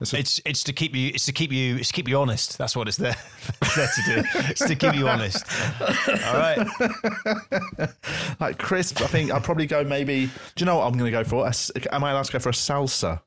[0.00, 1.10] It's a- It's it's to keep you.
[1.12, 1.76] It's to keep you.
[1.76, 2.56] It's to keep you honest.
[2.56, 3.16] That's what it's there.
[3.60, 4.28] it's there to do.
[4.48, 5.44] It's to keep you honest.
[5.80, 6.66] All right.
[8.40, 10.26] like crisp, I think I'll probably go maybe.
[10.26, 11.46] Do you know what I'm going to go for?
[11.92, 13.20] Am I allowed to go for a salsa?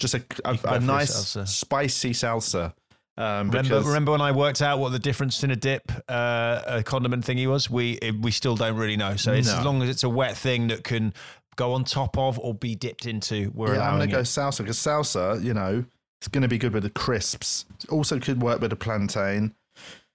[0.00, 1.46] Just a, a, You a nice salsa.
[1.46, 2.72] spicy salsa.
[3.16, 6.82] Um, Remember, remember when I worked out what the difference in a dip, uh, a
[6.82, 7.68] condiment thingy was?
[7.68, 9.16] We it- we still don't really know.
[9.16, 9.58] So it's No.
[9.58, 11.12] as long as it's a wet thing that can
[11.56, 14.58] go on top of or be dipped into, we're yeah, I'm going to go salsa
[14.58, 15.84] because salsa, you know,
[16.20, 17.66] it's going to be good with the crisps.
[17.84, 19.54] It also could work with the plantain.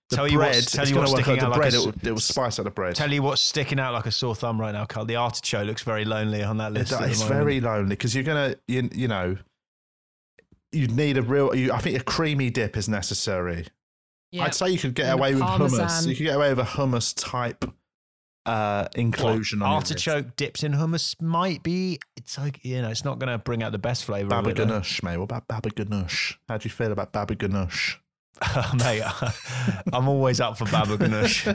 [0.09, 1.73] The Tell you bread, what's- tell you what's sticking out the out like bread.
[1.73, 2.95] a it, will, it will spice out the bread.
[2.95, 5.05] Tell you what's sticking out like a sore thumb right now, Carl.
[5.05, 6.91] The artichoke looks very lonely on that list.
[6.99, 9.37] it's very lonely because you're gonna you, you know
[10.75, 13.65] you need a real you, i think a creamy dip is necessary
[14.31, 14.43] Yeah.
[14.43, 16.69] i'd say you could get And away with hummus you could get away with a
[16.77, 17.63] hummus type
[18.45, 21.99] uh What, inclusion on your artichoke dips in hummus might be.
[22.15, 24.29] It's like you know, it's not going to bring out the best flavor.
[24.29, 27.95] baba it, ganoush mate what about baba ganoush how do you feel about baba ganoush
[28.75, 29.03] Mate,
[29.93, 31.47] I'm always up for baba ganoush.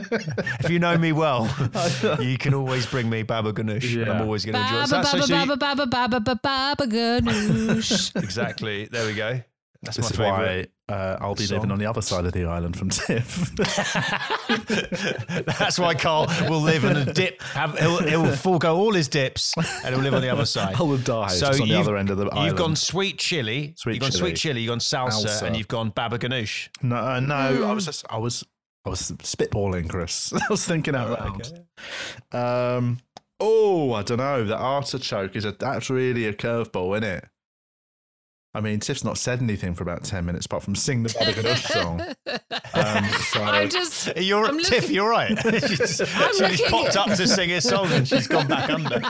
[0.63, 1.47] if you know me well,
[2.19, 4.89] you can always bring me baba ganoush, and I'm always going to enjoy it.
[4.89, 8.15] Baba, So baba, so you- baba, baba, baba, baba, ganoush.
[8.23, 8.85] exactly.
[8.85, 9.41] There we go.
[9.83, 10.69] That's This is my favourite.
[10.87, 11.57] why uh, I'll be song.
[11.57, 13.55] living on the other side of the island from Tiff.
[15.57, 17.41] That's why Carl will live in a dip.
[17.41, 20.75] Have, he'll, he'll forego all his dips and he'll live on the other side.
[20.79, 23.73] I will die So on the you've- other end of the You've gone sweet chili,
[23.77, 24.19] Sweet you've gone chili.
[24.21, 25.43] sweet chili, you've gone salsa, Salsa.
[25.43, 26.69] and you've gone baba ganoush.
[26.83, 27.63] No, uh, no, Hmm.
[27.63, 28.43] I was just, I was,
[28.85, 30.33] I was spitballing, Chris.
[30.33, 32.77] I was thinking out loud.
[32.77, 32.99] Um,
[33.39, 34.43] oh, I don't know.
[34.43, 37.25] The artichoke is a that's really a curveball, isn't it?
[38.53, 41.31] I mean, Tiff's not said anything for about ten minutes apart from sing the Baba
[41.31, 42.01] Ganoush song.
[42.73, 44.17] Um, so I'm just.
[44.17, 45.37] You're I'm Tiff, looking- you're right.
[45.41, 49.01] she's she just looking- popped up to sing a song and she's gone back under.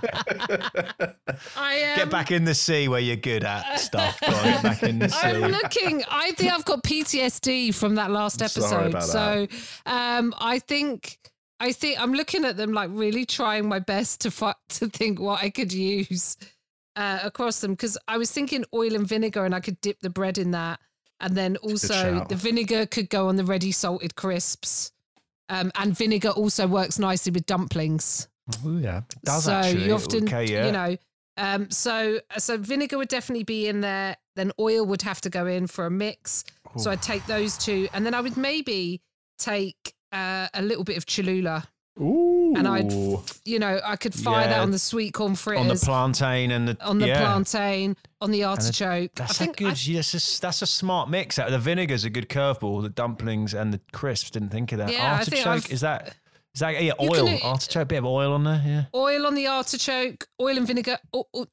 [1.55, 4.19] I um, Get back in the sea where you're good at stuff.
[4.25, 5.27] Go on, get back in the sea.
[5.27, 6.03] I'm looking.
[6.09, 8.89] I think I've got PTSD from that last Sorry episode.
[8.91, 9.47] about so,
[9.85, 11.17] um, I think.
[11.59, 15.19] I think I'm looking at them like really trying my best to fi- to think
[15.19, 16.35] what I could use
[17.01, 20.09] uh, across them because I was thinking oil and vinegar and I could dip the
[20.11, 20.79] bread in that,
[21.19, 24.91] and then also the vinegar could go on the ready salted crisps,
[25.49, 28.27] um, and vinegar also works nicely with dumplings.
[28.63, 29.85] oh, yeah, does so actually.
[29.85, 30.65] you often, Okay, yeah.
[30.67, 30.97] you know,
[31.37, 34.15] um, so so vinegar would definitely be in there.
[34.35, 36.43] Then oil would have to go in for a mix.
[36.77, 39.01] So I'd take those two, and then I would maybe
[39.39, 41.67] take uh, a little bit of Cholula,
[41.99, 42.91] Ooh, and I'd,
[43.43, 46.67] you know, I could fire that on the sweet corn fritters, on the plantain and
[46.67, 47.19] the on the yeah.
[47.19, 49.11] plantain, on the artichoke.
[49.15, 49.73] That's I a think good.
[49.73, 51.37] I- yes, that's a, that's a smart mix.
[51.37, 52.81] Uh, the vinegar's a good curveball.
[52.81, 54.31] The dumplings and the crisps.
[54.31, 54.91] Didn't think of that.
[54.91, 56.15] Yeah, artichoke is that?
[56.53, 56.93] Is that yeah?
[56.99, 57.89] Oil can- artichoke.
[57.89, 58.63] Bit of oil on there.
[58.65, 58.83] Yeah.
[58.95, 60.97] oil on the artichoke, oil and vinegar,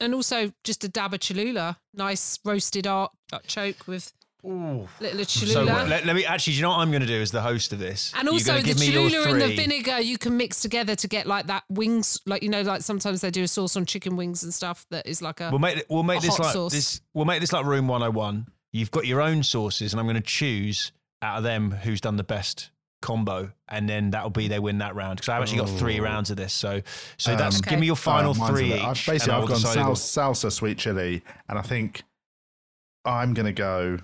[0.01, 1.79] and also just a dab of Cholula.
[1.95, 4.13] Nice roasted artichoke with
[4.43, 4.89] little
[5.25, 5.27] Cholula.
[5.27, 6.53] So let, let me actually.
[6.53, 8.13] Do you know what I'm going to do as the host of this?
[8.17, 11.47] And also the give Cholula and the vinegar you can mix together to get like
[11.49, 14.55] that wings, like you know, like sometimes they do a sauce on chicken wings and
[14.55, 15.51] stuff that is like a.
[15.51, 16.73] We'll make we'll make this like sauce.
[16.73, 17.01] this.
[17.15, 18.47] We'll make this like room 101.
[18.73, 20.93] You've got your own sauces, and I'm going to choose
[21.23, 22.71] out of them who's done the best
[23.01, 25.17] combo, and then that'll be they win that round.
[25.17, 26.53] Because I've actually got three rounds of this.
[26.53, 26.83] So
[27.17, 27.71] so Um, that's Okay.
[27.71, 30.33] give me your final Uh, three bit- I've basically, I I've will gone decide sal-
[30.33, 32.03] salsa, sweet chili, and I think
[33.05, 33.99] I'm going to go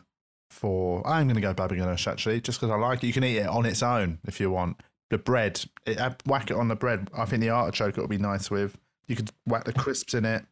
[0.55, 1.07] for.
[1.07, 3.07] I'm going to go baba ganoush actually, just because I like it.
[3.09, 4.81] You can eat it on its own if you want.
[5.11, 7.11] The bread, it, uh, whack it on the bread.
[7.17, 8.79] I think the artichoke it would be nice with.
[9.07, 10.45] You could whack the crisps in it.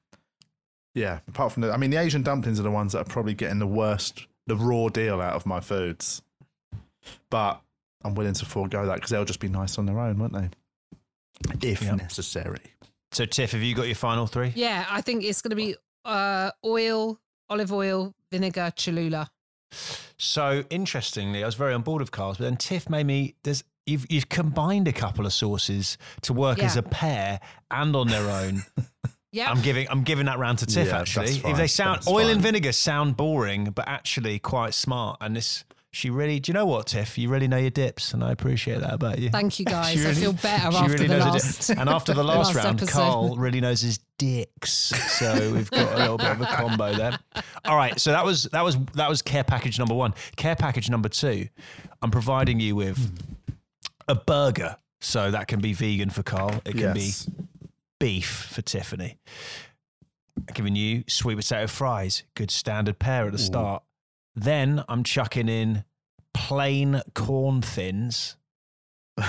[0.95, 3.33] Yeah, apart from the, I mean, the Asian dumplings are the ones that are probably
[3.33, 6.21] getting the worst, the raw deal out of my foods.
[7.31, 7.61] But
[8.05, 10.51] I'm willing to forego that because they'll just be nice on their own, won't they?
[11.63, 11.95] If Yeah.
[11.95, 12.61] necessary.
[13.13, 14.53] So Tiff, have you got your final three?
[14.55, 17.19] yeah, I think it's going to be uh, oil,
[17.49, 19.31] olive oil, vinegar, Cholula.
[20.19, 23.35] So interestingly, I was very on board with Carl's, but then Tiff made me.
[23.43, 27.41] There's you've you've combined a couple of sauces to work as a pair
[27.71, 28.65] and on their own.
[29.35, 31.31] Yeah, I'm giving I'm giving that round to Tiff Yeah, actually.
[31.43, 35.17] if they sound that's oil and vinegar sound boring, but actually quite smart.
[35.23, 37.19] And this she really do you know what, Tiff?
[37.19, 39.29] You really know your dips, and I appreciate that about you.
[39.31, 39.95] Thank you, guys.
[40.03, 41.71] She I feel better she after really the knows last.
[41.71, 42.93] And after the last, last round, episode.
[42.99, 44.73] Carl really knows his dicks.
[44.73, 47.19] So we've got a little bit of a combo there.
[47.67, 48.01] All right.
[48.01, 50.15] So that was that was that was care package number one.
[50.37, 51.49] Care package number two.
[52.01, 53.13] I'm providing you with
[54.09, 54.77] a burger.
[55.01, 56.63] So that can be vegan for Carl.
[56.65, 57.27] It can Yes.
[57.27, 57.33] be
[58.01, 59.19] beef for Tiffany.
[60.39, 63.83] I'm giving you sweet potato fries, good standard pair at the start.
[64.35, 65.85] Then I'm chucking in
[66.35, 68.37] plain corn thins.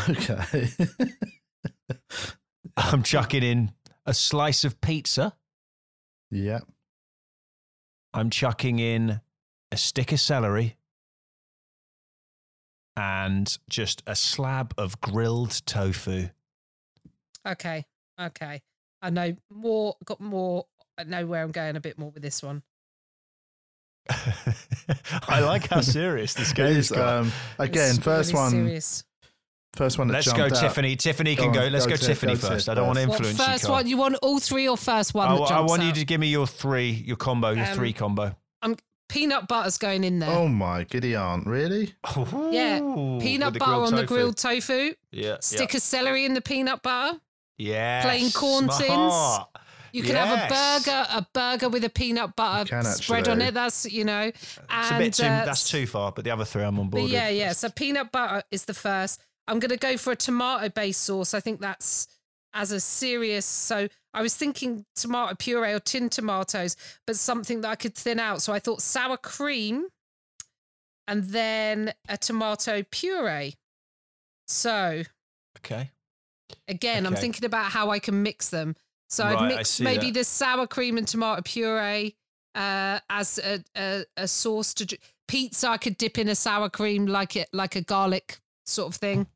[0.09, 0.69] Okay.
[2.77, 3.73] I'm chucking in
[4.05, 5.34] a slice of pizza.
[6.31, 6.59] yeah.
[8.13, 9.21] I'm chucking in
[9.71, 10.77] a stick of celery
[12.95, 16.30] and just a slab of grilled tofu.
[17.47, 17.85] Okay,
[18.19, 18.61] okay.
[19.01, 19.95] I know more.
[20.05, 20.67] Got more.
[20.97, 22.61] I know where I'm going a bit more with this one.
[25.27, 26.91] I like how serious this game is.
[26.91, 28.51] Um, again, It's first really one.
[28.51, 29.03] Serious.
[29.75, 30.55] First one that Let's go, out.
[30.55, 30.95] Tiffany.
[30.95, 31.67] Tiffany Go can on, go.
[31.69, 32.69] Let's go go, Tiffany go first.
[32.69, 33.09] I don't want to first.
[33.09, 33.67] What influence first you.
[33.67, 33.77] Carl.
[33.80, 33.88] one?
[33.88, 35.27] You want all three or first one?
[35.27, 37.73] I, that I jumps want you to give me your three, your combo, your Um,
[37.75, 38.35] three combo.
[38.61, 38.75] I'm
[39.09, 40.30] Peanut butter's going in there.
[40.30, 41.93] Oh my giddy aunt, really?
[42.51, 42.80] Yeah,
[43.21, 44.93] peanut butter grilled on the grilled tofu.
[45.11, 45.38] Yeah.
[45.39, 47.19] Stick of celery in the peanut butter.
[47.57, 48.01] yeah.
[48.03, 49.13] plain corn thins.
[49.94, 53.53] You can have a burger, a burger with a peanut butter spread on it.
[53.53, 54.32] That's you know,
[54.70, 55.24] and too.
[55.24, 57.11] uh, that's too far, but the other three I'm on board.
[57.11, 57.38] yeah, with.
[57.38, 57.52] yeah.
[57.53, 59.22] So peanut butter is the first.
[59.48, 61.34] I'm going to go for a tomato based sauce.
[61.36, 62.07] I think that's
[62.53, 63.45] as a serious.
[63.45, 66.76] So I was thinking tomato puree or tin tomatoes,
[67.06, 68.41] but something that I could thin out.
[68.41, 69.88] So I thought sour cream
[71.07, 73.56] and then a tomato puree.
[74.48, 75.03] So
[75.60, 75.91] Okay.
[76.68, 78.76] again, I'm thinking about how I can mix them.
[79.14, 80.14] So Right, I'd mix maybe that.
[80.15, 82.15] the sour cream and tomato puree
[82.56, 85.69] uh, as a, a, a sauce to pizza.
[85.69, 89.27] I could dip in a sour cream like it like a garlic sort of thing,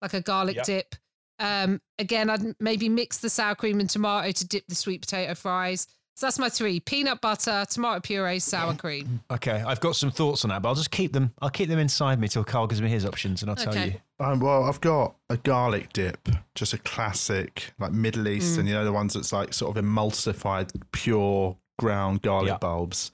[0.00, 0.64] like a garlic Yep.
[0.64, 0.94] dip.
[1.40, 5.34] Um, again, I'd maybe mix the sour cream and tomato to dip the sweet potato
[5.34, 5.86] fries.
[6.18, 9.20] So that's my three: peanut butter, tomato puree, sour cream.
[9.30, 9.62] Okay.
[9.64, 11.32] I've got some thoughts on that, but I'll just keep them.
[11.40, 14.00] I'll keep them inside me till Carl gives me his options, and I'll tell Okay.
[14.18, 14.24] you.
[14.26, 18.64] Um, well, I've got a garlic dip, just a classic, like Middle Eastern.
[18.64, 18.68] Mm.
[18.68, 22.58] You know the ones that's like sort of emulsified, pure ground garlic Yeah.
[22.58, 23.12] bulbs.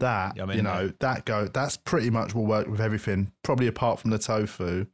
[0.00, 1.48] That Yeah, I'm you know that go.
[1.48, 3.30] That's pretty much will work with everything.
[3.44, 4.86] Probably apart from the tofu.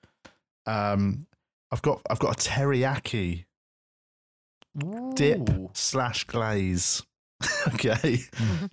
[0.66, 1.28] Um,
[1.70, 3.44] I've got I've got a teriyaki
[5.14, 7.04] dip slash glaze.
[7.74, 8.20] okay.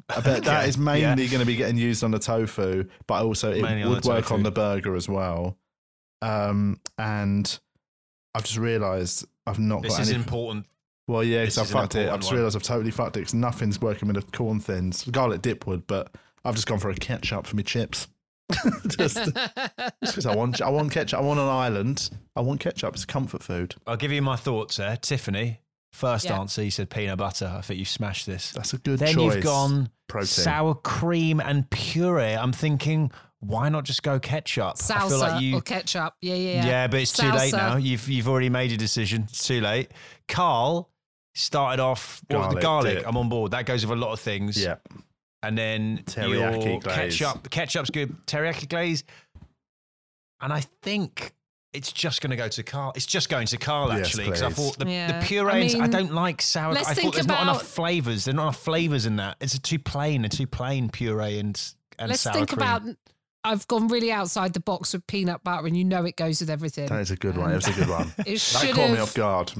[0.09, 0.83] I bet that Okay, is yeah.
[0.83, 4.05] mainly going to be getting used on the tofu, but also it Mainly on would
[4.05, 5.57] work on the burger as well.
[6.21, 7.59] Um, and
[8.35, 10.19] I've just realised I've not This got is any.
[10.19, 10.65] important.
[11.07, 12.09] well, yeah, because I fucked it.
[12.09, 13.23] I've just realised I've totally fucked it.
[13.23, 15.03] 'cause nothing's working with the corn thins.
[15.09, 16.13] Garlic dip would, but
[16.45, 18.07] I've just gone for a ketchup for my chips.
[18.89, 19.33] just
[20.01, 21.19] because I want, I want ketchup.
[21.19, 22.09] I want an island.
[22.35, 22.93] I want ketchup.
[22.95, 23.75] It's comfort food.
[23.87, 24.97] I'll give you my thoughts there.
[24.97, 25.60] Tiffany,
[25.93, 26.39] first Yeah.
[26.39, 27.53] answer, you said peanut butter.
[27.57, 28.51] I think you smashed this.
[28.51, 29.07] That's a good thing.
[29.07, 29.35] Then choice.
[29.35, 30.27] you've gone protein.
[30.27, 32.33] sour cream and puree.
[32.35, 34.63] I'm thinking, why not just go ketchup?
[34.63, 35.55] I Salsa feel like you.
[35.57, 36.13] or ketchup.
[36.21, 36.65] Yeah, yeah, Yeah.
[36.65, 36.87] yeah.
[36.87, 37.75] but it's too late now.
[37.77, 39.23] You've you've already made a decision.
[39.23, 39.91] It's too late.
[40.27, 40.89] Carl
[41.33, 42.97] started off well, the Garlic garlic.
[42.99, 43.07] dip.
[43.07, 43.51] I'm on board.
[43.51, 44.61] That goes with a lot of things.
[44.61, 44.75] yeah,
[45.43, 47.17] And then Teriyaki your glaze.
[47.17, 47.49] ketchup.
[47.49, 48.15] Ketchup's good.
[48.27, 49.03] Teriyaki glaze.
[50.41, 51.33] And I think
[51.73, 52.91] it's just going to go to Carl.
[52.95, 55.19] It's just going to Carl Yes, actually because I thought the, Yeah.
[55.19, 55.75] the purees.
[55.75, 56.73] I, I don't like sour.
[56.73, 58.25] let's I thought there's not enough about- flavors.
[58.25, 59.37] There's not enough flavors in that.
[59.39, 61.59] It's a too plain, a too plain puree and
[61.99, 62.59] and Let's sour think cream.
[62.59, 62.81] about.
[63.43, 66.49] I've gone really outside the box with peanut butter, and you know it goes with
[66.49, 66.87] everything.
[66.89, 67.51] that is a good one.
[67.51, 68.11] It was a good one.
[68.19, 69.51] It That should caught me off guard.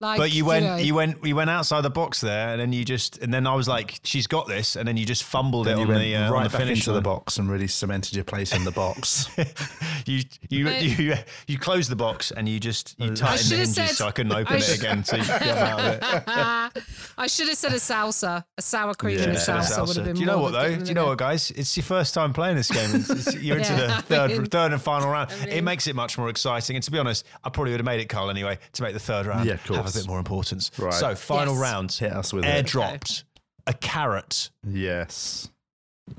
[0.00, 2.72] Like, but you went, know, you, went, you went outside the box there, and then
[2.72, 5.66] you just, and then I was like, "She's got this," and then you just fumbled
[5.66, 7.36] Then it you on went the uh, on right the back finish into the box
[7.36, 9.28] and really cemented your place in the box.
[10.06, 11.14] you you, But- you
[11.46, 14.10] you closed the box and you just you I tightened the hinges said- so I
[14.12, 15.04] couldn't open I it sh- again.
[15.04, 16.84] So you could get out of it.
[17.18, 19.24] I should have said a salsa, a sour cream Yeah.
[19.24, 20.14] and a Yeah, salsa would have been.
[20.14, 20.76] Do you know more what though?
[20.76, 21.50] Do you know what, guys?
[21.50, 22.88] It's your first time playing this game.
[22.94, 25.30] It's, it's- you're into Yeah, the third, I mean- third and final round.
[25.42, 26.76] I it makes it much more exciting.
[26.76, 28.98] And to be honest, I probably would have made it, Carl, anyway, to make the
[28.98, 30.70] third round Yeah, of have a bit more importance.
[30.78, 30.92] Right.
[30.94, 31.60] So final Yes.
[31.62, 32.66] round, Hit us with it.
[32.66, 33.24] airdropped
[33.66, 35.48] a carrot, Yes.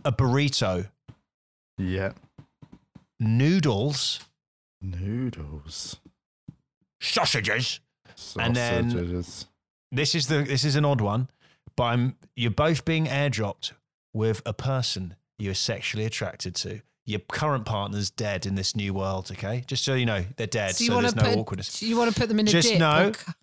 [0.05, 0.89] a burrito,
[1.77, 2.13] Yeah.
[3.19, 4.19] noodles,
[4.81, 5.97] Noodles.
[7.01, 7.79] sausages.
[8.37, 9.45] And then- Sausages.
[9.91, 11.29] This is the this is an odd one,
[11.75, 13.73] but I'm you're both being airdropped
[14.13, 16.81] with a person you're sexually attracted to.
[17.05, 19.63] Your current partner's dead in this new world, okay?
[19.67, 21.37] Just so you know, they're dead, So so, you want there's no put?
[21.39, 21.81] awkwardness.
[21.81, 22.79] You want to put them in a Just dip?
[22.79, 23.09] no.
[23.09, 23.33] or c- N-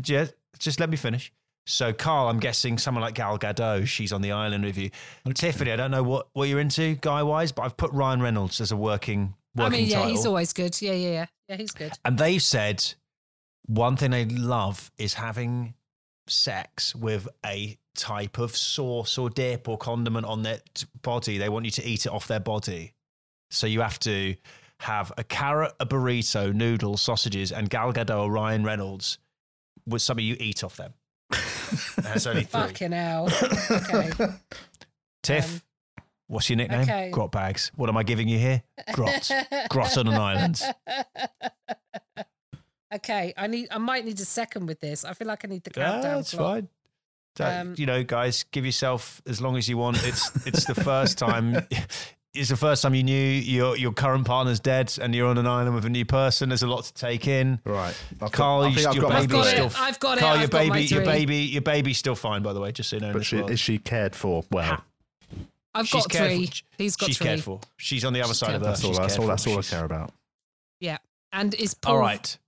[0.00, 1.32] Just, just let me finish.
[1.66, 4.90] So, Carl, I'm guessing someone like Gal Gadot, she's on the island with you.
[5.34, 8.60] Tiffany, I don't know what, what you're into guy wise, but I've put Ryan Reynolds
[8.60, 10.10] as a working I mean, yeah, title.
[10.10, 10.80] he's always good.
[10.80, 11.26] Yeah, yeah, yeah.
[11.48, 11.92] Yeah, he's good.
[12.04, 12.84] And they've said
[13.66, 15.74] one thing they love is having
[16.28, 20.60] sex with a type of sauce or dip or condiment on their
[21.02, 21.38] body.
[21.38, 22.94] They want you to eat it off their body.
[23.50, 24.36] So you have to
[24.78, 29.18] have a carrot, a burrito, noodles, sausages, and Gal Gadot or Ryan Reynolds
[29.90, 30.94] with something you eat off them.
[31.96, 32.60] That's only three.
[32.60, 33.28] Fucking hell.
[33.70, 34.10] Okay.
[35.22, 35.62] Tiff,
[36.28, 36.80] what's your nickname?
[36.82, 37.10] okay.
[37.10, 37.70] Grot bags.
[37.76, 38.62] What am I giving you here?
[38.92, 39.30] Grot.
[39.68, 40.60] Grot on an island.
[42.94, 43.68] okay, I need.
[43.70, 45.04] I might need a second with this.
[45.04, 46.16] I feel like I need the Yeah, countdown.
[46.16, 46.54] that's clock.
[46.54, 46.68] fine.
[47.36, 50.02] Don't- Um, you know, guys, give yourself as long as you want.
[50.04, 51.66] It's it's the first time.
[52.32, 55.48] It's the first time you knew your your current partner's dead and you're on an
[55.48, 56.48] island with a new person.
[56.50, 57.58] There's a lot to take in.
[57.64, 57.92] Right.
[58.22, 59.64] I've Carl, got, you- think I've your got my I've baby's got three.
[59.64, 59.70] it.
[59.72, 60.20] still- I've got it.
[60.20, 62.42] Carl, I've your got baby, your baby, your baby's still fine.
[62.44, 63.08] By the way, just so you know.
[63.08, 63.50] in But she, world.
[63.50, 64.44] is she cared for?
[64.52, 64.80] Well,
[65.74, 66.46] I've She's got three.
[66.46, 67.26] for- He's got She's three.
[67.26, 67.60] cared for.
[67.78, 68.82] She's on the other She's side of cared Earth.
[68.82, 68.92] that's all.
[68.94, 69.26] That's all.
[69.26, 70.12] That's all I care about.
[70.78, 70.98] Yeah,
[71.32, 71.94] and is Paul?
[71.94, 72.38] All right.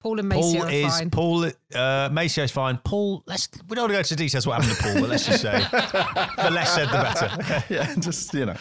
[0.00, 1.10] Paul and Macy Paul are is fine.
[1.10, 1.44] Paul.
[1.46, 2.76] Uh, Macio's fine.
[2.84, 3.24] Paul.
[3.26, 3.48] Let's.
[3.68, 5.58] We don't want to go into details what happened to Paul, but let's just say
[5.70, 7.64] the less said, the better.
[7.74, 8.56] yeah, just you know.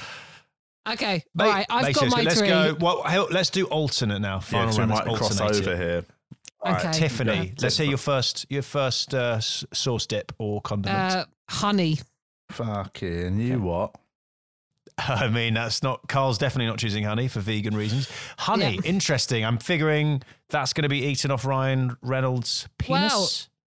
[0.91, 1.65] Okay, Ma- all right.
[1.69, 2.25] I've got my good.
[2.25, 2.47] let's three.
[2.49, 2.75] go.
[2.79, 4.35] Well, hell, let's do alternate now.
[4.35, 4.89] Yeah, Final 'cause we round.
[4.91, 5.77] might let's cross over it.
[5.77, 6.05] here.
[6.65, 6.91] Okay.
[6.93, 7.51] Tiffany, Yeah.
[7.61, 11.13] let's hear your first your first uh, sauce dip or condiment.
[11.13, 11.99] Uh, honey.
[12.51, 13.95] Fucking you what?
[14.97, 18.09] I mean, that's not Carl's definitely not choosing honey for vegan reasons.
[18.37, 18.81] Honey, Yeah.
[18.85, 19.43] interesting.
[19.43, 23.11] I'm figuring that's going to be eaten off Ryan Reynolds' penis.
[23.11, 23.29] Well,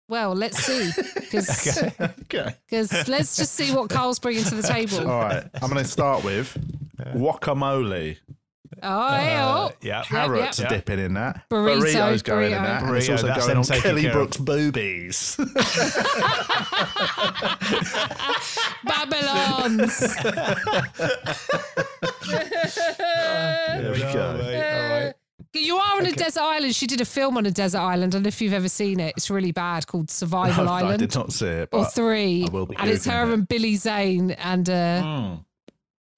[0.08, 1.92] let's see, because Okay.
[2.22, 2.54] Okay.
[3.08, 5.00] let's just see what Carl's bringing to the table.
[5.10, 5.44] All right.
[5.62, 6.56] I'm going to start with
[7.14, 8.16] guacamole.
[8.82, 9.72] Oh, Uh, oh.
[9.82, 10.02] yeah.
[10.02, 10.66] Carrots yeah.
[10.66, 11.48] are dipping in that.
[11.48, 12.62] Burrito, Burrito's going in burrito.
[12.64, 12.82] that.
[12.82, 14.16] and it's Burrito, also going them on Kelly care of.
[14.16, 15.36] Brook's boobies.
[18.84, 20.00] Babylons.
[23.76, 24.30] there we go.
[24.30, 24.36] All
[24.90, 25.14] right.
[25.54, 26.74] You are on a desert island.
[26.74, 29.30] She did a film on a desert island, and if you've ever seen it, it's
[29.30, 31.68] really bad called Survival I Island I did not see it.
[31.72, 33.32] or Three, I will be and it's her it.
[33.34, 35.44] and Billy Zane and uh, Mm.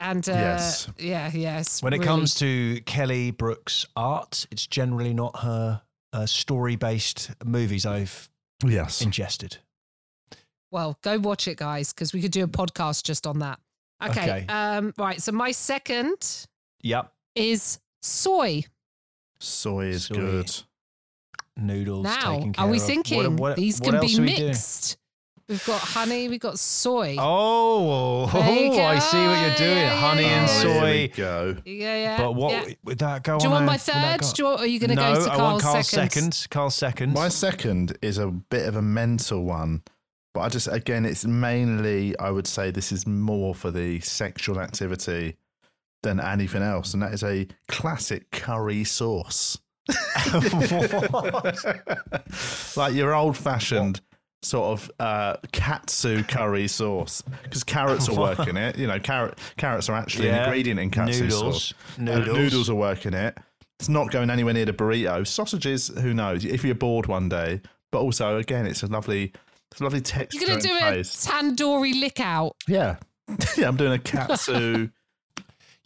[0.01, 0.89] and uh, Yes.
[0.99, 1.83] yeah, yes.
[1.83, 5.83] When it comes to Kelly Brook's art, it's generally not her
[6.13, 8.29] uh, story-based movies I've
[8.65, 9.03] yes.
[9.03, 9.59] ingested.
[10.71, 13.59] well, go watch it, guys, because we could do a podcast just on that.
[14.03, 14.47] Okay, Okay.
[14.49, 15.21] Um, right.
[15.23, 16.47] So my second
[16.83, 17.13] Yep.
[17.35, 18.65] is soy.
[19.39, 20.15] Soy is Soy.
[20.17, 20.51] good.
[21.57, 22.05] Noodles.
[22.05, 22.83] Now, taken care are we of.
[22.85, 24.47] thinking What- what- these what can be we doing?
[24.49, 24.97] mixed?
[25.49, 27.15] We've got honey, we've got soy.
[27.21, 29.77] Oh, There you oh, I see what you're doing.
[29.79, 30.59] Yeah, yeah, Honey yeah, and yeah.
[30.59, 31.13] Oh, here we soy.
[31.17, 31.57] go.
[31.65, 32.17] Yeah, yeah.
[32.19, 32.75] But what yeah.
[32.83, 33.53] would that go Do you on?
[33.53, 34.21] want a- my third?
[34.23, 35.89] go- Do you want, are you going to no, go to I Carl's want Carl's
[35.89, 36.35] second?
[36.35, 36.51] second.
[36.51, 37.13] Carl's second.
[37.13, 39.83] My second is a bit of a mental one,
[40.35, 44.59] but I just again, it's mainly I would say this is more for the sexual
[44.61, 45.37] activity
[46.07, 49.59] than anything else, and that is a classic curry sauce,
[52.77, 54.01] like your old-fashioned
[54.43, 58.79] sort of uh, katsu curry sauce, because carrots are working it.
[58.79, 61.65] You know, carrot carrots are actually an ingredient in katsu Noodles.
[61.65, 61.75] sauce.
[61.99, 62.29] Noodles.
[62.29, 63.37] Uh, noodles are working it.
[63.81, 65.27] It's not going anywhere near the burrito.
[65.27, 66.45] Sausages, who knows?
[66.45, 67.61] If you're bored one day,
[67.93, 69.33] but also again, it's a lovely,
[69.71, 70.39] it's a lovely texture.
[70.39, 71.29] You're going to do and a taste.
[71.29, 72.53] tandoori lick out.
[72.69, 72.97] Yeah,
[73.57, 73.69] yeah.
[73.69, 74.89] I'm doing a katsu.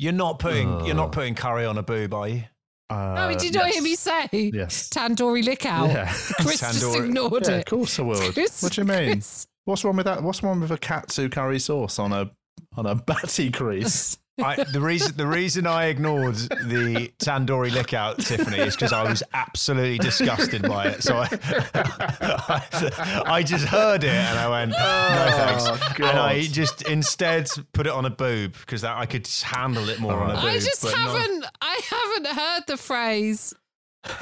[0.00, 1.02] You're not putting you're Uh.
[1.04, 2.44] not putting curry on a boob, are you?
[2.88, 3.74] Uh, No, did you not yes.
[3.74, 4.88] hear me say Yes.
[4.88, 5.90] tandoori lick out?
[5.90, 6.10] Yeah.
[6.40, 7.58] Chris just ignored yeah, it.
[7.58, 8.32] of course I will.
[8.32, 9.12] Chris- what do you mean?
[9.12, 10.22] Chris- What's wrong with that?
[10.22, 12.30] What's wrong with a katsu curry sauce on a
[12.76, 14.16] on a batty crease?
[14.42, 19.02] I, the reason the reason I ignored the tandoori lick out, Tiffany, is because I
[19.08, 21.02] was absolutely disgusted by it.
[21.02, 21.28] So I,
[21.74, 26.00] I, I just heard it and I went, no oh, thanks.
[26.00, 30.00] Oh, And I just instead put it on a boob because I could handle it
[30.00, 30.44] more on a boob.
[30.44, 31.44] I just but not- haven't.
[31.60, 33.54] I haven't heard the phrase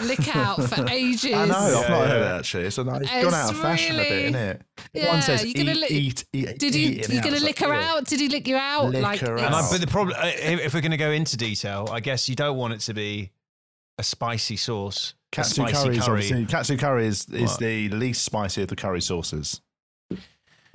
[0.02, 1.24] "lick out" for ages.
[1.34, 1.54] I know.
[1.54, 2.34] I've not heard yeah.
[2.36, 2.64] it actually.
[2.64, 4.62] It's, a, it's It's gone out of fashion a bit, really- isn't it?
[4.92, 6.58] Yeah, One says you're gonna eat, lick- eat, eat.
[6.58, 6.88] Did you?
[6.90, 7.24] eat, and You out.
[7.24, 7.80] gonna lick like, her ew.
[7.80, 8.04] out?
[8.06, 8.90] Did he lick you out?
[8.90, 9.70] Lick like, her it's- And I, out.
[9.70, 12.34] but the problem, uh, if, if we're going to go into detail, I guess you
[12.36, 13.30] don't want it to be
[13.98, 15.14] a spicy sauce.
[15.32, 16.46] a Katsu spicy curry is curry.
[16.46, 17.60] katsu curry is, is What?
[17.60, 19.60] the least spicy of the curry sauces.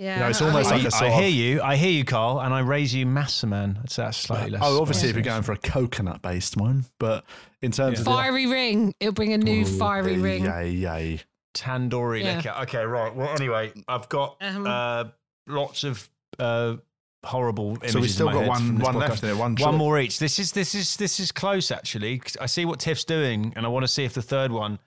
[0.03, 1.61] Yeah, know, it's almost I, like a sort I hear of- you.
[1.61, 3.89] I hear you, Carl, and I raise you Massaman.
[3.89, 4.61] So that's slightly less.
[4.63, 7.23] Oh, obviously, if you're going for a coconut based one, but
[7.61, 8.93] in terms of the- fiery ring.
[8.99, 10.45] It'll bring a new Ooh, fiery ring.
[10.45, 11.21] Yay, yay.
[11.53, 12.38] tandoori Yeah.
[12.38, 12.55] liquor.
[12.63, 13.15] Okay, right.
[13.15, 15.05] Well, anyway, I've got Um, uh,
[15.47, 16.09] lots of
[16.39, 16.77] uh,
[17.23, 17.91] horrible images.
[17.93, 18.99] So we still in my got one one podcast.
[18.99, 19.38] left in it.
[19.38, 20.17] One, One more each.
[20.19, 22.17] This is this is this is close actually.
[22.17, 24.80] 'cause I see what Tiff's doing, and I want to see if the third one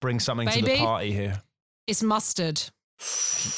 [0.00, 1.42] brings something to the party here.
[1.86, 2.62] It's mustard.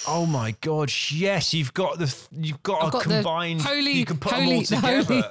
[0.08, 0.90] Oh my god!
[1.12, 3.60] Yes, you've got the you've got I've a got the combined.
[3.60, 5.22] holy- you can put them all the together, holy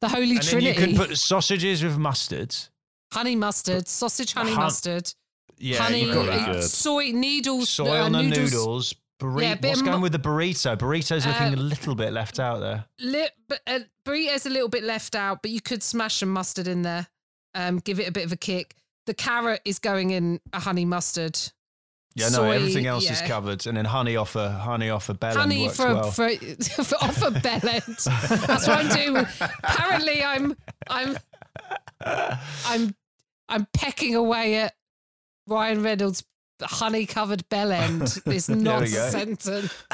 [0.00, 0.80] The Holy and then Trinity.
[0.80, 2.54] you can put sausages with mustard.
[3.12, 5.12] honey mustard, sausage honey Hun- mustard,
[5.58, 6.52] Yeah, honey, you've got that.
[6.54, 6.64] good.
[6.64, 8.94] soy needles, Soy uh, on the noodles.
[9.20, 9.42] Burrito.
[9.42, 10.78] Yeah, a bit What's of going mu- with the burrito?
[10.78, 12.86] Burrito's looking Uh, a little bit left out there.
[13.00, 16.66] Li- but, uh, burrito's a little bit left out, but you could smash some mustard
[16.66, 17.06] in there,
[17.54, 18.74] um, give it a bit of a kick.
[19.04, 21.38] The carrot is going in a honey mustard.
[22.16, 25.14] Yeah, no, soy, everything else is covered, and then honey off a honey off a
[25.14, 26.10] bell end honey works for, well.
[26.10, 26.28] for,
[26.84, 27.84] for off a bell end.
[27.86, 29.26] That's what I'm doing.
[29.40, 30.56] Apparently, I'm
[30.88, 31.16] I'm
[32.00, 32.94] I'm
[33.48, 34.74] I'm pecking away at
[35.46, 36.24] Ryan Reynolds'
[36.66, 38.02] honey covered bell end.
[38.26, 39.74] is not a sentence.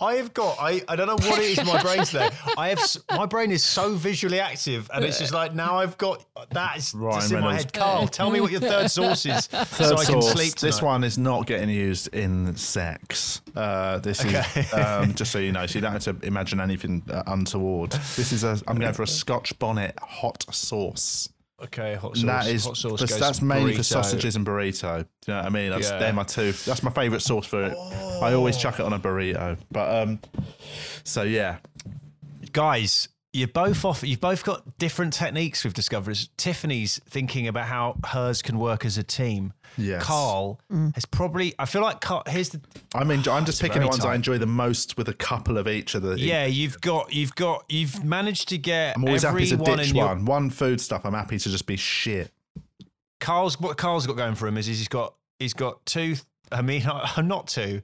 [0.00, 0.56] I have got.
[0.60, 2.30] I, I don't know what it is in my brain today.
[2.56, 2.80] I have.
[3.10, 6.94] My brain is so visually active, and it's just like now I've got that is
[6.94, 7.72] Ryan just in my head.
[7.72, 10.54] Carl, tell me what your third sauce is, so Third I can sauce, sleep.
[10.56, 13.42] this one is not getting used in sex.
[13.54, 17.02] Uh, this is um, just so you know, so you don't have to imagine anything
[17.10, 17.92] uh, untoward.
[18.16, 18.58] This is a.
[18.66, 21.28] I'm going for a Scotch bonnet hot sauce.
[21.64, 22.20] Okay, hot sauce.
[22.20, 24.98] And that is hot sauce for- goes that's mainly for sausages and burrito.
[25.22, 25.70] Do you know what I mean?
[25.70, 25.98] That's Yeah.
[25.98, 26.52] they're my two.
[26.52, 27.76] That's my favourite sauce for it.
[28.22, 29.56] I always chuck it on a burrito.
[29.70, 30.20] But um,
[31.04, 31.58] so yeah,
[32.52, 33.08] guys.
[33.34, 34.04] You both off.
[34.04, 36.16] You've both got different techniques we've discovered.
[36.36, 39.52] Tiffany's thinking about how hers can work as a team.
[39.76, 40.04] Yes.
[40.04, 40.94] Carl mm.
[40.94, 41.52] has probably.
[41.58, 42.22] I feel like Carl.
[42.28, 42.60] Here's the
[42.94, 44.14] I mean, I'm just picking very the ones I tight.
[44.14, 46.16] enjoy the most with a couple of each of the.
[46.16, 49.90] Yeah, you've got you've got you've managed to get I'm always happy to everyone ditch
[49.90, 50.24] in your one.
[50.26, 51.04] One food stuff.
[51.04, 52.30] I'm happy to just be shit.
[53.18, 56.14] Carl's what Carl's got going for him is he's got he's got two.
[56.52, 56.84] I mean,
[57.18, 57.82] not two.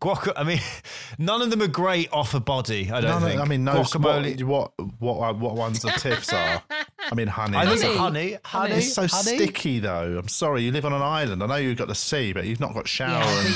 [0.00, 0.32] Guac.
[0.36, 0.60] I mean,
[1.18, 2.90] none of them are great off a body.
[2.90, 3.40] I don't No, no, think.
[3.40, 3.74] I mean, no.
[3.74, 4.42] guacamole.
[4.42, 6.62] What, what what what ones the tiffs are?
[7.10, 7.56] I mean, honey.
[7.58, 7.96] I think Honey.
[7.96, 9.36] honey, honey, It's so honey.
[9.36, 10.18] sticky, though.
[10.18, 10.62] I'm sorry.
[10.62, 11.42] You live on an island.
[11.42, 13.48] I know you've got the sea, but you've not got shower Yeah, and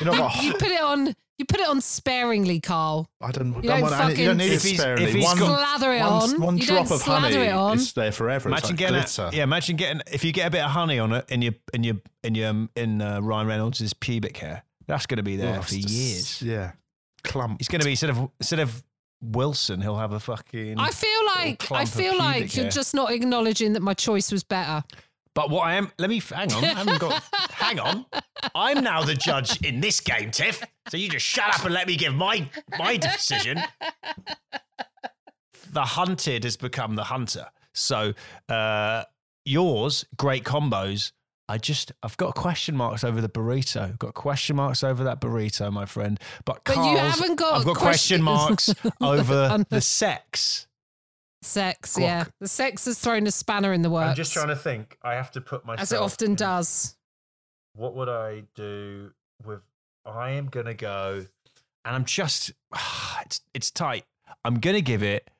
[0.00, 0.42] you've not got.
[0.42, 1.14] You put it on.
[1.38, 3.08] You put it on sparingly, Carl.
[3.20, 3.94] I don't, You don't don't want.
[4.10, 5.04] any- You don't need If it he's- sparingly.
[5.10, 6.40] if he's one, got- Slather it one- on.
[6.40, 7.76] one You drop don't of honey slather it on.
[7.76, 8.48] is there forever.
[8.48, 9.22] Imagine it's like getting glitter.
[9.32, 9.42] a, yeah.
[9.44, 11.94] Imagine getting if you get a bit of honey on it in your in your
[12.24, 14.64] in your um, in uh, Ryan Reynolds' pubic hair.
[14.88, 16.42] That's going to be there Oh, for it's just- years.
[16.42, 16.72] Yeah,
[17.22, 17.60] clump.
[17.60, 18.82] He's going to be instead of instead of
[19.20, 20.78] Wilson, he'll have a fucking.
[20.78, 22.70] I feel like I feel like you're hair.
[22.72, 24.82] just not acknowledging that my choice was better.
[25.34, 26.64] But what I am, let me hang on.
[26.64, 27.22] I haven't got.
[27.50, 28.06] hang on.
[28.56, 30.64] I'm now the judge in this game, Tiff.
[30.88, 32.48] So you just shut up and let me give my
[32.78, 33.60] my decision.
[35.70, 37.46] The hunted has become the hunter.
[37.74, 38.14] So
[38.48, 39.04] uh,
[39.44, 41.12] yours, great combos.
[41.48, 43.80] I just, I've got question marks over the burrito.
[43.82, 46.20] I've got question marks over that burrito, my friend.
[46.44, 50.66] But, But you haven't got I've got question questions- marks over the sex.
[51.42, 52.00] Sex, Guac.
[52.00, 52.24] yeah.
[52.40, 54.08] The sex has thrown a spanner in the works.
[54.10, 54.98] I'm just trying to think.
[55.02, 56.96] I have to put myself as it often in- does.
[57.74, 59.12] what would I do
[59.44, 59.60] with?
[60.04, 61.24] I am gonna go,
[61.84, 62.50] and I'm just,
[63.22, 64.04] it's it's tight.
[64.44, 65.30] I'm gonna give it,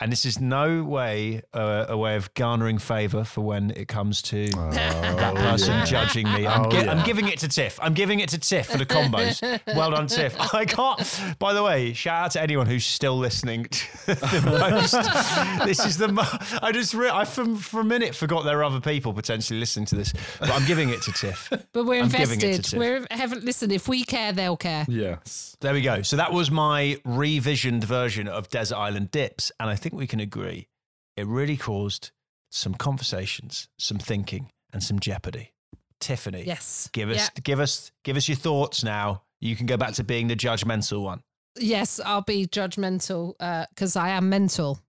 [0.00, 4.22] and this is no way uh, a way of garnering favour for when it comes
[4.22, 5.84] to that person yeah.
[5.84, 6.46] judging me.
[6.46, 6.90] I'm, Oh, gi- yeah.
[6.92, 7.78] I'm giving it to Tiff.
[7.82, 9.40] I'm giving it to Tiff for the combos.
[9.74, 10.36] well done, Tiff.
[10.54, 11.20] I can't.
[11.38, 13.64] By the way, shout out to anyone who's still listening.
[13.64, 15.66] To the most.
[15.66, 16.08] this is the.
[16.08, 16.22] Mo-
[16.62, 16.94] I just.
[16.94, 20.12] Re- I for, for a minute forgot there are other people potentially listening to this,
[20.40, 21.48] but I'm giving it to Tiff.
[21.72, 22.78] But we're I'm giving it to invested.
[22.78, 24.84] We're haven't listen, if we care, they'll care.
[24.88, 25.56] Yes.
[25.60, 26.02] There we go.
[26.02, 29.50] So that was my revisioned version of Desert Island Dips.
[29.58, 30.68] And I think we can agree
[31.16, 32.10] it really caused
[32.50, 35.52] some conversations, some thinking, and some jeopardy.
[36.00, 36.88] Tiffany, Yes.
[36.92, 37.28] give us Yeah.
[37.42, 39.24] give us give us your thoughts now.
[39.40, 41.22] You can go back to being the judgmental one.
[41.58, 43.34] Yes, I'll be judgmental
[43.70, 44.80] because I am mental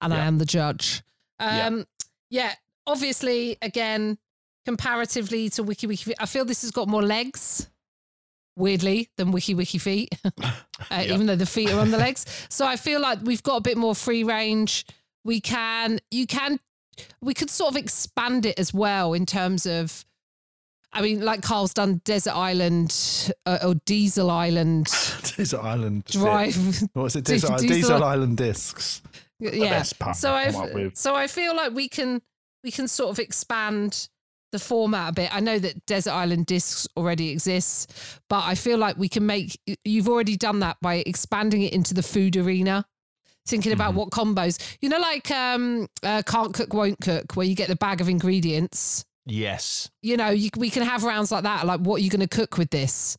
[0.00, 1.02] and I am the judge.
[1.38, 1.66] Yeah.
[1.66, 1.86] Um,
[2.30, 2.54] yeah.
[2.86, 4.18] obviously, again,
[4.64, 7.68] comparatively to Wiki Wiki, I feel this has got more legs,
[8.56, 10.14] weirdly, than Wiki Wiki Feet,
[10.90, 12.26] uh, even though the feet are on the legs.
[12.48, 14.84] So I feel like we've got a bit more free range.
[15.24, 16.60] We can, you can,
[17.20, 20.04] we could sort of expand it as well in terms of.
[20.92, 24.86] I mean, like Carl's done Desert Island uh, or Diesel Island
[25.36, 26.04] Desert Island.
[26.06, 26.56] Drive.
[26.94, 27.24] What's it?
[27.26, 29.00] Diesel- Diesel, Island discs.
[29.38, 29.82] yeah.
[29.82, 30.96] so I I've come up with.
[30.96, 32.22] so I feel like we can
[32.64, 34.08] we can sort of expand
[34.52, 35.34] the format a bit.
[35.34, 39.58] I know that Desert Island Discs already exists, but I feel like we can make
[39.84, 42.84] you've already done that by expanding it into the food arena.
[43.46, 43.98] Thinking about Mm-hmm.
[43.98, 47.76] what combos, you know, like um, uh, can't cook, won't cook, where you get the
[47.76, 49.04] bag of ingredients.
[49.26, 49.90] Yes.
[50.02, 51.66] You know, you, we can have rounds like that.
[51.66, 53.16] Like, what are you going to cook with this?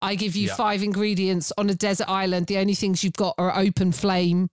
[0.00, 0.54] I give you Yeah.
[0.54, 2.46] five ingredients on a desert island.
[2.46, 4.48] The only things you've got are open flame.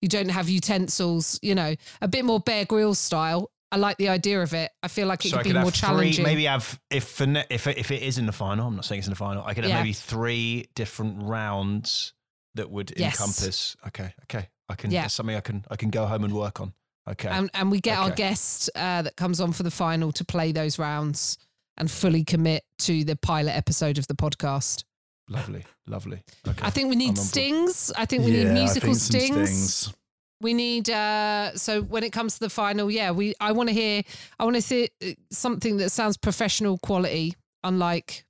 [0.00, 1.38] You don't have utensils.
[1.42, 3.50] You know, a bit more Bear Grylls style.
[3.72, 4.70] I like the idea of it.
[4.82, 6.24] I feel like it so could could be have more three, challenging.
[6.24, 8.68] maybe have if if if it is in the final.
[8.68, 9.42] I'm not saying it's in the final.
[9.44, 9.78] I could have Yeah.
[9.78, 12.12] maybe three different rounds
[12.54, 13.14] that would Yes.
[13.18, 13.76] encompass.
[13.88, 14.90] Okay, okay, I can.
[14.90, 15.02] Yeah.
[15.02, 16.74] That's something I can I can go home and work on.
[17.10, 20.24] Okay, and, and we get our guest uh, that comes on for the final to
[20.24, 21.36] play those rounds
[21.76, 24.84] and fully commit to the pilot episode of the podcast.
[25.28, 26.22] lovely, lovely.
[26.46, 27.90] Okay, I think we need stings.
[27.96, 29.50] I think we yeah, need I musical think some stings.
[29.74, 29.96] stings.
[30.42, 33.74] We need uh so when it comes to the final, yeah, we I want to
[33.74, 34.02] hear
[34.38, 38.26] I want to hear uh, something that sounds professional quality, unlike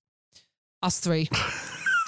[0.83, 1.29] us three.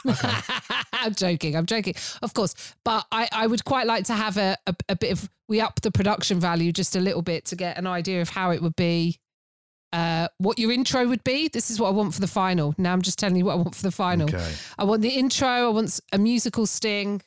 [0.92, 1.56] I'm joking.
[1.56, 2.54] I'm joking, of course.
[2.84, 5.80] But I, I would quite like to have a, a, a bit of we up
[5.80, 8.76] the production value just a little bit to get an idea of how it would
[8.76, 9.18] be,
[9.92, 11.48] uh, what your intro would be.
[11.48, 12.74] This is what I want for the final.
[12.78, 14.28] Now I'm just telling you what I want for the final.
[14.28, 14.52] Okay.
[14.78, 15.48] I want the intro.
[15.48, 17.22] I want a musical sting.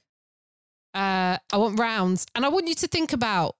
[0.98, 3.56] Uh, I want rounds, and I want you to think about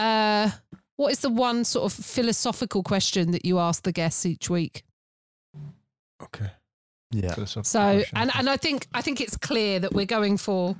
[0.00, 0.50] uh,
[0.96, 4.82] what is the one sort of philosophical question that you ask the guests each week.
[6.20, 6.50] Okay.
[7.12, 7.36] Yeah.
[7.44, 10.74] So, and and I think I think it's clear that we're going for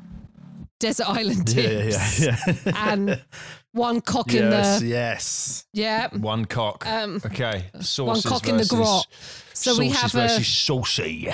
[0.81, 2.73] desert island Yeah, yeah, tips yeah, yeah.
[2.93, 3.25] and
[3.71, 5.67] one cock in the yes.
[5.73, 6.09] yeah.
[6.17, 6.85] one cock.
[6.85, 9.07] Um, okay, one sauces cock in the grot.
[9.53, 11.33] So we sauces have a versus saucy.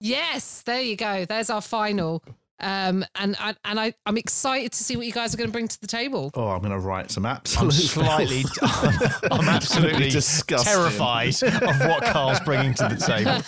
[0.00, 0.62] yes.
[0.66, 1.24] There you go.
[1.24, 2.22] There's our final.
[2.58, 5.52] Um, and and, and I I'm excited to see what you guys are going to
[5.52, 6.30] bring to the table.
[6.34, 7.72] Oh, I'm going to write some I'm absolute.
[7.72, 9.24] slightly, filth.
[9.30, 10.72] I'm absolutely disgusting.
[10.72, 13.42] terrified of what Carl's bringing to the table.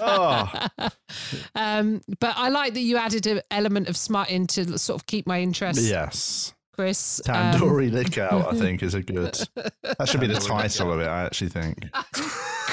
[0.00, 0.88] oh,
[1.54, 5.06] Um, but I like that you added an element of smut in to sort of
[5.06, 6.54] keep my interest, yes.
[6.74, 7.20] Chris.
[7.28, 9.38] Um, Tandoori lick out, I think, is a good.
[9.54, 11.88] That should be the title of it, I actually think.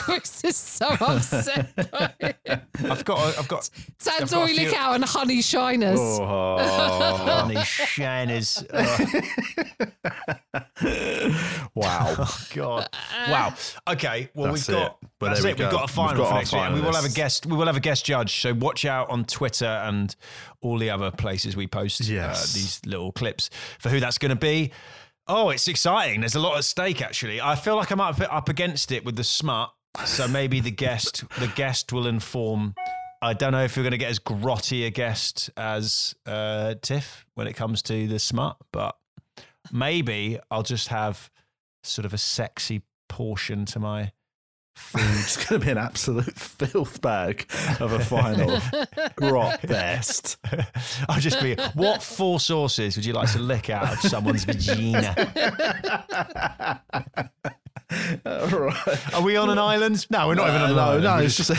[0.09, 1.75] Chris is so upset.
[1.91, 2.13] by.
[2.89, 3.37] I've got.
[3.37, 3.69] I've got.
[4.21, 5.99] I've got a few- Cow and Honey Shiners.
[5.99, 6.57] Oh,
[7.25, 8.63] Honey shiners.
[10.81, 12.27] Oh, wow.
[12.53, 12.89] God.
[13.29, 13.53] Wow.
[13.89, 14.29] Okay.
[14.33, 14.91] Well, That's we've got.
[15.01, 15.09] it.
[15.19, 15.43] But that's it.
[15.43, 15.71] we We've go.
[15.71, 17.45] got a final got for next week, and we will have a guest.
[17.45, 18.41] We will have a guest judge.
[18.41, 20.15] So watch out on Twitter and
[20.61, 23.49] all the other places we post uh, these little clips
[23.79, 24.71] for who that's going to be.
[25.27, 26.21] Oh, it's exciting.
[26.21, 27.01] There's a lot at stake.
[27.01, 29.71] Actually, I feel like I'm up up against it with the smut.
[30.05, 32.75] So maybe the guest the guest will inform.
[33.21, 37.25] I don't know if we're going to get as grotty a guest as uh, Tiff
[37.35, 38.95] when it comes to the smut, but
[39.73, 41.29] maybe I'll just have
[41.83, 44.11] sort of a sexy portion to my
[44.75, 45.01] food.
[45.19, 47.45] It's going to be an absolute filth bag
[47.81, 48.61] of a final.
[49.31, 50.37] Rock best.
[51.09, 55.13] I'll just be, what four sauces would you like to lick out of someone's vagina?
[58.25, 59.13] right.
[59.15, 60.05] Are we on an island?
[60.09, 61.03] No, we're not even on an no, island.
[61.03, 61.49] no, We're it's just,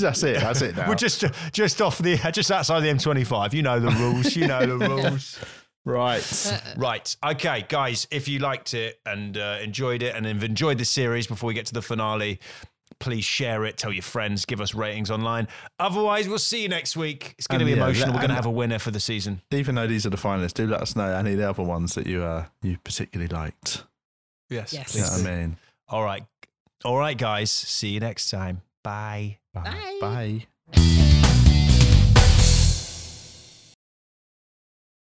[0.00, 0.40] that's it.
[0.40, 0.88] That's it now.
[0.88, 3.52] We're just just off the just outside the M25.
[3.52, 4.34] You know the rules.
[4.34, 5.38] You know the rules.
[5.84, 6.60] right.
[6.76, 7.16] Right.
[7.24, 11.26] Okay, guys, if you liked it and uh, enjoyed it and have enjoyed the series
[11.26, 12.40] before we get to the finale,
[12.98, 15.48] please share it, tell your friends, give us ratings online.
[15.78, 17.34] Otherwise, we'll see you next week.
[17.38, 18.08] It's going to be yeah, emotional.
[18.08, 19.42] let- We're going to have a winner for the season.
[19.50, 21.94] Even though these are the finalists, do let us know any of the other ones
[21.94, 23.84] that you uh, you particularly liked.
[24.50, 24.72] Yes.
[24.72, 24.94] Yes.
[24.94, 25.56] You know what I mean?
[25.88, 26.24] All right.
[26.84, 27.50] All right, guys.
[27.50, 28.62] See you next time.
[28.82, 29.38] Bye.
[29.52, 29.98] Bye.
[30.00, 30.46] Bye.
[30.72, 31.04] Bye.